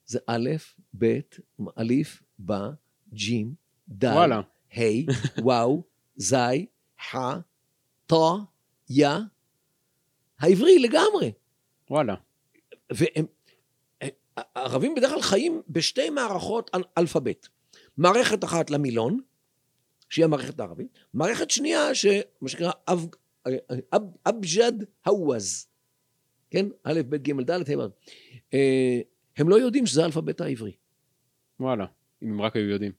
זה 0.07 0.19
א', 0.27 0.51
ב', 0.99 1.21
אליף, 1.79 2.23
בא, 2.39 2.71
ג'ים, 3.13 3.55
דל, 3.89 4.33
ה', 4.77 4.81
וואו, 5.43 5.85
זי, 6.17 6.67
ח, 7.11 7.17
ט, 8.07 8.13
יא, 8.91 9.09
העברי 10.39 10.79
לגמרי. 10.79 11.33
וואלה. 11.91 12.15
והם, 12.93 13.27
הערבים 14.37 14.95
בדרך 14.95 15.11
כלל 15.11 15.23
חיים 15.23 15.63
בשתי 15.69 16.11
מערכות 16.11 16.71
אלפבית. 16.99 17.49
מערכת 17.97 18.45
אחת 18.45 18.71
למילון, 18.71 19.21
שהיא 20.09 20.25
המערכת 20.25 20.61
הערבית, 20.61 20.89
מערכת 21.15 21.51
שנייה, 21.51 21.95
שמה 21.95 22.49
שנקרא 22.49 22.71
אב, 22.89 23.07
אב, 23.95 24.03
אבג'ד 24.27 24.73
הווז, 25.07 25.69
כן? 26.51 26.67
א', 26.83 27.01
ב', 27.09 27.17
ג', 27.17 27.41
ד', 27.41 27.51
ה', 27.51 27.87
אה, 28.55 29.01
הם 29.37 29.49
לא 29.49 29.57
יודעים 29.57 29.87
שזה 29.87 30.03
האלפבית 30.03 30.41
העברי. 30.41 30.73
וואלה, 31.61 31.87
אם 32.23 32.29
הם 32.29 32.41
רק 32.41 32.57
היו 32.57 32.69
יודעים. 32.69 32.93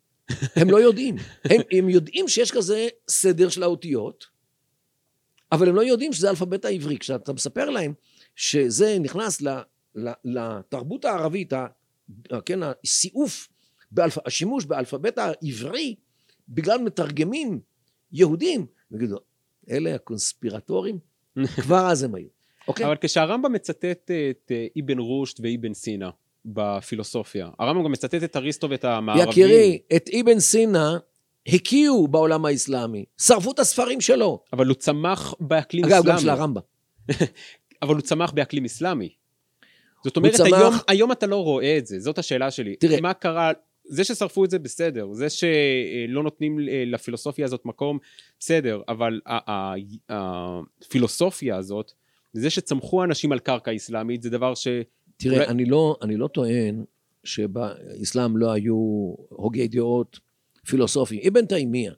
הם 0.55 0.69
לא 0.69 0.77
יודעים. 0.77 1.15
הם, 1.43 1.61
הם 1.71 1.89
יודעים 1.89 2.27
שיש 2.27 2.51
כזה 2.51 2.87
סדר 3.09 3.49
של 3.49 3.63
האותיות, 3.63 4.25
אבל 5.51 5.69
הם 5.69 5.75
לא 5.75 5.81
יודעים 5.81 6.13
שזה 6.13 6.27
האלפבית 6.27 6.65
העברי. 6.65 6.97
כשאתה 6.97 7.33
מספר 7.33 7.69
להם 7.69 7.93
שזה 8.35 8.97
נכנס 8.99 9.41
לתרבות 10.25 11.05
הערבית, 11.05 11.53
כן, 12.45 12.59
הסיעוף, 12.63 13.49
באלפ... 13.91 14.17
השימוש 14.25 14.65
באלפבית 14.65 15.17
העברי, 15.17 15.95
בגלל 16.49 16.77
מתרגמים 16.77 17.59
יהודים, 18.11 18.65
יגידו, 18.91 19.17
אלה 19.69 19.95
הקונספירטורים, 19.95 20.99
כבר 21.61 21.87
אז 21.91 22.03
הם 22.03 22.15
היו. 22.15 22.27
אוקיי? 22.67 22.85
אבל 22.85 22.95
כשהרמב"ם 23.01 23.53
מצטט 23.53 24.11
את 24.29 24.51
אבן 24.79 24.99
רושט 24.99 25.39
ואבן 25.43 25.73
סינה 25.73 26.09
בפילוסופיה, 26.47 27.49
הרמב"ם 27.59 27.83
גם 27.83 27.91
מצטט 27.91 28.23
את 28.23 28.35
אריסטו 28.35 28.69
ואת 28.69 28.85
המערבים. 28.85 29.29
יקירי, 29.29 29.79
את 29.95 30.09
אבן 30.21 30.39
סינה 30.39 30.97
הקיאו 31.47 32.07
בעולם 32.07 32.45
האסלאמי, 32.45 33.05
שרפו 33.21 33.51
את 33.51 33.59
הספרים 33.59 34.01
שלו. 34.01 34.43
אבל 34.53 34.67
הוא 34.67 34.75
צמח 34.75 35.33
באקלים 35.39 35.85
אגב, 35.85 35.93
אסלאמי. 35.93 36.09
אגב, 36.09 36.17
גם 36.17 36.21
של 36.21 36.29
הרמב"ם. 36.29 36.61
אבל 37.81 37.93
הוא 37.93 38.01
צמח 38.01 38.31
באקלים 38.31 38.65
אסלאמי. 38.65 39.09
זאת 40.03 40.17
אומרת, 40.17 40.33
צמח... 40.33 40.47
היום, 40.47 40.73
היום 40.87 41.11
אתה 41.11 41.27
לא 41.27 41.43
רואה 41.43 41.77
את 41.77 41.87
זה, 41.87 41.99
זאת 41.99 42.17
השאלה 42.17 42.51
שלי. 42.51 42.75
תראה. 42.75 43.01
מה 43.01 43.13
קרה, 43.13 43.51
זה 43.85 44.03
ששרפו 44.03 44.45
את 44.45 44.49
זה 44.49 44.59
בסדר, 44.59 45.07
זה 45.13 45.29
שלא 45.29 46.23
נותנים 46.23 46.59
לפילוסופיה 46.85 47.45
הזאת 47.45 47.65
מקום, 47.65 47.97
בסדר, 48.39 48.81
אבל 48.87 49.21
הפילוסופיה 50.09 51.57
הזאת, 51.57 51.91
זה 52.33 52.49
שצמחו 52.49 53.03
אנשים 53.03 53.31
על 53.31 53.39
קרקע 53.39 53.75
אסלאמית, 53.75 54.21
זה 54.21 54.29
דבר 54.29 54.55
ש... 54.55 54.67
תראה, 55.17 55.35
אולי... 55.35 55.47
אני, 55.47 55.65
לא, 55.65 55.97
אני 56.01 56.17
לא 56.17 56.27
טוען 56.27 56.83
שבאסלאם 57.23 58.37
לא 58.37 58.51
היו 58.51 58.75
הוגי 59.29 59.67
דעות 59.67 60.19
פילוסופיים. 60.65 61.21
אבן 61.27 61.45
תימיה, 61.45 61.93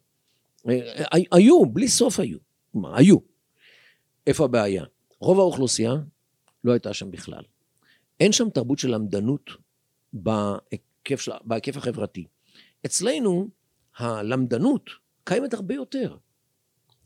אה, 0.69 1.03
היו, 1.31 1.65
בלי 1.65 1.87
סוף 1.87 2.19
היו. 2.19 2.37
מה, 2.73 2.97
היו. 2.97 3.17
איפה 4.27 4.45
הבעיה? 4.45 4.85
רוב 5.19 5.39
האוכלוסייה 5.39 5.93
לא 6.63 6.71
הייתה 6.71 6.93
שם 6.93 7.11
בכלל. 7.11 7.43
אין 8.19 8.31
שם 8.31 8.49
תרבות 8.49 8.79
של 8.79 8.95
למדנות 8.95 9.49
בהיקף, 10.13 11.21
של, 11.21 11.31
בהיקף 11.43 11.77
החברתי. 11.77 12.25
אצלנו 12.85 13.49
הלמדנות 13.97 14.89
קיימת 15.23 15.53
הרבה 15.53 15.75
יותר. 15.75 16.17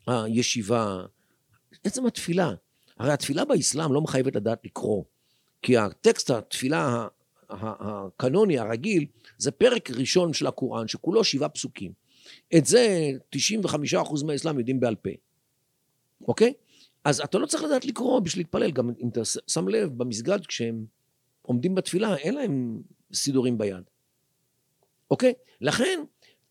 הישיבה, 0.07 1.05
עצם 1.83 2.05
התפילה. 2.05 2.53
הרי 2.97 3.11
התפילה 3.11 3.45
באסלאם 3.45 3.93
לא 3.93 4.01
מחייבת 4.01 4.35
לדעת 4.35 4.65
לקרוא, 4.65 5.03
כי 5.63 5.77
הטקסט 5.77 6.29
התפילה 6.29 7.07
הקנוני 7.49 8.59
הרגיל 8.59 9.05
זה 9.37 9.51
פרק 9.51 9.91
ראשון 9.91 10.33
של 10.33 10.47
הקוראן 10.47 10.87
שכולו 10.87 11.23
שבעה 11.23 11.49
פסוקים. 11.49 11.91
את 12.57 12.65
זה 12.65 13.09
95% 13.35 14.25
מהאסלאם 14.25 14.59
יודעים 14.59 14.79
בעל 14.79 14.95
פה, 14.95 15.09
אוקיי? 16.27 16.53
אז 17.03 17.21
אתה 17.21 17.37
לא 17.37 17.45
צריך 17.45 17.63
לדעת 17.63 17.85
לקרוא 17.85 18.19
בשביל 18.19 18.45
להתפלל, 18.45 18.71
גם 18.71 18.91
אם 19.03 19.09
אתה 19.09 19.21
שם 19.47 19.67
לב 19.67 19.89
במסגד 19.97 20.45
כשהם 20.45 20.85
עומדים 21.41 21.75
בתפילה, 21.75 22.15
אין 22.15 22.35
להם 22.35 22.81
סידורים 23.13 23.57
ביד. 23.57 23.83
אוקיי? 25.11 25.33
לכן, 25.61 26.03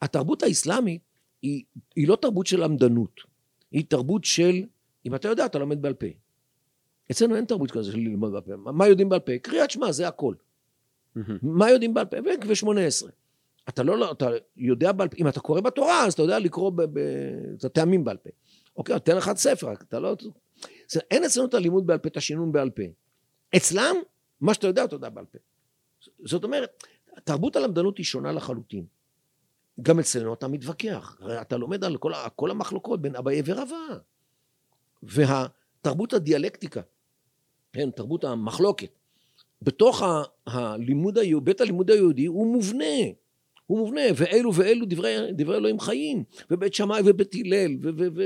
התרבות 0.03 0.43
האסלאמית 0.43 1.03
היא, 1.43 1.65
היא 1.97 2.09
לא 2.09 2.17
תרבות 2.17 2.47
של 2.47 2.65
למדנות, 2.65 3.21
היא 3.71 3.85
תרבות 3.89 4.25
של, 4.25 4.63
אם 5.07 5.15
אתה 5.15 5.29
יודע, 5.29 5.47
אתה 5.47 5.59
לומד 5.59 5.83
בעל 5.83 5.95
פה. 5.95 6.07
אצלנו 7.11 7.37
אין 7.37 7.45
תרבות 7.45 7.71
כזה 7.71 7.93
של 7.93 7.99
ללמוד 7.99 8.33
בעל 8.33 8.41
פה. 8.41 8.57
מה 8.57 8.89
יודעים 8.89 9.09
בעל 9.09 9.21
פה? 9.21 9.39
קריאת 9.39 9.71
שמע, 9.71 9.93
זה 9.93 10.09
הכל. 10.09 10.35
מה 11.43 11.71
יודעים 11.71 11.95
בעל 11.95 12.07
פה? 12.07 12.17
ו-18. 12.25 13.11
אתה 13.69 13.83
לא, 13.83 14.13
אתה 14.13 14.31
יודע 14.57 14.93
בעל 14.93 15.09
פה, 15.09 15.17
אם 15.19 15.29
אתה 15.29 15.41
קורא 15.41 15.61
בתורה, 15.61 16.05
אז 16.07 16.13
אתה 16.13 16.23
יודע 16.23 16.39
לקרוא 16.39 16.73
את 17.59 17.65
הטעמים 17.65 18.05
בעל 18.05 18.17
פה. 18.17 18.31
אוקיי, 18.77 19.01
תן 19.01 19.17
לך 19.17 19.31
ספר, 19.37 19.73
אתה 19.73 20.01
לא... 20.01 20.17
אין 21.11 21.25
אצלנו 21.25 21.47
את 21.47 21.55
הלימוד 21.55 21.87
בעל 21.87 21.99
פה, 21.99 22.09
את 22.09 22.17
השינון 22.17 22.53
בעל 22.53 22.71
פה. 22.71 22.83
אצלם, 23.57 23.97
מה 24.41 24.55
שאתה 24.55 24.67
יודע, 24.67 24.85
אתה 24.85 24.95
יודע 24.95 25.09
בעל 25.09 25.25
פה. 25.25 25.39
זאת 26.25 26.45
אומרת, 26.45 26.85
תרבות 27.25 27.57
הלמדנות 27.57 27.99
היא 27.99 28.05
שונה 28.05 28.33
לחלוטין. 28.33 28.85
גם 29.83 29.99
אצלנו 29.99 30.35
אתה 30.35 30.49
מתווכח, 30.49 31.19
אתה 31.41 31.57
לומד 31.57 31.85
על 31.85 31.97
כל, 31.97 32.13
כל 32.37 32.51
המחלוקות 32.51 33.03
בין 33.03 33.17
אביי 33.17 33.43
ורבא. 33.45 33.77
והתרבות 35.85 36.13
הדיאלקטיקה, 36.13 36.81
כן, 37.73 37.91
תרבות 37.91 38.25
המחלוקת, 38.25 38.89
בתוך 39.63 40.03
הלימוד, 40.47 41.19
בית 41.43 41.61
הלימוד 41.61 41.91
היהודי 41.91 42.27
הוא 42.27 42.53
מובנה. 42.53 42.85
הוא 43.67 43.79
מובנה, 43.79 44.01
ואלו 44.17 44.55
ואלו 44.55 44.87
דברי, 44.89 45.17
דברי 45.33 45.57
אלוהים 45.57 45.81
חיים, 45.81 46.25
ובית 46.51 46.75
שמאי 46.75 47.03
ובית 47.05 47.35
הלל, 47.35 47.77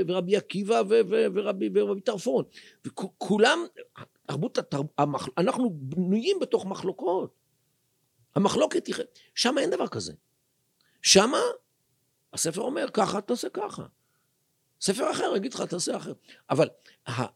ורבי 0.07 0.37
עקיבא 0.37 0.81
ורבי, 0.89 1.69
ורבי 1.73 2.01
טרפון, 2.01 2.43
וכולם, 2.85 3.59
תרבות, 4.25 4.59
אנחנו 5.37 5.69
בנויים 5.73 6.39
בתוך 6.41 6.65
מחלוקות. 6.65 7.33
המחלוקת 8.35 8.87
היא, 8.87 8.95
שם 9.35 9.57
אין 9.57 9.69
דבר 9.69 9.87
כזה. 9.87 10.13
שם 11.01 11.31
הספר 12.33 12.61
אומר 12.61 12.89
ככה, 12.93 13.21
תעשה 13.21 13.49
ככה. 13.49 13.83
ספר 14.81 15.11
אחר 15.11 15.33
יגיד 15.35 15.53
לך, 15.53 15.61
תעשה 15.61 15.97
אחר. 15.97 16.13
אבל 16.49 16.69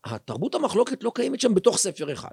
התרבות 0.03 0.55
המחלוקת 0.55 1.03
לא 1.03 1.11
קיימת 1.15 1.41
שם 1.41 1.53
בתוך 1.53 1.77
ספר 1.77 2.13
אחד. 2.13 2.31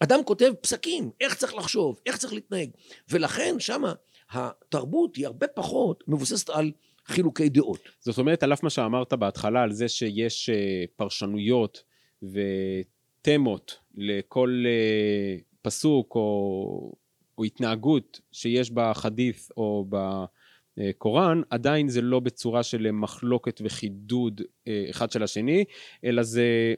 אדם 0.00 0.20
כותב 0.24 0.52
פסקים, 0.60 1.10
איך 1.20 1.34
צריך 1.34 1.54
לחשוב, 1.54 2.00
איך 2.06 2.16
צריך 2.16 2.32
להתנהג, 2.32 2.70
ולכן 3.08 3.54
שמה 3.58 3.92
התרבות 4.30 5.16
היא 5.16 5.26
הרבה 5.26 5.46
פחות 5.48 6.04
מבוססת 6.08 6.50
על 6.50 6.72
חילוקי 7.06 7.48
דעות. 7.48 7.80
זאת 8.00 8.18
אומרת, 8.18 8.42
על 8.42 8.52
אף 8.52 8.62
מה 8.62 8.70
שאמרת 8.70 9.12
בהתחלה, 9.12 9.62
על 9.62 9.72
זה 9.72 9.88
שיש 9.88 10.50
אה, 10.50 10.84
פרשנויות 10.96 11.82
ותמות 12.22 13.78
לכל 13.94 14.64
אה, 14.66 15.36
פסוק 15.62 16.14
או, 16.14 16.92
או 17.38 17.44
התנהגות 17.44 18.20
שיש 18.32 18.70
בחדית' 18.70 19.48
או 19.56 19.86
הקוראן, 20.78 21.42
עדיין 21.50 21.88
זה 21.88 22.00
לא 22.00 22.20
בצורה 22.20 22.62
של 22.62 22.90
מחלוקת 22.90 23.60
וחידוד 23.64 24.40
אה, 24.68 24.86
אחד 24.90 25.10
של 25.10 25.22
השני, 25.22 25.64
אלא 26.04 26.22
זה 26.22 26.74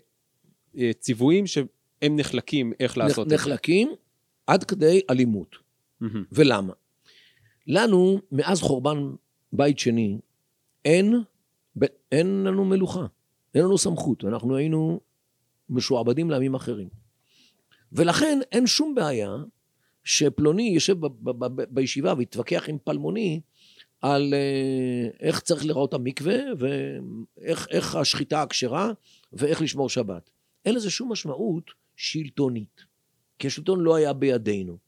אה, 0.78 0.90
ציוויים 0.99 1.47
שהם 1.47 1.66
נחלקים 2.11 2.72
איך 2.80 2.99
לעשות 2.99 3.26
את 3.26 3.30
זה. 3.30 3.34
נחלקים 3.34 3.88
עד 4.47 4.64
כדי 4.64 5.01
אלימות. 5.11 5.57
מהמם. 6.01 6.24
ולמה? 6.32 6.72
לנו, 7.66 8.20
מאז 8.32 8.61
חורבן 8.61 8.99
בית 9.53 9.78
שני, 9.78 10.18
אין, 10.84 11.14
אין 12.12 12.44
לנו 12.44 12.64
מלוכה, 12.64 13.07
אין 13.55 13.64
לנו 13.64 13.78
סמכות, 13.78 14.24
אנחנו 14.24 14.57
היינו 14.57 15.01
משועבדים 15.70 16.30
לעמים 16.30 16.55
אחרים. 16.55 16.88
ולכן 17.92 18.38
אין 18.53 18.66
שום 18.66 18.94
בעיה 18.94 19.30
שפלוני 20.05 20.62
יושב 20.62 21.01
ב- 21.01 21.07
ב- 21.07 21.47
ב- 21.47 21.64
בישיבה 21.70 22.14
ויתווכח 22.18 22.68
עם 22.68 22.78
פלמוני 22.84 23.40
על 24.01 24.34
אה, 24.34 25.09
איך 25.20 25.40
צריך 25.40 25.64
לראות 25.64 25.94
המקווה 25.94 26.36
ואיך 26.59 27.68
איך 27.70 27.94
השחיטה 27.94 28.42
הכשרה 28.42 28.92
ואיך 29.32 29.62
לשמור 29.62 29.88
שבת. 29.88 30.30
אין 30.64 30.74
לזה 30.74 30.90
שום 30.90 31.12
משמעות 31.12 31.70
שלטונית, 31.97 32.84
כי 33.38 33.47
השלטון 33.47 33.80
לא 33.80 33.94
היה 33.94 34.12
בידינו, 34.12 34.78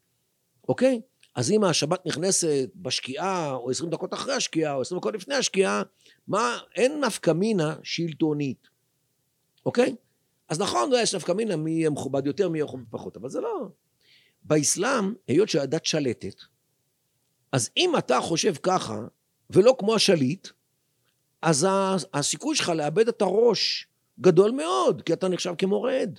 אוקיי? 0.68 1.00
אז 1.34 1.50
אם 1.50 1.64
השבת 1.64 2.06
נכנסת 2.06 2.68
בשקיעה, 2.76 3.54
או 3.54 3.70
20 3.70 3.90
דקות 3.90 4.14
אחרי 4.14 4.34
השקיעה, 4.34 4.74
או 4.74 4.80
20 4.80 5.00
דקות 5.00 5.14
לפני 5.14 5.34
השקיעה, 5.34 5.82
מה, 6.28 6.58
אין 6.74 7.04
נפקא 7.04 7.30
מינה 7.30 7.76
שלטונית, 7.82 8.68
אוקיי? 9.66 9.94
אז 10.48 10.60
נכון, 10.60 10.90
יש 10.96 11.14
נפקא 11.14 11.32
מינה 11.32 11.56
מי 11.56 11.70
יהיה 11.70 11.90
מכובד 11.90 12.26
יותר, 12.26 12.48
מי 12.48 12.58
יהיה 12.58 12.64
מכובד 12.64 12.84
פחות, 12.90 13.16
אבל 13.16 13.28
זה 13.28 13.40
לא... 13.40 13.68
באסלאם, 14.42 15.14
היות 15.28 15.48
שהדת 15.48 15.84
שלטת, 15.84 16.34
אז 17.52 17.70
אם 17.76 17.96
אתה 17.98 18.20
חושב 18.20 18.54
ככה, 18.62 19.00
ולא 19.50 19.76
כמו 19.78 19.94
השליט, 19.94 20.48
אז 21.42 21.66
הסיכוי 22.14 22.56
שלך 22.56 22.68
לאבד 22.68 23.08
את 23.08 23.22
הראש 23.22 23.86
גדול 24.20 24.50
מאוד, 24.50 25.02
כי 25.02 25.12
אתה 25.12 25.28
נחשב 25.28 25.54
כמורד. 25.58 26.18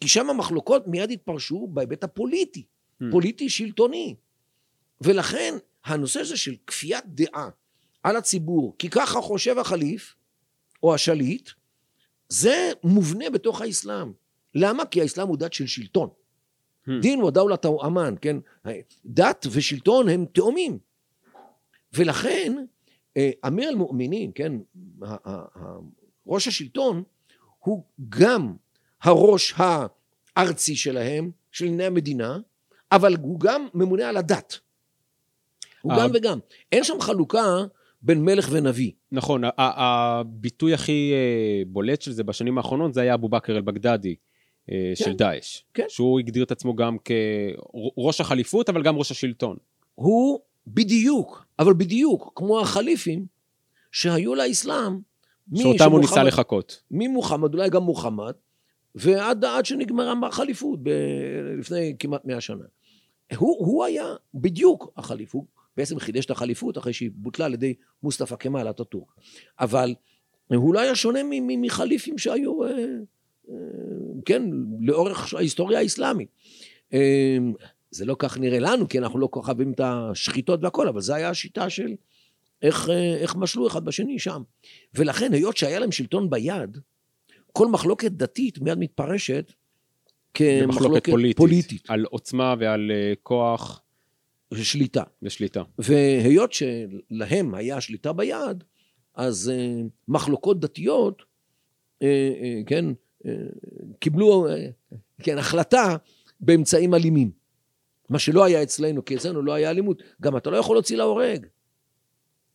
כי 0.00 0.08
שם 0.08 0.30
המחלוקות 0.30 0.86
מיד 0.86 1.10
התפרשו 1.10 1.66
בהיבט 1.70 2.04
הפוליטי, 2.04 2.64
Hmm. 3.00 3.04
פוליטי 3.10 3.48
שלטוני. 3.50 4.14
ולכן 5.00 5.54
הנושא 5.84 6.20
הזה 6.20 6.36
של 6.36 6.54
כפיית 6.66 7.04
דעה 7.06 7.48
על 8.02 8.16
הציבור, 8.16 8.74
כי 8.78 8.90
ככה 8.90 9.20
חושב 9.20 9.58
החליף 9.58 10.14
או 10.82 10.94
השליט, 10.94 11.50
זה 12.28 12.72
מובנה 12.84 13.30
בתוך 13.30 13.60
האסלאם. 13.60 14.12
למה? 14.54 14.86
כי 14.86 15.00
האסלאם 15.00 15.28
הוא 15.28 15.36
דת 15.36 15.52
של 15.52 15.66
שלטון. 15.66 16.08
Hmm. 16.90 17.02
דין 17.02 17.22
ודאולת 17.22 17.66
אמן, 17.86 18.14
כן? 18.20 18.36
דת 19.04 19.46
ושלטון 19.50 20.08
הם 20.08 20.24
תאומים. 20.32 20.78
ולכן 21.92 22.64
אה, 23.16 23.30
אמיר 23.46 23.68
אל-מואמינים, 23.68 24.32
כן? 24.32 24.52
ראש 26.26 26.48
השלטון 26.48 27.02
הוא 27.58 27.84
גם 28.08 28.54
הראש 29.02 29.54
הארצי 30.36 30.76
שלהם, 30.76 31.30
של 31.52 31.64
ענייני 31.64 31.84
המדינה, 31.84 32.38
אבל 32.92 33.16
הוא 33.22 33.40
גם 33.40 33.66
ממונה 33.74 34.08
על 34.08 34.16
הדת. 34.16 34.58
הוא 35.82 35.92
אה. 35.92 35.98
גם 35.98 36.10
וגם. 36.14 36.38
אין 36.72 36.84
שם 36.84 37.00
חלוקה 37.00 37.56
בין 38.02 38.24
מלך 38.24 38.48
ונביא. 38.52 38.92
נכון, 39.12 39.42
הביטוי 39.58 40.74
הכי 40.74 41.12
אה, 41.12 41.62
בולט 41.66 42.02
של 42.02 42.12
זה 42.12 42.24
בשנים 42.24 42.58
האחרונות 42.58 42.94
זה 42.94 43.00
היה 43.00 43.14
אבו 43.14 43.28
בכר 43.28 43.56
אל-בגדדי 43.56 44.14
אה, 44.70 44.92
של 44.94 45.12
דאעש. 45.12 45.62
כן. 45.74 45.84
שהוא 45.88 46.20
הגדיר 46.20 46.44
את 46.44 46.50
עצמו 46.50 46.76
גם 46.76 46.96
כראש 47.04 48.20
החליפות, 48.20 48.68
אבל 48.68 48.82
גם 48.82 48.96
ראש 48.96 49.10
השלטון. 49.10 49.56
הוא 49.94 50.40
בדיוק, 50.66 51.46
אבל 51.58 51.72
בדיוק, 51.72 52.32
כמו 52.34 52.60
החליפים 52.60 53.26
שהיו 53.92 54.34
לאסלאם. 54.34 54.98
שאותם 55.56 55.92
הוא 55.92 56.00
ניסה 56.00 56.22
לחקות. 56.22 56.82
ממוחמד, 56.90 57.54
אולי 57.54 57.70
גם 57.70 57.82
מוחמד, 57.82 58.32
ועד 58.94 59.44
עד 59.44 59.66
שנגמרה 59.66 60.14
החליפות 60.28 60.78
ב- 60.82 60.90
לפני 61.58 61.94
כמעט 61.98 62.24
מאה 62.24 62.40
שנה. 62.40 62.64
הוא, 63.36 63.66
הוא 63.66 63.84
היה 63.84 64.14
בדיוק 64.34 64.92
החליף, 64.96 65.34
הוא 65.34 65.46
בעצם 65.76 65.98
חידש 65.98 66.24
את 66.24 66.30
החליפות 66.30 66.78
אחרי 66.78 66.92
שהיא 66.92 67.10
בוטלה 67.14 67.46
על 67.46 67.54
ידי 67.54 67.74
מוסטפא 68.02 68.36
כמאל 68.36 68.70
אטאטורק. 68.70 69.08
אבל 69.60 69.94
הוא 70.48 70.74
לא 70.74 70.80
היה 70.80 70.94
שונה 70.94 71.20
מחליפים 71.40 72.18
שהיו, 72.18 72.64
אה, 72.64 72.68
כן, 74.24 74.42
לאורך 74.80 75.34
ההיסטוריה 75.34 75.78
האסלאמית. 75.78 76.28
אה, 76.92 77.38
זה 77.90 78.04
לא 78.04 78.16
כך 78.18 78.38
נראה 78.38 78.58
לנו, 78.58 78.88
כי 78.88 78.98
אנחנו 78.98 79.18
לא 79.18 79.26
כל 79.26 79.40
כך 79.42 79.48
אוהבים 79.48 79.72
את 79.72 79.80
השחיטות 79.84 80.64
והכל, 80.64 80.88
אבל 80.88 81.00
זו 81.00 81.14
הייתה 81.14 81.30
השיטה 81.30 81.70
של 81.70 81.94
איך, 82.62 82.90
אה, 82.90 83.16
איך 83.16 83.36
משלו 83.36 83.66
אחד 83.66 83.84
בשני 83.84 84.18
שם. 84.18 84.42
ולכן, 84.94 85.32
היות 85.32 85.56
שהיה 85.56 85.78
להם 85.78 85.92
שלטון 85.92 86.30
ביד, 86.30 86.78
כל 87.52 87.68
מחלוקת 87.68 88.12
דתית 88.12 88.58
מיד 88.58 88.78
מתפרשת 88.78 89.52
כמחלוקת 90.34 90.68
מחלוקת 90.68 91.10
פוליטית. 91.10 91.36
פוליטית 91.36 91.90
על 91.90 92.04
עוצמה 92.04 92.54
ועל 92.58 92.90
אה, 92.94 93.12
כוח 93.22 93.82
שליטה. 94.54 95.02
ושליטה. 95.22 95.62
והיות 95.78 96.52
שלהם 96.52 97.54
היה 97.54 97.80
שליטה 97.80 98.12
ביד, 98.12 98.64
אז 99.14 99.52
מחלוקות 100.08 100.60
דתיות, 100.60 101.22
כן, 102.66 102.84
קיבלו, 103.98 104.46
uh, 104.48 104.96
כן, 105.22 105.38
החלטה 105.38 105.96
באמצעים 106.40 106.94
אלימים. 106.94 107.30
מה 108.08 108.18
שלא 108.18 108.44
היה 108.44 108.62
אצלנו, 108.62 109.04
כי 109.04 109.16
אצלנו 109.16 109.42
לא 109.42 109.52
היה 109.52 109.70
אלימות. 109.70 110.02
גם 110.22 110.36
אתה 110.36 110.50
לא 110.50 110.56
יכול 110.56 110.76
להוציא 110.76 110.96
להורג. 110.96 111.46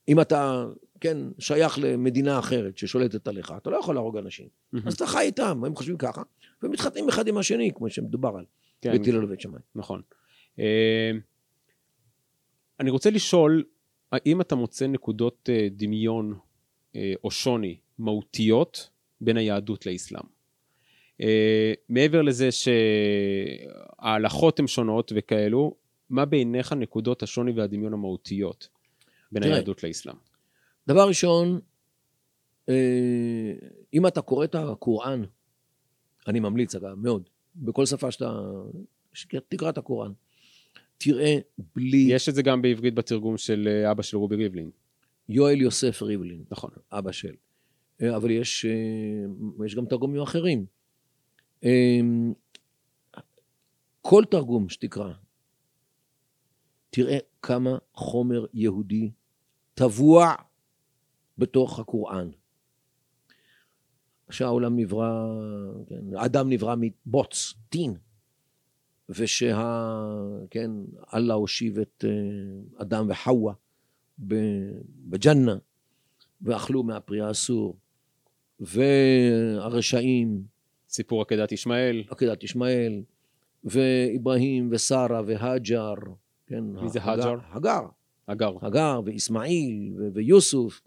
אם 0.07 0.21
אתה, 0.21 0.65
כן, 0.99 1.17
שייך 1.39 1.79
למדינה 1.81 2.39
אחרת 2.39 2.77
ששולטת 2.77 3.27
עליך, 3.27 3.53
אתה 3.57 3.69
לא 3.69 3.77
יכול 3.77 3.95
להרוג 3.95 4.17
אנשים. 4.17 4.47
אז 4.85 4.93
אתה 4.93 5.07
חי 5.07 5.21
איתם, 5.21 5.63
הם 5.65 5.75
חושבים 5.75 5.97
ככה, 5.97 6.21
ומתחתנים 6.63 7.09
אחד 7.09 7.27
עם 7.27 7.37
השני, 7.37 7.71
כמו 7.75 7.89
שמדובר 7.89 8.31
על 8.37 8.45
כן, 8.81 8.91
בית 8.91 9.07
הלל 9.07 9.23
ובית 9.23 9.41
שמאי. 9.41 9.61
נכון. 9.75 10.01
אה, 10.59 11.11
אני 12.79 12.89
רוצה 12.89 13.09
לשאול, 13.09 13.63
האם 14.11 14.41
אתה 14.41 14.55
מוצא 14.55 14.87
נקודות 14.87 15.49
אה, 15.53 15.67
דמיון 15.71 16.37
אה, 16.95 17.13
או 17.23 17.31
שוני 17.31 17.77
מהותיות 17.97 18.89
בין 19.21 19.37
היהדות 19.37 19.85
לאסלאם? 19.85 20.34
אה, 21.21 21.73
מעבר 21.89 22.21
לזה 22.21 22.49
שההלכות 23.99 24.59
הן 24.59 24.67
שונות 24.67 25.11
וכאלו, 25.15 25.75
מה 26.09 26.25
בעיניך 26.25 26.73
נקודות 26.73 27.23
השוני 27.23 27.51
והדמיון 27.51 27.93
המהותיות 27.93 28.67
בין 29.31 29.43
תראה. 29.43 29.55
היהדות 29.55 29.83
לאסלאם? 29.83 30.15
דבר 30.87 31.07
ראשון, 31.07 31.59
אה, 32.69 33.53
אם 33.93 34.07
אתה 34.07 34.21
קורא 34.21 34.45
את 34.45 34.55
הקוראן, 34.55 35.23
אני 36.27 36.39
ממליץ 36.39 36.75
אגב, 36.75 36.93
מאוד, 36.93 37.29
בכל 37.55 37.85
שפה 37.85 38.11
שאתה, 38.11 38.41
תקרא 39.49 39.69
את 39.69 39.77
הקוראן, 39.77 40.11
תראה 40.97 41.37
בלי 41.75 42.07
יש 42.09 42.29
את 42.29 42.35
זה 42.35 42.41
גם 42.41 42.61
בעברית 42.61 42.93
בתרגום 42.95 43.37
של 43.37 43.67
אה, 43.71 43.91
אבא 43.91 44.03
של 44.03 44.17
רובי 44.17 44.35
ריבלין, 44.35 44.69
יואל 45.29 45.61
יוסף 45.61 46.01
ריבלין, 46.01 46.43
נכון. 46.51 46.69
אבא 46.91 47.11
של, 47.11 47.33
אבל 48.15 48.31
יש, 48.31 48.65
יש 49.65 49.75
גם 49.75 49.85
תרגומים 49.85 50.21
אחרים. 50.21 50.74
אה, 51.65 51.99
כל 54.01 54.23
תרגום 54.31 54.69
שתקרא, 54.69 55.13
תראה 56.89 57.17
כמה 57.41 57.77
חומר 57.93 58.45
יהודי 58.53 59.11
טבוע 59.73 60.33
בתוך 61.37 61.79
הקוראן. 61.79 62.29
שהעולם 64.29 64.75
נברא, 64.75 65.25
כן, 65.87 66.15
האדם 66.15 66.49
נברא 66.49 66.75
מבוץ, 66.79 67.53
טין, 67.69 67.97
ושה... 69.09 69.57
כן, 70.49 70.71
אללה 71.13 71.33
הושיב 71.33 71.79
את 71.79 72.05
אה, 72.07 72.81
אדם 72.81 73.07
וחווה 73.09 73.53
ב- 74.27 74.79
בג'ננה, 75.09 75.55
ואכלו 76.41 76.83
מהפרי 76.83 77.21
האסור, 77.21 77.77
והרשעים, 78.59 80.43
סיפור 80.95 81.21
עקדת 81.21 81.51
ישמעאל, 81.51 82.03
עקדת 82.09 82.43
ישמעאל, 82.43 83.01
ואיברהים 83.63 84.69
ושרה 84.71 85.21
והג'ר, 85.25 85.93
כן, 86.47 86.63
מי 86.63 86.89
זה 86.89 86.99
הגר- 87.03 87.37
הג'ר? 87.51 87.81
הגר, 88.27 88.51
הגר. 88.61 88.99
ואיסמעיל 89.05 89.93
ויוסוף 90.13 90.81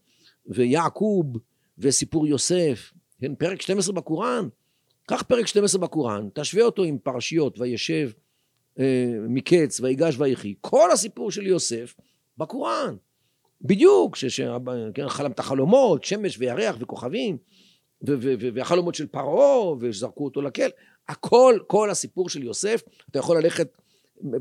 ויעקוב 0.46 1.36
וסיפור 1.78 2.26
יוסף, 2.26 2.92
כן, 3.20 3.34
פרק 3.34 3.62
12 3.62 3.94
בקוראן, 3.94 4.48
קח 5.06 5.22
פרק 5.22 5.46
12 5.46 5.80
בקוראן, 5.80 6.28
תשווה 6.34 6.62
אותו 6.64 6.84
עם 6.84 6.98
פרשיות 6.98 7.58
וישב 7.60 8.10
אה, 8.78 8.84
מקץ 9.28 9.80
ויגש 9.80 10.14
ויחי, 10.18 10.54
כל 10.60 10.90
הסיפור 10.92 11.30
של 11.30 11.46
יוסף 11.46 11.94
בקוראן, 12.38 12.96
בדיוק, 13.62 14.16
ש- 14.16 14.24
ש- 14.24 14.40
כן, 14.94 15.04
את 15.26 15.38
החלומות, 15.38 16.04
שמש 16.04 16.38
וירח 16.38 16.76
וכוכבים, 16.80 17.36
והחלומות 18.54 18.94
של 18.94 19.06
פרעה, 19.06 19.76
ושזרקו 19.80 20.24
אותו 20.24 20.42
לכלא, 20.42 20.66
הכל, 21.08 21.58
כל 21.66 21.90
הסיפור 21.90 22.28
של 22.28 22.42
יוסף, 22.42 22.82
אתה 23.10 23.18
יכול 23.18 23.38
ללכת 23.38 23.68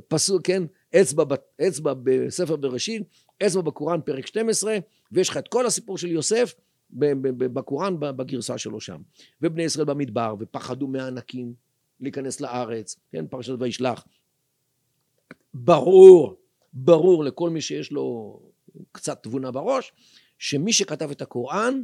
פסוק, 0.07 0.41
כן, 0.43 0.63
אצבע, 0.95 1.23
אצבע 1.67 1.93
בספר 2.03 2.55
בראשית, 2.55 3.03
אצבע 3.45 3.61
בקוראן 3.61 4.01
פרק 4.01 4.27
12, 4.27 4.77
ויש 5.11 5.29
לך 5.29 5.37
את 5.37 5.47
כל 5.47 5.65
הסיפור 5.65 5.97
של 5.97 6.11
יוסף 6.11 6.55
בקוראן 6.89 7.99
בגרסה 7.99 8.57
שלו 8.57 8.81
שם. 8.81 9.01
ובני 9.41 9.63
ישראל 9.63 9.85
במדבר, 9.85 10.35
ופחדו 10.39 10.87
מהענקים 10.87 11.53
להיכנס 11.99 12.41
לארץ, 12.41 12.95
כן, 13.11 13.27
פרשת 13.27 13.53
וישלח. 13.59 14.05
ברור, 15.53 16.35
ברור 16.73 17.23
לכל 17.23 17.49
מי 17.49 17.61
שיש 17.61 17.91
לו 17.91 18.39
קצת 18.91 19.23
תבונה 19.23 19.51
בראש, 19.51 19.93
שמי 20.37 20.73
שכתב 20.73 21.11
את 21.11 21.21
הקוראן, 21.21 21.83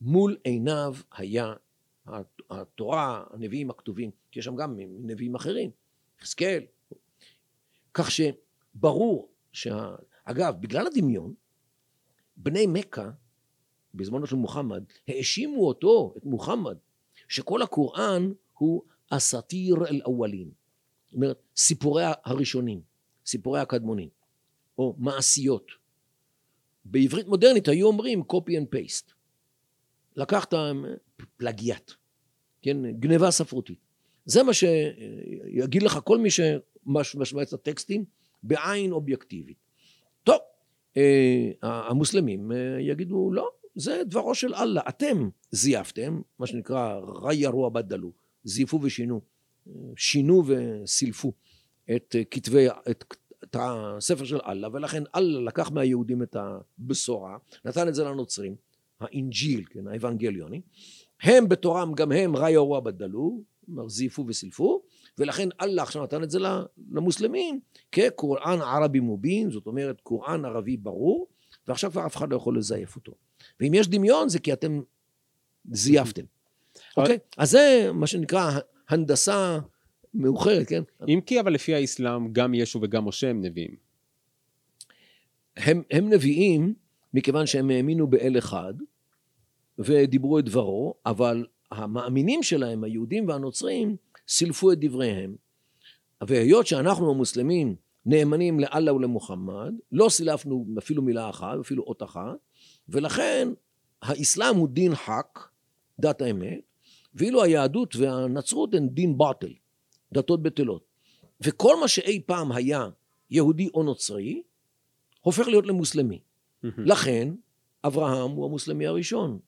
מול 0.00 0.36
עיניו 0.44 0.94
היה 1.12 1.54
התורה, 2.50 3.24
הנביאים 3.30 3.70
הכתובים, 3.70 4.10
כי 4.30 4.38
יש 4.38 4.44
שם 4.44 4.56
גם 4.56 4.76
נביאים 4.78 5.34
אחרים, 5.34 5.70
יחזקאל. 6.20 6.62
כך 7.94 8.10
שברור, 8.10 9.32
שה... 9.52 9.94
אגב, 10.24 10.56
בגלל 10.60 10.86
הדמיון, 10.86 11.34
בני 12.36 12.66
מכה, 12.66 13.10
בזמנו 13.94 14.26
של 14.26 14.36
מוחמד, 14.36 14.84
האשימו 15.08 15.68
אותו, 15.68 16.14
את 16.16 16.24
מוחמד, 16.24 16.76
שכל 17.28 17.62
הקוראן 17.62 18.32
הוא 18.58 18.82
אסתיר 19.10 19.76
אל 19.88 20.00
אוולין. 20.04 20.50
זאת 21.06 21.14
אומרת, 21.14 21.42
סיפורי 21.56 22.04
הראשונים, 22.24 22.80
סיפורי 23.26 23.60
הקדמונים, 23.60 24.08
או 24.78 24.94
מעשיות. 24.98 25.70
בעברית 26.84 27.26
מודרנית 27.26 27.68
היו 27.68 27.86
אומרים 27.86 28.22
copy 28.32 28.50
and 28.50 28.76
paste. 28.76 29.15
לקחת 30.16 30.54
פלגיאט, 31.36 31.92
כן, 32.62 32.90
גניבה 32.90 33.30
ספרותית. 33.30 33.78
זה 34.24 34.42
מה 34.42 34.52
שיגיד 34.52 35.82
לך 35.82 35.98
כל 36.04 36.18
מי 36.18 36.28
שמשמע 36.30 37.42
את 37.42 37.52
הטקסטים 37.52 38.04
בעין 38.42 38.92
אובייקטיבית. 38.92 39.56
טוב, 40.24 40.38
אה, 40.96 41.50
המוסלמים 41.62 42.52
אה, 42.52 42.56
יגידו 42.80 43.30
לא, 43.32 43.50
זה 43.74 44.02
דברו 44.06 44.34
של 44.34 44.54
אללה, 44.54 44.82
אתם 44.88 45.28
זייפתם, 45.50 46.20
מה 46.38 46.46
שנקרא 46.46 47.00
ראי 47.22 47.46
רוע 47.46 47.68
בדלו, 47.68 48.12
זייפו 48.44 48.80
ושינו, 48.82 49.20
שינו 49.96 50.42
וסילפו 50.46 51.32
את 51.96 52.16
כתבי, 52.30 52.68
את, 52.68 53.14
את 53.44 53.56
הספר 53.58 54.24
של 54.24 54.38
אללה, 54.46 54.68
ולכן 54.72 55.02
אללה 55.14 55.40
לקח 55.40 55.70
מהיהודים 55.70 56.22
את 56.22 56.36
הבשורה, 56.36 57.36
נתן 57.64 57.88
את 57.88 57.94
זה 57.94 58.04
לנוצרים, 58.04 58.56
الإنجيل, 59.00 59.64
כן, 59.70 59.88
האבנגליוני, 59.88 60.60
הם 61.22 61.48
בתורם 61.48 61.92
גם 61.94 62.12
הם 62.12 62.36
غيروا 62.36 62.56
وبدلوا, 62.56 63.42
כלומר 63.66 63.88
זייפו 63.88 64.24
וסילפו, 64.28 64.82
ולכן 65.18 65.48
אללה 65.60 65.82
עכשיו 65.82 66.02
נתן 66.02 66.22
את 66.22 66.30
זה 66.30 66.38
למוסלמים 66.92 67.60
כ 67.92 68.15
قرآن 68.15 68.62
عربي 68.62 69.00
مبين, 69.00 69.50
זאת 69.50 69.66
אומרת 69.66 70.00
קוראן 70.00 70.44
ערבי 70.44 70.76
ברור, 70.76 71.26
ועכשיו 71.68 71.90
כבר 71.90 72.06
אף 72.06 72.16
אחד 72.16 72.30
לא 72.30 72.36
יכול 72.36 72.58
לזייף 72.58 72.96
אותו. 72.96 73.12
ואם 73.60 73.74
יש 73.74 73.88
דמיון 73.88 74.28
זה 74.28 74.38
כי 74.38 74.52
אתם 74.52 74.80
זייפתם. 75.70 76.24
אוקיי? 76.96 77.18
אז 77.36 77.50
זה 77.50 77.90
מה 77.94 78.06
שנקרא 78.06 78.50
הנדסה 78.88 79.58
מאוחרת, 80.14 80.68
כן? 80.68 80.82
אם 81.08 81.20
כי 81.26 81.40
אבל 81.40 81.52
לפי 81.52 81.74
האסלאם 81.74 82.32
גם 82.32 82.54
ישו 82.54 82.78
וגם 82.82 83.04
משה 83.04 83.30
הם 83.30 83.40
נביאים. 83.40 83.76
הם, 85.56 85.82
הם 85.90 86.12
נביאים 86.12 86.74
מכיוון 87.16 87.46
שהם 87.46 87.70
האמינו 87.70 88.06
באל 88.06 88.38
אחד 88.38 88.74
ודיברו 89.78 90.38
את 90.38 90.44
דברו, 90.44 90.94
אבל 91.06 91.46
המאמינים 91.70 92.42
שלהם, 92.42 92.84
היהודים 92.84 93.28
והנוצרים, 93.28 93.96
סילפו 94.28 94.72
את 94.72 94.78
דבריהם. 94.80 95.36
והיות 96.26 96.66
שאנחנו 96.66 97.10
המוסלמים 97.10 97.76
נאמנים 98.06 98.60
לאללה 98.60 98.94
ולמוחמד, 98.94 99.72
לא 99.92 100.08
סילפנו 100.08 100.66
אפילו 100.78 101.02
מילה 101.02 101.30
אחת, 101.30 101.58
אפילו 101.60 101.82
אות 101.82 102.02
אחת, 102.02 102.36
ולכן 102.88 103.48
האסלאם 104.02 104.56
הוא 104.56 104.68
דין 104.68 104.94
חק, 104.94 105.38
דת 105.98 106.22
האמת, 106.22 106.60
ואילו 107.14 107.42
היהדות 107.42 107.96
והנצרות 107.96 108.74
הן 108.74 108.88
דין 108.88 109.18
באטל, 109.18 109.52
דתות 110.12 110.42
בטלות. 110.42 110.84
וכל 111.40 111.80
מה 111.80 111.88
שאי 111.88 112.22
פעם 112.26 112.52
היה 112.52 112.88
יהודי 113.30 113.68
או 113.74 113.82
נוצרי, 113.82 114.42
הופך 115.20 115.48
להיות 115.48 115.66
למוסלמי. 115.66 116.25
לכן, 116.64 117.28
אברהם 117.84 118.30
הוא 118.30 118.46
המוסלמי 118.46 118.86
הראשון, 118.86 119.38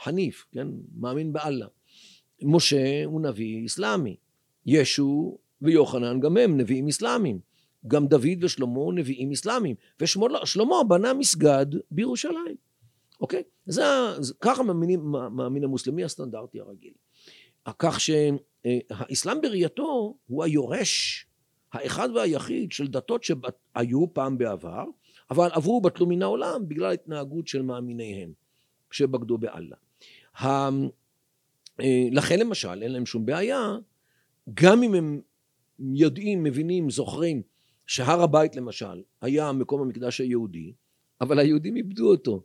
חניף, 0.00 0.46
כן? 0.52 0.68
מאמין 0.96 1.32
באללה. 1.32 1.66
משה 2.42 3.04
הוא 3.04 3.20
נביא 3.20 3.66
אסלאמי. 3.66 4.16
ישו 4.66 5.38
ויוחנן 5.62 6.20
גם 6.20 6.36
הם 6.36 6.56
נביאים 6.56 6.88
אסלאמיים. 6.88 7.38
גם 7.86 8.06
דוד 8.06 8.44
ושלמה 8.44 8.92
נביאים 8.94 9.32
אסלאמיים. 9.32 9.76
ושלמה 10.00 10.84
בנה 10.88 11.14
מסגד 11.14 11.66
בירושלים. 11.90 12.56
אוקיי? 13.20 13.42
זה, 13.66 13.82
זה 14.18 14.34
ככה 14.40 14.62
מאמין, 14.62 15.00
מאמין 15.30 15.64
המוסלמי 15.64 16.04
הסטנדרטי 16.04 16.60
הרגיל. 16.60 16.92
כך 17.78 18.00
שהאסלאם 18.00 19.40
בראייתו 19.40 20.16
הוא 20.26 20.44
היורש 20.44 21.26
האחד 21.72 22.08
והיחיד 22.14 22.72
של 22.72 22.86
דתות 22.86 23.24
שהיו 23.24 24.14
פעם 24.14 24.38
בעבר, 24.38 24.84
אבל 25.30 25.48
עברו 25.52 25.80
בטלו 25.80 26.06
מן 26.06 26.22
העולם 26.22 26.68
בגלל 26.68 26.92
התנהגות 26.92 27.48
של 27.48 27.62
מאמיניהם 27.62 28.32
שבגדו 28.90 29.38
באללה. 29.38 29.76
לכן 32.12 32.38
למשל 32.38 32.82
אין 32.82 32.92
להם 32.92 33.06
שום 33.06 33.26
בעיה, 33.26 33.76
גם 34.54 34.82
אם 34.82 34.94
הם 34.94 35.20
יודעים, 35.78 36.42
מבינים, 36.42 36.90
זוכרים 36.90 37.42
שהר 37.86 38.22
הבית 38.22 38.56
למשל 38.56 39.02
היה 39.20 39.52
מקום 39.52 39.80
המקדש 39.80 40.20
היהודי, 40.20 40.72
אבל 41.20 41.38
היהודים 41.38 41.76
איבדו 41.76 42.10
אותו. 42.10 42.42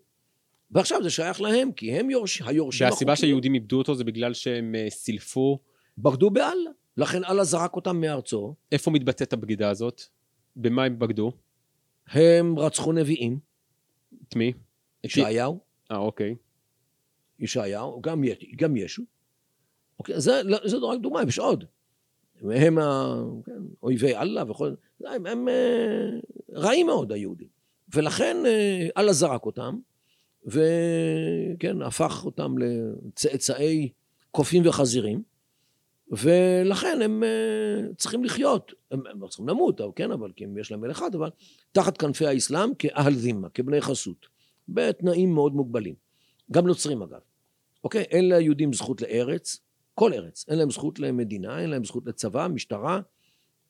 ועכשיו 0.71 1.03
זה 1.03 1.09
שייך 1.09 1.41
להם, 1.41 1.71
כי 1.71 1.91
הם 1.91 2.09
יורש, 2.09 2.41
היורשים 2.41 2.87
והסיבה 2.87 3.15
שהיהודים 3.15 3.53
איבדו 3.53 3.77
אותו 3.77 3.95
זה 3.95 4.03
בגלל 4.03 4.33
שהם 4.33 4.75
uh, 4.75 4.89
סילפו... 4.89 5.59
בגדו 5.97 6.29
באללה. 6.29 6.69
לכן 6.97 7.23
אללה 7.23 7.43
זרק 7.43 7.75
אותם 7.75 8.01
מארצו. 8.01 8.55
איפה 8.71 8.91
מתבטאת 8.91 9.33
הבגידה 9.33 9.69
הזאת? 9.69 10.01
במה 10.55 10.83
הם 10.83 10.99
בגדו? 10.99 11.31
הם 12.11 12.59
רצחו 12.59 12.91
נביאים. 12.91 13.39
את 14.27 14.35
מי? 14.35 14.53
ישעיהו. 15.03 15.59
אה, 15.91 15.97
אוקיי. 15.97 16.35
ישעיהו, 17.39 18.01
גם, 18.01 18.23
גם 18.55 18.77
ישו. 18.77 19.03
אוקיי, 19.99 20.21
זה, 20.21 20.41
זה 20.65 20.77
רק 20.77 20.99
דוגמה, 20.99 21.21
יש 21.27 21.39
עוד. 21.39 21.65
הם 22.41 22.77
כן, 23.45 23.61
אויבי 23.83 24.15
אללה 24.15 24.51
וכל... 24.51 24.73
הם, 25.05 25.25
הם 25.25 25.47
רעים 26.53 26.87
מאוד, 26.87 27.11
היהודים. 27.11 27.47
ולכן 27.95 28.37
אללה 28.97 29.13
זרק 29.13 29.45
אותם, 29.45 29.79
וכן, 30.45 31.81
הפך 31.81 32.25
אותם 32.25 32.55
לצאצאי 32.57 33.89
קופים 34.31 34.67
וחזירים, 34.67 35.23
ולכן 36.11 37.01
הם 37.01 37.23
צריכים 37.97 38.23
לחיות, 38.23 38.73
הם, 38.91 39.03
לא 39.19 39.27
צריכים 39.27 39.47
למות, 39.47 39.81
כן, 39.95 40.11
אבל 40.11 40.31
כי 40.35 40.45
יש 40.59 40.71
להם 40.71 40.81
מלך 40.81 40.97
אחד, 40.97 41.15
אבל 41.15 41.29
תחת 41.71 41.97
כנפי 41.97 42.27
האסלאם 42.27 42.75
כאהל 42.75 43.13
זימה, 43.13 43.49
כבני 43.49 43.81
חסות, 43.81 44.25
בתנאים 44.69 45.33
מאוד 45.33 45.53
מוגבלים. 45.53 45.95
גם 46.51 46.67
נוצרים 46.67 47.01
אגב. 47.01 47.19
אוקיי? 47.83 48.01
אין 48.01 48.29
ליהודים 48.29 48.73
זכות 48.73 49.01
לארץ, 49.01 49.59
כל 49.93 50.13
ארץ. 50.13 50.45
אין 50.49 50.57
להם 50.57 50.69
זכות 50.69 50.99
למדינה, 50.99 51.61
אין 51.61 51.69
להם 51.69 51.83
זכות 51.83 52.07
לצבא, 52.07 52.47
משטרה, 52.47 53.01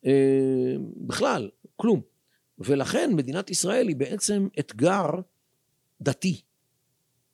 אה, 0.05 0.75
בכלל, 0.97 1.49
כלום. 1.75 2.01
ולכן 2.59 3.11
מדינת 3.13 3.49
ישראל 3.49 3.87
היא 3.87 3.95
בעצם 3.95 4.47
אתגר 4.59 5.09
דתי, 6.01 6.41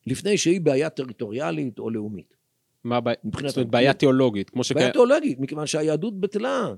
לפני 0.06 0.38
שהיא 0.38 0.60
בעיה 0.60 0.90
טריטוריאלית 0.90 1.78
או 1.78 1.90
לאומית. 1.90 2.37
מה 2.84 2.96
הבעיה? 2.96 3.16
זאת 3.46 3.56
אומרת, 3.56 3.70
בעיה 3.70 3.92
תיאולוגית, 3.92 4.50
כמו 4.50 4.64
שכן... 4.64 4.74
בעיה 4.74 4.92
תיאולוגית, 4.92 5.40
מכיוון 5.40 5.66
שהיהדות 5.66 6.20
בטלה. 6.20 6.74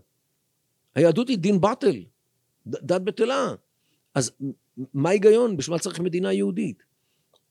היהדות 0.94 1.28
היא 1.28 1.38
דין 1.38 1.60
באטל, 1.60 2.04
דת 2.66 3.02
בטלה. 3.02 3.54
אז 4.14 4.32
מה 4.94 5.08
ההיגיון? 5.08 5.56
בשביל 5.56 5.74
מה 5.74 5.78
צריך 5.78 6.00
מדינה 6.00 6.32
יהודית? 6.32 6.82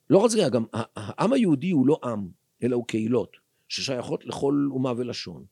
לא 0.10 0.18
רק 0.18 0.32
זה, 0.32 0.50
גם 0.52 0.66
העם 0.74 1.34
היהודי 1.34 1.72
הוא 1.72 1.88
לא 1.88 2.00
עם, 2.04 2.28
אלא 2.64 2.76
הוא 2.76 2.86
קהילות, 2.86 3.38
ששייכות 3.68 4.26
לכל 4.26 4.68
אומה 4.72 4.94
ולשון. 4.98 5.46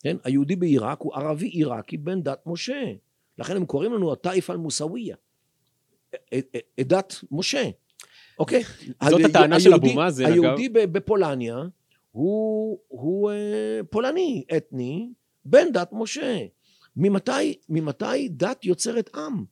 כן? 0.00 0.16
היהודי 0.24 0.56
בעיראק 0.56 1.00
הוא 1.00 1.14
ערבי 1.14 1.46
עיראקי 1.46 1.96
בן 1.96 2.22
דת 2.22 2.42
משה. 2.46 2.92
לכן 3.38 3.56
הם 3.56 3.66
קוראים 3.66 3.92
לנו 3.92 4.12
הטייף 4.12 4.50
אל-מוסאוויה. 4.50 5.16
עדת 6.80 7.14
משה. 7.30 7.70
אוקיי? 8.38 8.62
זאת 9.10 9.20
הטענה 9.24 9.60
של 9.60 9.74
אבו 9.74 9.94
מאזן, 9.94 10.24
אגב. 10.24 10.32
היהודי 10.32 10.68
בפולניה 10.68 11.56
הוא, 12.14 12.78
הוא 12.88 13.30
פולני, 13.90 14.44
אתני, 14.56 15.12
בן 15.44 15.72
דת 15.72 15.88
משה. 15.92 16.38
ממתי, 16.96 17.58
ממתי 17.68 18.28
דת 18.28 18.64
יוצרת 18.64 19.14
עם? 19.14 19.44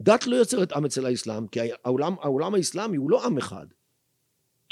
דת 0.00 0.26
לא 0.26 0.36
יוצרת 0.36 0.72
עם 0.72 0.84
אצל 0.84 1.06
האסלאם, 1.06 1.46
כי 1.46 1.60
העולם, 1.84 2.14
העולם 2.20 2.54
האסלאמי 2.54 2.96
הוא 2.96 3.10
לא 3.10 3.26
עם 3.26 3.38
אחד. 3.38 3.66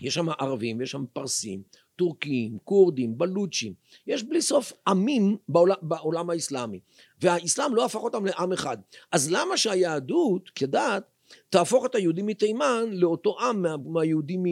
יש 0.03 0.15
שם 0.15 0.29
ערבים, 0.29 0.81
יש 0.81 0.91
שם 0.91 1.05
פרסים, 1.13 1.63
טורקים, 1.97 2.59
כורדים, 2.65 3.19
בלוצ'ים. 3.19 3.73
יש 4.07 4.23
בלי 4.23 4.43
סוף 4.43 4.73
עמים 4.89 5.37
בעולם, 5.49 5.77
בעולם 5.83 6.31
האסלאמי. 6.31 6.81
והאסלאם 7.21 7.75
לא 7.75 7.85
הפך 7.85 8.01
אותם 8.01 8.27
לעם 8.27 8.53
אחד. 8.53 8.77
אז 9.13 9.31
למה 9.31 9.57
שהיהדות 9.57 10.51
כדת 10.55 11.05
תהפוך 11.51 11.87
את 11.87 11.95
היהודים 11.95 12.27
מתימן 12.27 12.85
לאותו 12.93 13.37
עם 13.41 13.65
מהיהודים 13.93 14.43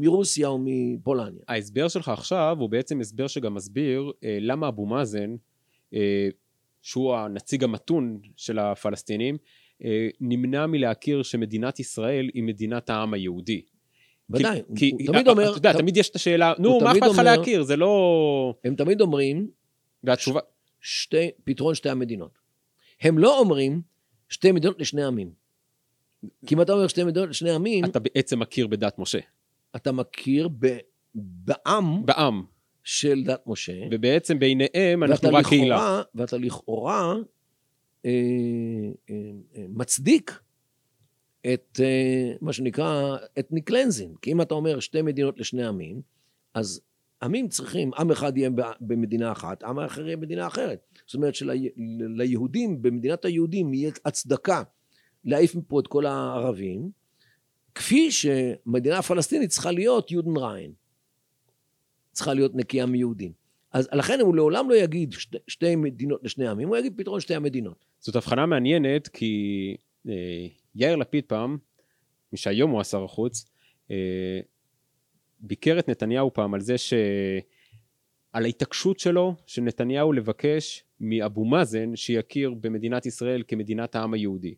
מרוסיה 0.00 0.48
או 0.48 0.58
מפולניה? 0.64 1.42
ההסבר 1.48 1.88
שלך 1.88 2.08
עכשיו 2.08 2.56
הוא 2.60 2.70
בעצם 2.70 3.00
הסבר 3.00 3.26
שגם 3.26 3.54
מסביר 3.54 4.12
אה, 4.24 4.38
למה 4.40 4.68
אבו 4.68 4.86
מאזן, 4.86 5.34
אה, 5.94 6.28
שהוא 6.82 7.14
הנציג 7.14 7.64
המתון 7.64 8.20
של 8.36 8.58
הפלסטינים, 8.58 9.36
אה, 9.84 10.08
נמנע 10.20 10.66
מלהכיר 10.66 11.22
שמדינת 11.22 11.80
ישראל 11.80 12.30
היא 12.34 12.42
מדינת 12.42 12.90
העם 12.90 13.14
היהודי. 13.14 13.62
ודאי, 14.30 14.62
הוא, 14.66 14.76
כי, 14.76 14.90
הוא 14.90 15.00
תמיד 15.06 15.28
אומר... 15.28 15.50
אתה 15.50 15.58
יודע, 15.58 15.72
תמיד 15.72 15.96
יש 15.96 16.10
את 16.10 16.16
השאלה, 16.16 16.52
נו, 16.58 16.80
מה 16.80 16.92
אכפת 16.92 17.06
לך 17.10 17.18
להכיר? 17.18 17.62
זה 17.62 17.76
לא... 17.76 18.54
הם 18.64 18.74
תמיד 18.74 19.00
אומרים... 19.00 19.50
והתשובה... 20.04 20.40
שתי, 20.80 21.30
פתרון 21.44 21.74
שתי 21.74 21.88
המדינות. 21.90 22.38
הם 23.00 23.18
לא 23.18 23.38
אומרים 23.38 23.82
שתי 24.28 24.52
מדינות 24.52 24.80
לשני 24.80 25.04
עמים. 25.04 25.39
כי 26.46 26.54
אם 26.54 26.62
אתה 26.62 26.72
אומר 26.72 26.86
שתי 26.86 27.04
מדינות 27.04 27.28
לשני 27.28 27.50
עמים... 27.50 27.84
אתה 27.84 27.98
בעצם 27.98 28.40
מכיר 28.40 28.66
בדת 28.66 28.98
משה. 28.98 29.18
אתה 29.76 29.92
מכיר 29.92 30.48
ב, 30.58 30.78
בעם... 31.14 32.06
בעם. 32.06 32.44
של 32.84 33.22
דת 33.24 33.42
משה. 33.46 33.72
ובעצם 33.90 34.38
בעיניהם 34.38 35.04
אנחנו 35.04 35.28
רק 35.32 35.46
קהילה. 35.46 36.02
ואתה 36.14 36.38
לכאורה 36.38 37.14
אה, 38.04 38.10
אה, 39.10 39.14
אה, 39.56 39.64
מצדיק 39.68 40.40
את 41.54 41.80
אה, 41.82 42.32
מה 42.40 42.52
שנקרא 42.52 43.16
ethnic 43.38 43.66
cleansing. 43.68 44.16
כי 44.22 44.32
אם 44.32 44.40
אתה 44.40 44.54
אומר 44.54 44.80
שתי 44.80 45.02
מדינות 45.02 45.40
לשני 45.40 45.66
עמים, 45.66 46.02
אז 46.54 46.80
עמים 47.22 47.48
צריכים, 47.48 47.90
עם 47.98 48.10
אחד 48.10 48.36
יהיה 48.36 48.50
במדינה 48.80 49.32
אחת, 49.32 49.62
עם 49.62 49.78
אחר 49.78 50.06
יהיה 50.06 50.16
במדינה 50.16 50.46
אחרת. 50.46 50.98
זאת 51.06 51.14
אומרת 51.14 51.34
שליהודים, 51.34 52.82
במדינת 52.82 53.24
היהודים 53.24 53.74
יהיה 53.74 53.90
הצדקה 54.04 54.62
להעיף 55.24 55.54
מפה 55.54 55.80
את 55.80 55.86
כל 55.86 56.06
הערבים, 56.06 56.90
כפי 57.74 58.10
שמדינה 58.10 58.98
הפלסטינית 58.98 59.50
צריכה 59.50 59.70
להיות 59.70 60.10
Judenrein. 60.10 60.72
צריכה 62.12 62.34
להיות 62.34 62.54
נקייה 62.54 62.86
מיהודים. 62.86 63.32
אז 63.72 63.88
לכן 63.92 64.20
הוא 64.20 64.36
לעולם 64.36 64.70
לא 64.70 64.74
יגיד 64.74 65.12
שתי, 65.12 65.38
שתי 65.48 65.76
מדינות 65.76 66.24
לשני 66.24 66.48
עמים, 66.48 66.68
הוא 66.68 66.76
יגיד 66.76 66.94
פתרון 66.96 67.20
שתי 67.20 67.34
המדינות. 67.34 67.84
זאת 68.00 68.16
הבחנה 68.16 68.46
מעניינת, 68.46 69.08
כי 69.08 69.76
אה, 70.08 70.46
יאיר 70.74 70.96
לפיד 70.96 71.24
פעם, 71.24 71.58
מי 72.32 72.38
שהיום 72.38 72.70
הוא 72.70 72.80
השר 72.80 73.04
החוץ, 73.04 73.50
אה, 73.90 74.40
ביקר 75.40 75.78
את 75.78 75.88
נתניהו 75.88 76.34
פעם 76.34 76.54
על 76.54 76.60
זה 76.60 76.78
ש... 76.78 76.94
על 78.32 78.44
ההתעקשות 78.44 78.98
שלו, 78.98 79.34
של 79.46 79.62
נתניהו 79.62 80.12
לבקש 80.12 80.84
מאבו 81.00 81.44
מאזן 81.44 81.96
שיכיר 81.96 82.54
במדינת 82.60 83.06
ישראל 83.06 83.42
כמדינת 83.48 83.94
העם 83.94 84.14
היהודי. 84.14 84.54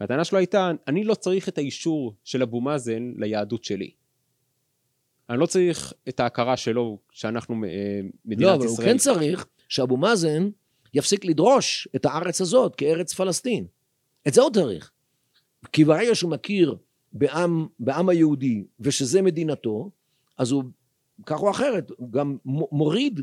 והטענה 0.00 0.24
שלו 0.24 0.38
הייתה, 0.38 0.70
אני 0.88 1.04
לא 1.04 1.14
צריך 1.14 1.48
את 1.48 1.58
האישור 1.58 2.14
של 2.24 2.42
אבו 2.42 2.60
מאזן 2.60 3.12
ליהדות 3.16 3.64
שלי. 3.64 3.90
אני 5.30 5.38
לא 5.38 5.46
צריך 5.46 5.92
את 6.08 6.20
ההכרה 6.20 6.56
שלו 6.56 6.98
שאנחנו 7.10 7.64
אה, 7.64 8.00
מדינת 8.24 8.40
ישראל. 8.40 8.50
לא, 8.50 8.54
אבל 8.54 8.64
ישראל. 8.64 8.86
הוא 8.86 8.92
כן 8.92 8.98
צריך 8.98 9.46
שאבו 9.68 9.96
מאזן 9.96 10.48
יפסיק 10.94 11.24
לדרוש 11.24 11.88
את 11.96 12.04
הארץ 12.04 12.40
הזאת 12.40 12.74
כארץ 12.74 13.14
פלסטין. 13.14 13.66
את 14.28 14.34
זה 14.34 14.40
הוא 14.40 14.50
צריך. 14.50 14.90
כי 15.72 15.84
ברגע 15.84 16.14
שהוא 16.14 16.30
מכיר 16.30 16.76
בעם, 17.12 17.66
בעם 17.78 18.08
היהודי 18.08 18.64
ושזה 18.80 19.22
מדינתו, 19.22 19.90
אז 20.38 20.50
הוא, 20.50 20.64
כך 21.26 21.40
או 21.40 21.50
אחרת, 21.50 21.90
גם 22.10 22.36
מוריד 22.72 23.20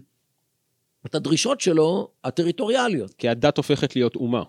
את 1.05 1.15
הדרישות 1.15 1.61
שלו 1.61 2.11
הטריטוריאליות. 2.23 3.13
כי 3.13 3.29
הדת 3.29 3.57
הופכת 3.57 3.95
להיות 3.95 4.15
אומה. 4.15 4.43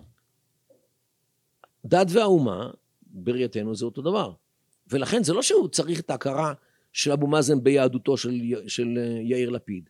דת 1.85 2.07
והאומה, 2.09 2.69
בראייתנו 3.07 3.75
זה 3.75 3.85
אותו 3.85 4.01
דבר. 4.01 4.31
ולכן 4.91 5.23
זה 5.23 5.33
לא 5.33 5.41
שהוא 5.41 5.67
צריך 5.67 5.99
את 5.99 6.09
ההכרה 6.09 6.53
של 6.93 7.11
אבו 7.11 7.27
מאזן 7.27 7.63
ביהדותו 7.63 8.17
של, 8.17 8.41
של 8.67 8.99
יאיר 9.21 9.49
לפיד. 9.49 9.89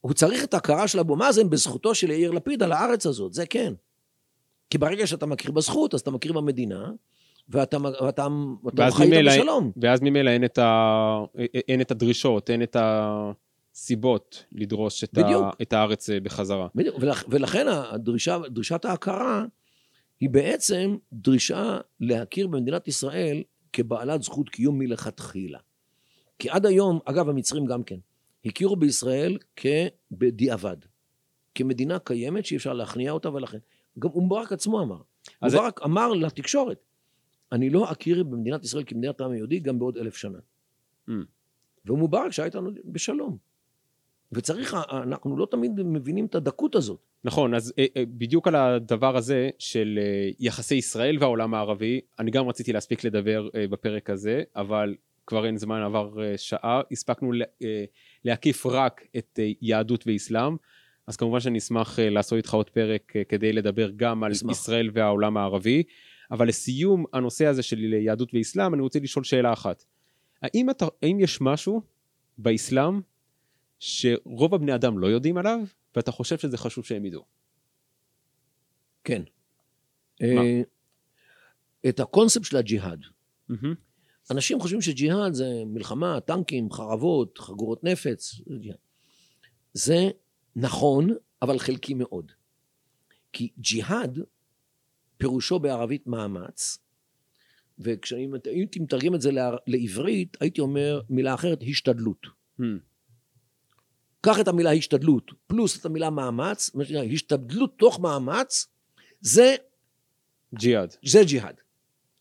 הוא 0.00 0.12
צריך 0.12 0.44
את 0.44 0.54
ההכרה 0.54 0.88
של 0.88 0.98
אבו 0.98 1.16
מאזן 1.16 1.50
בזכותו 1.50 1.94
של 1.94 2.10
יאיר 2.10 2.30
לפיד 2.30 2.62
על 2.62 2.72
הארץ 2.72 3.06
הזאת, 3.06 3.32
זה 3.32 3.46
כן. 3.46 3.72
כי 4.70 4.78
ברגע 4.78 5.06
שאתה 5.06 5.26
מכיר 5.26 5.50
בזכות, 5.50 5.94
אז 5.94 6.00
אתה 6.00 6.10
מכיר 6.10 6.32
במדינה, 6.32 6.90
ואתה, 7.48 7.76
ואתה, 8.04 8.26
ואתה 8.64 8.88
חי 8.90 9.02
איתה 9.02 9.30
בשלום. 9.30 9.72
ואז 9.76 10.00
ממילא 10.02 10.30
אין, 10.30 10.44
אין 11.68 11.80
את 11.80 11.90
הדרישות, 11.90 12.50
אין 12.50 12.62
את 12.62 12.76
הסיבות 12.80 14.44
לדרוש 14.52 15.04
את, 15.04 15.18
ה, 15.18 15.50
את 15.62 15.72
הארץ 15.72 16.10
אה, 16.10 16.20
בחזרה. 16.20 16.68
בדיוק, 16.74 16.96
ולכ, 17.00 17.24
ולכן 17.28 17.66
הדרישה, 17.68 18.38
דרישת 18.48 18.84
ההכרה 18.84 19.44
היא 20.20 20.30
בעצם 20.30 20.96
דרישה 21.12 21.78
להכיר 22.00 22.46
במדינת 22.46 22.88
ישראל 22.88 23.42
כבעלת 23.72 24.22
זכות 24.22 24.48
קיום 24.48 24.78
מלכתחילה. 24.78 25.58
כי 26.38 26.50
עד 26.50 26.66
היום, 26.66 26.98
אגב, 27.04 27.28
המצרים 27.28 27.64
גם 27.66 27.82
כן, 27.82 27.98
הכירו 28.44 28.76
בישראל 28.76 29.38
כבדיעבד, 29.56 30.76
כמדינה 31.54 31.98
קיימת 31.98 32.46
שאי 32.46 32.56
אפשר 32.56 32.72
להכניע 32.72 33.12
אותה, 33.12 33.34
ולכן, 33.34 33.58
גם 33.98 34.10
מובארק 34.14 34.52
עצמו 34.52 34.82
אמר. 34.82 35.00
מובארק 35.42 35.82
אמר 35.82 36.08
לתקשורת, 36.12 36.84
אני 37.52 37.70
לא 37.70 37.92
אכיר 37.92 38.24
במדינת 38.24 38.64
ישראל 38.64 38.84
כמדינת 38.86 39.20
העם 39.20 39.30
היהודי 39.30 39.60
גם 39.60 39.78
בעוד 39.78 39.96
אלף 39.96 40.16
שנה. 40.16 40.38
Mm. 41.08 41.12
ומובארק 41.86 42.32
שהיה 42.32 42.46
איתנו 42.46 42.70
בשלום. 42.84 43.38
וצריך, 44.32 44.76
אנחנו 44.90 45.36
לא 45.36 45.46
תמיד 45.50 45.72
מבינים 45.76 46.26
את 46.26 46.34
הדקות 46.34 46.74
הזאת. 46.74 47.09
נכון, 47.24 47.54
אז 47.54 47.72
אה, 47.78 47.86
אה, 47.96 48.02
בדיוק 48.06 48.48
על 48.48 48.54
הדבר 48.54 49.16
הזה 49.16 49.50
של 49.58 49.98
אה, 50.02 50.30
יחסי 50.40 50.74
ישראל 50.74 51.16
והעולם 51.20 51.54
הערבי, 51.54 52.00
אני 52.18 52.30
גם 52.30 52.48
רציתי 52.48 52.72
להספיק 52.72 53.04
לדבר 53.04 53.48
בפרק 53.70 54.10
הזה, 54.10 54.42
אבל 54.56 54.94
כבר 55.26 55.46
אין 55.46 55.56
זמן, 55.56 55.82
עבר 55.82 56.36
שעה, 56.36 56.80
הספקנו 56.92 57.32
להקיף 58.24 58.66
רק 58.66 59.02
את 59.16 59.38
יהדות 59.62 60.04
ואסלאם, 60.06 60.56
אז 61.06 61.16
כמובן 61.16 61.40
שאני 61.40 61.58
אשמח 61.58 61.98
לעשות 62.02 62.36
איתך 62.36 62.54
עוד 62.54 62.70
פרק 62.70 63.12
כדי 63.28 63.52
לדבר 63.52 63.90
גם 63.96 64.24
על 64.24 64.32
אשמח. 64.32 64.50
ישראל 64.50 64.90
והעולם 64.92 65.36
הערבי. 65.36 65.82
אבל 66.30 66.48
לסיום 66.48 67.04
הנושא 67.12 67.46
הזה 67.46 67.62
של 67.62 67.92
יהדות 67.92 68.34
ואסלאם, 68.34 68.74
אני 68.74 68.82
רוצה 68.82 68.98
לשאול 69.00 69.24
שאלה 69.24 69.52
אחת. 69.52 69.84
האם, 70.42 70.70
אתה, 70.70 70.86
האם 71.02 71.20
יש 71.20 71.40
משהו 71.40 71.82
באסלאם 72.38 73.00
שרוב 73.78 74.54
הבני 74.54 74.74
אדם 74.74 74.98
לא 74.98 75.06
יודעים 75.06 75.36
עליו, 75.36 75.60
ואתה 75.96 76.12
חושב 76.12 76.38
שזה 76.38 76.58
חשוב 76.58 76.84
שהם 76.84 77.04
ידעו? 77.04 77.24
כן. 79.04 79.22
מה? 80.22 80.26
אה, 80.26 80.62
את 81.88 82.00
הקונספט 82.00 82.44
של 82.44 82.56
הג'יהאד. 82.56 83.04
Mm-hmm. 83.50 83.74
אנשים 84.30 84.60
חושבים 84.60 84.80
שג'יהאד 84.80 85.34
זה 85.34 85.46
מלחמה, 85.66 86.20
טנקים, 86.20 86.72
חרבות, 86.72 87.38
חגורות 87.38 87.84
נפץ. 87.84 88.40
זה 89.74 90.10
נכון, 90.56 91.10
אבל 91.42 91.58
חלקי 91.58 91.94
מאוד. 91.94 92.32
כי 93.32 93.48
ג'יהאד 93.58 94.18
פירושו 95.16 95.58
בערבית 95.58 96.06
מאמץ, 96.06 96.78
וכשהייתי 97.78 98.80
מתרגם 98.80 99.14
את 99.14 99.20
זה 99.20 99.30
לעברית, 99.66 100.36
הייתי 100.40 100.60
אומר 100.60 101.00
מילה 101.10 101.34
אחרת, 101.34 101.62
השתדלות. 101.70 102.26
Hmm. 102.60 102.64
קח 104.20 104.40
את 104.40 104.48
המילה 104.48 104.72
השתדלות, 104.72 105.32
פלוס 105.46 105.80
את 105.80 105.84
המילה 105.84 106.10
מאמץ, 106.10 106.70
השתדלות 107.12 107.78
תוך 107.78 108.00
מאמץ, 108.00 108.66
זה... 109.20 109.56
ג'יהאד. 110.54 110.94
זה 111.04 111.20
ג'יהאד. 111.24 111.60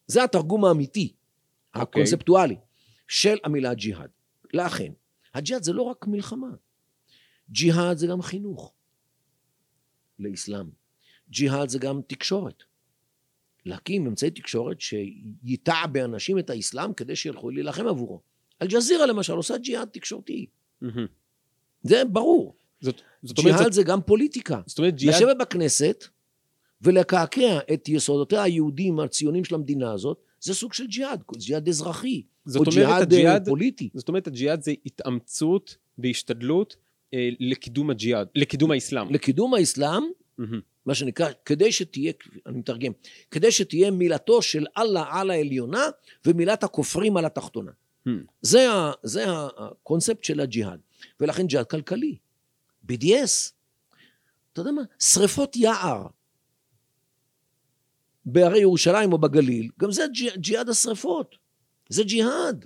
זה 0.08 0.24
התרגום 0.24 0.66
האמיתי, 0.66 1.14
okay. 1.14 1.80
אוקיי. 1.80 1.82
הקונספטואלי, 1.82 2.56
של 3.08 3.38
המילה 3.44 3.74
ג'יהאד. 3.74 4.10
לכן, 4.54 4.92
הג'יהאד 5.34 5.64
זה 5.64 5.74
לא 5.74 5.82
רק 5.82 6.08
מלחמה. 6.08 6.50
ג'יהאד 7.50 7.98
זה 7.98 8.08
גם 8.08 8.22
חינוך 8.22 8.74
לאסלאם. 10.20 10.70
ג'יהאד 11.30 11.70
זה 11.70 11.80
גם 11.80 12.02
תקשורת. 12.08 12.64
להקים 13.66 14.08
אמצעי 14.08 14.32
תקשורת 14.32 14.82
שייטע 14.82 15.86
באנשים 15.92 16.40
את 16.40 16.50
האסלאם 16.50 16.94
כדי 16.94 17.16
שילכו 17.16 17.50
להילחם 17.50 17.88
עבורו. 17.88 18.22
אל-ג'זירה 18.62 19.06
למשל 19.06 19.34
עושה 19.34 19.58
ג'יהאד 19.58 19.90
תקשורתי. 19.90 20.46
זה 21.84 22.06
ברור. 22.06 22.56
זאת, 22.82 23.02
זאת 23.24 23.38
אומרת... 23.38 23.56
ג'יהאד 23.56 23.72
זה 23.72 23.84
גם 23.84 24.02
פוליטיקה. 24.02 24.62
זאת 24.66 24.78
אומרת 24.80 24.96
ג'יהאד... 24.96 25.16
לשבת 25.16 25.38
בכנסת 25.40 26.06
ולקעקע 26.82 27.60
את 27.74 27.90
יסודותיה 27.90 28.44
היהודים 28.44 29.00
הציונים 29.00 29.46
של 29.46 29.56
המדינה 29.56 29.94
הזאת, 29.94 30.18
זה 30.40 30.54
סוג 30.54 30.74
של 30.74 30.88
ג'יהאד, 30.88 31.24
ג'יהאד 31.38 31.70
אזרחי, 31.70 32.22
או 32.56 32.64
ג'יהאד 32.64 33.02
הג'יהאד, 33.02 33.50
פוליטי. 33.50 33.90
זאת 33.94 34.08
אומרת, 34.08 34.28
הג'יהאד 34.28 34.64
זה 34.64 34.74
התאמצות 34.86 35.78
והשתדלות 35.98 36.76
אה, 37.14 37.30
לקידום 37.40 37.90
הג'יהאד, 37.90 38.28
לקידום 38.36 38.72
האסלאם. 38.72 39.14
לקידום 39.14 39.54
האסלאם, 39.54 40.04
mm-hmm. 40.40 40.44
מה 40.86 40.96
שנקרא, 40.96 41.30
כדי 41.46 41.72
שתהיה, 41.72 42.14
אני 42.46 42.58
מתרגם, 42.58 42.92
כדי 43.32 43.52
שתהיה 43.52 43.92
מילתו 43.92 44.42
של 44.42 44.66
אללה 44.78 45.04
על 45.10 45.32
העליונה 45.32 45.84
ומילת 46.26 46.64
הכופרים 46.64 47.18
על 47.18 47.26
התחתונה. 47.26 47.72
Hmm. 48.08 48.12
זה, 48.42 48.72
ה, 48.72 48.92
זה 49.04 49.26
הקונספט 49.28 50.24
של 50.24 50.40
הג'יהאד. 50.40 50.80
ולכן 51.20 51.48
ג'יהאד 51.48 51.66
כלכלי. 51.66 52.18
BDS, 52.92 53.52
אתה 54.54 54.62
יודע 54.62 54.72
מה? 54.72 54.82
שריפות 55.00 55.56
יער 55.56 56.08
בהרי 58.26 58.60
ירושלים 58.60 59.14
או 59.14 59.18
בגליל, 59.18 59.70
גם 59.80 59.92
זה 59.92 60.06
ג'י, 60.14 60.30
ג'יהאד 60.38 60.70
השריפות. 60.70 61.36
זה 61.90 62.04
ג'יהאד. 62.04 62.66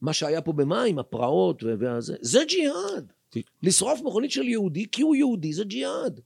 מה 0.00 0.12
שהיה 0.12 0.42
פה 0.42 0.52
במים, 0.52 0.98
הפרעות 0.98 1.62
וזה, 1.62 2.14
זה 2.20 2.40
ג'יהאד. 2.48 3.12
לשרוף 3.62 4.00
מכונית 4.00 4.30
של 4.30 4.48
יהודי 4.48 4.86
כי 4.92 5.02
הוא 5.02 5.16
יהודי 5.16 5.52
זה 5.52 5.64
ג'יהאד. 5.64 6.20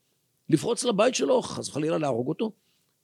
לפרוץ 0.49 0.85
לבית 0.85 1.15
שלו, 1.15 1.43
חס 1.43 1.69
וחלילה 1.69 1.99
להרוג 1.99 2.29
אותו, 2.29 2.53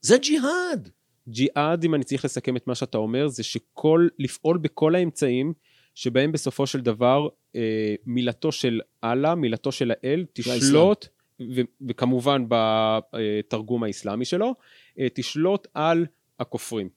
זה 0.00 0.18
ג'יהאד. 0.18 0.90
ג'יהאד, 1.28 1.84
אם 1.84 1.94
אני 1.94 2.04
צריך 2.04 2.24
לסכם 2.24 2.56
את 2.56 2.66
מה 2.66 2.74
שאתה 2.74 2.98
אומר, 2.98 3.28
זה 3.28 3.42
שכל, 3.42 4.08
לפעול 4.18 4.58
בכל 4.58 4.94
האמצעים 4.94 5.52
שבהם 5.94 6.32
בסופו 6.32 6.66
של 6.66 6.80
דבר 6.80 7.28
אה, 7.56 7.94
מילתו 8.06 8.52
של 8.52 8.80
אללה, 9.04 9.34
מילתו 9.34 9.72
של 9.72 9.90
האל, 9.90 10.24
תשלוט, 10.32 11.06
ו, 11.40 11.60
וכמובן 11.88 12.44
בתרגום 12.48 13.84
האסלאמי 13.84 14.24
שלו, 14.24 14.54
אה, 14.98 15.06
תשלוט 15.14 15.66
על 15.74 16.06
הכופרים. 16.40 16.88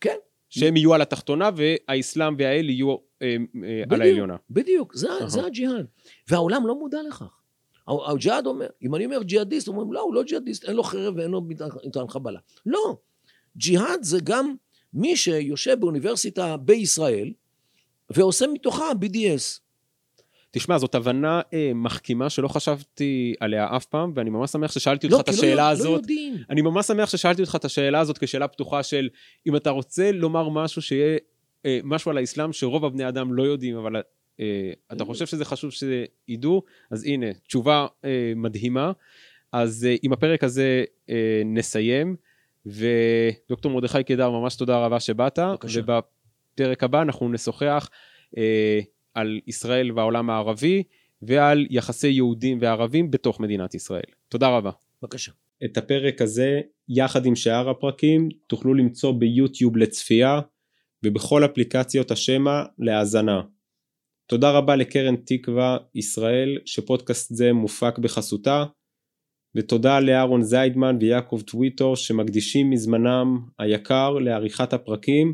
כן. 0.00 0.16
שהם 0.50 0.76
יהיו 0.76 0.94
על 0.94 1.02
התחתונה 1.02 1.50
והאסלאם 1.56 2.34
והאל 2.38 2.70
יהיו 2.70 2.96
אה, 3.22 3.26
אה, 3.28 3.36
בדיוק, 3.54 3.92
על 3.92 4.02
העליונה. 4.02 4.36
בדיוק, 4.50 4.94
זה, 4.94 5.10
אהה. 5.10 5.28
זה 5.28 5.46
הג'יהאד. 5.46 5.86
והעולם 6.28 6.66
לא 6.66 6.78
מודע 6.78 6.98
לכך. 7.08 7.40
הג'יהאד 7.88 8.46
אומר, 8.46 8.66
אם 8.82 8.94
אני 8.94 9.04
אומר 9.04 9.22
ג'יהאדיסט, 9.22 9.68
אומרים, 9.68 9.92
לא, 9.92 10.00
הוא 10.00 10.14
לא 10.14 10.22
ג'יהאדיסט, 10.22 10.64
אין 10.64 10.76
לו 10.76 10.82
חרב 10.82 11.16
ואין 11.16 11.30
לו 11.30 11.42
מטען 11.86 12.08
חבלה. 12.08 12.40
לא. 12.66 12.96
ג'יהאד 13.56 14.02
זה 14.02 14.18
גם 14.24 14.54
מי 14.94 15.16
שיושב 15.16 15.76
באוניברסיטה 15.80 16.56
בישראל 16.56 17.32
ועושה 18.10 18.46
מתוכה 18.46 18.84
BDS. 19.02 19.60
תשמע, 20.50 20.78
זאת 20.78 20.94
הבנה 20.94 21.40
אה, 21.52 21.70
מחכימה 21.74 22.30
שלא 22.30 22.48
חשבתי 22.48 23.34
עליה 23.40 23.76
אף 23.76 23.84
פעם, 23.86 24.12
ואני 24.14 24.30
ממש 24.30 24.50
שמח 24.50 24.72
ששאלתי 24.72 25.08
לא, 25.08 25.16
אותך 25.16 25.28
את 25.28 25.34
לא- 25.34 25.38
השאלה 25.38 25.54
לא 25.62 25.68
הזאת. 25.70 26.00
יודעים. 26.00 26.36
אני 26.50 26.62
ממש 26.62 26.86
שמח 26.86 27.10
ששאלתי 27.10 27.42
אותך 27.42 27.56
את 27.56 27.64
השאלה 27.64 28.00
הזאת 28.00 28.18
כשאלה 28.18 28.48
פתוחה 28.48 28.82
של 28.82 29.08
אם 29.46 29.56
אתה 29.56 29.70
רוצה 29.70 30.12
לומר 30.12 30.48
משהו 30.48 30.82
שיהיה 30.82 31.18
אה, 31.66 31.80
משהו 31.84 32.10
על 32.10 32.18
האסלאם 32.18 32.52
שרוב 32.52 32.84
הבני 32.84 33.08
אדם 33.08 33.32
לא 33.32 33.42
יודעים, 33.42 33.76
אבל 33.76 33.96
אה, 34.40 34.72
אתה 34.92 35.04
חושב 35.04 35.26
שזה 35.26 35.44
חשוב 35.44 35.70
שידעו, 35.70 36.62
אז 36.90 37.04
הנה, 37.04 37.26
תשובה 37.34 37.86
אה, 38.04 38.32
מדהימה. 38.36 38.92
אז 39.52 39.86
אה, 39.90 39.96
עם 40.02 40.12
הפרק 40.12 40.44
הזה 40.44 40.84
אה, 41.10 41.42
נסיים, 41.44 42.16
ודוקטור 42.66 43.72
מרדכי 43.72 44.04
קידר, 44.04 44.30
ממש 44.30 44.56
תודה 44.56 44.78
רבה 44.78 45.00
שבאת, 45.00 45.38
בבקשה. 45.38 45.80
ובפרק 46.52 46.82
הבא 46.82 47.02
אנחנו 47.02 47.28
נשוחח 47.28 47.90
אה, 48.38 48.80
על 49.14 49.40
ישראל 49.46 49.92
והעולם 49.92 50.30
הערבי, 50.30 50.82
ועל 51.22 51.66
יחסי 51.70 52.08
יהודים 52.08 52.58
וערבים 52.60 53.10
בתוך 53.10 53.40
מדינת 53.40 53.74
ישראל. 53.74 54.02
תודה 54.28 54.48
רבה. 54.48 54.70
בבקשה. 55.02 55.32
את 55.64 55.76
הפרק 55.76 56.22
הזה, 56.22 56.60
יחד 56.88 57.26
עם 57.26 57.36
שאר 57.36 57.70
הפרקים, 57.70 58.28
תוכלו 58.46 58.74
למצוא 58.74 59.12
ביוטיוב 59.12 59.76
לצפייה, 59.76 60.40
ובכל 61.04 61.44
אפליקציות 61.44 62.10
השמע 62.10 62.62
להאזנה. 62.78 63.40
תודה 64.26 64.50
רבה 64.50 64.76
לקרן 64.76 65.16
תקווה 65.16 65.78
ישראל, 65.94 66.58
שפודקאסט 66.64 67.34
זה 67.34 67.52
מופק 67.52 67.98
בחסותה, 67.98 68.64
ותודה 69.54 70.00
לאהרון 70.00 70.42
זיידמן 70.42 70.96
ויעקב 71.00 71.40
טוויטור 71.46 71.96
שמקדישים 71.96 72.70
מזמנם 72.70 73.40
היקר 73.58 74.10
לעריכת 74.10 74.72
הפרקים, 74.72 75.32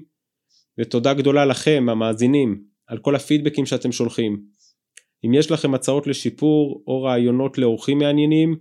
ותודה 0.80 1.14
גדולה 1.14 1.44
לכם, 1.44 1.86
המאזינים, 1.90 2.62
על 2.86 2.98
כל 2.98 3.14
הפידבקים 3.14 3.66
שאתם 3.66 3.92
שולחים. 3.92 4.42
אם 5.26 5.34
יש 5.34 5.50
לכם 5.50 5.74
הצעות 5.74 6.06
לשיפור 6.06 6.82
או 6.86 7.02
רעיונות 7.02 7.58
לאורחים 7.58 7.98
מעניינים, 7.98 8.56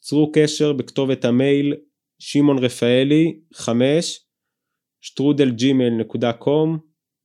צרו 0.00 0.32
קשר 0.32 0.72
בכתובת 0.72 1.24
המייל 1.24 1.74
שמעון 2.18 2.58
רפאלי 2.58 3.40
5 3.54 4.26
שטרודלג'ימל.קום 5.00 6.78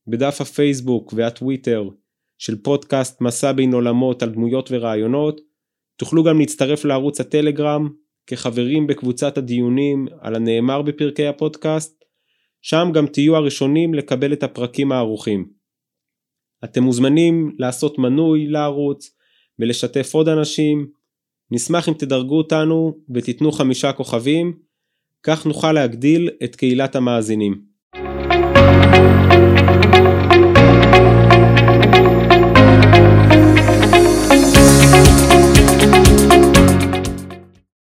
בדף 0.07 0.41
הפייסבוק 0.41 1.13
והטוויטר 1.15 1.89
של 2.38 2.61
פודקאסט 2.63 3.21
מסע 3.21 3.51
בין 3.51 3.73
עולמות 3.73 4.23
על 4.23 4.29
דמויות 4.29 4.69
ורעיונות 4.71 5.41
תוכלו 5.97 6.23
גם 6.23 6.39
להצטרף 6.39 6.86
לערוץ 6.86 7.19
הטלגרם 7.19 7.89
כחברים 8.27 8.88
בקבוצת 8.88 9.38
הדיונים 9.38 10.05
על 10.19 10.36
הנאמר 10.36 10.82
בפרקי 10.82 11.27
הפודקאסט 11.27 12.00
שם 12.62 12.89
גם 12.93 13.07
תהיו 13.07 13.36
הראשונים 13.36 13.93
לקבל 13.93 14.34
את 14.34 14.43
הפרקים 14.43 14.91
הערוכים. 14.91 15.49
אתם 16.64 16.84
מוזמנים 16.84 17.55
לעשות 17.59 17.99
מנוי 17.99 18.47
לערוץ 18.47 19.16
ולשתף 19.59 20.14
עוד 20.14 20.28
אנשים 20.28 20.88
נשמח 21.51 21.89
אם 21.89 21.93
תדרגו 21.93 22.38
אותנו 22.38 22.97
ותיתנו 23.14 23.51
חמישה 23.51 23.93
כוכבים, 23.93 24.57
כך 25.24 25.45
נוכל 25.45 25.72
להגדיל 25.72 26.30
את 26.43 26.55
קהילת 26.55 26.95
המאזינים. 26.95 27.70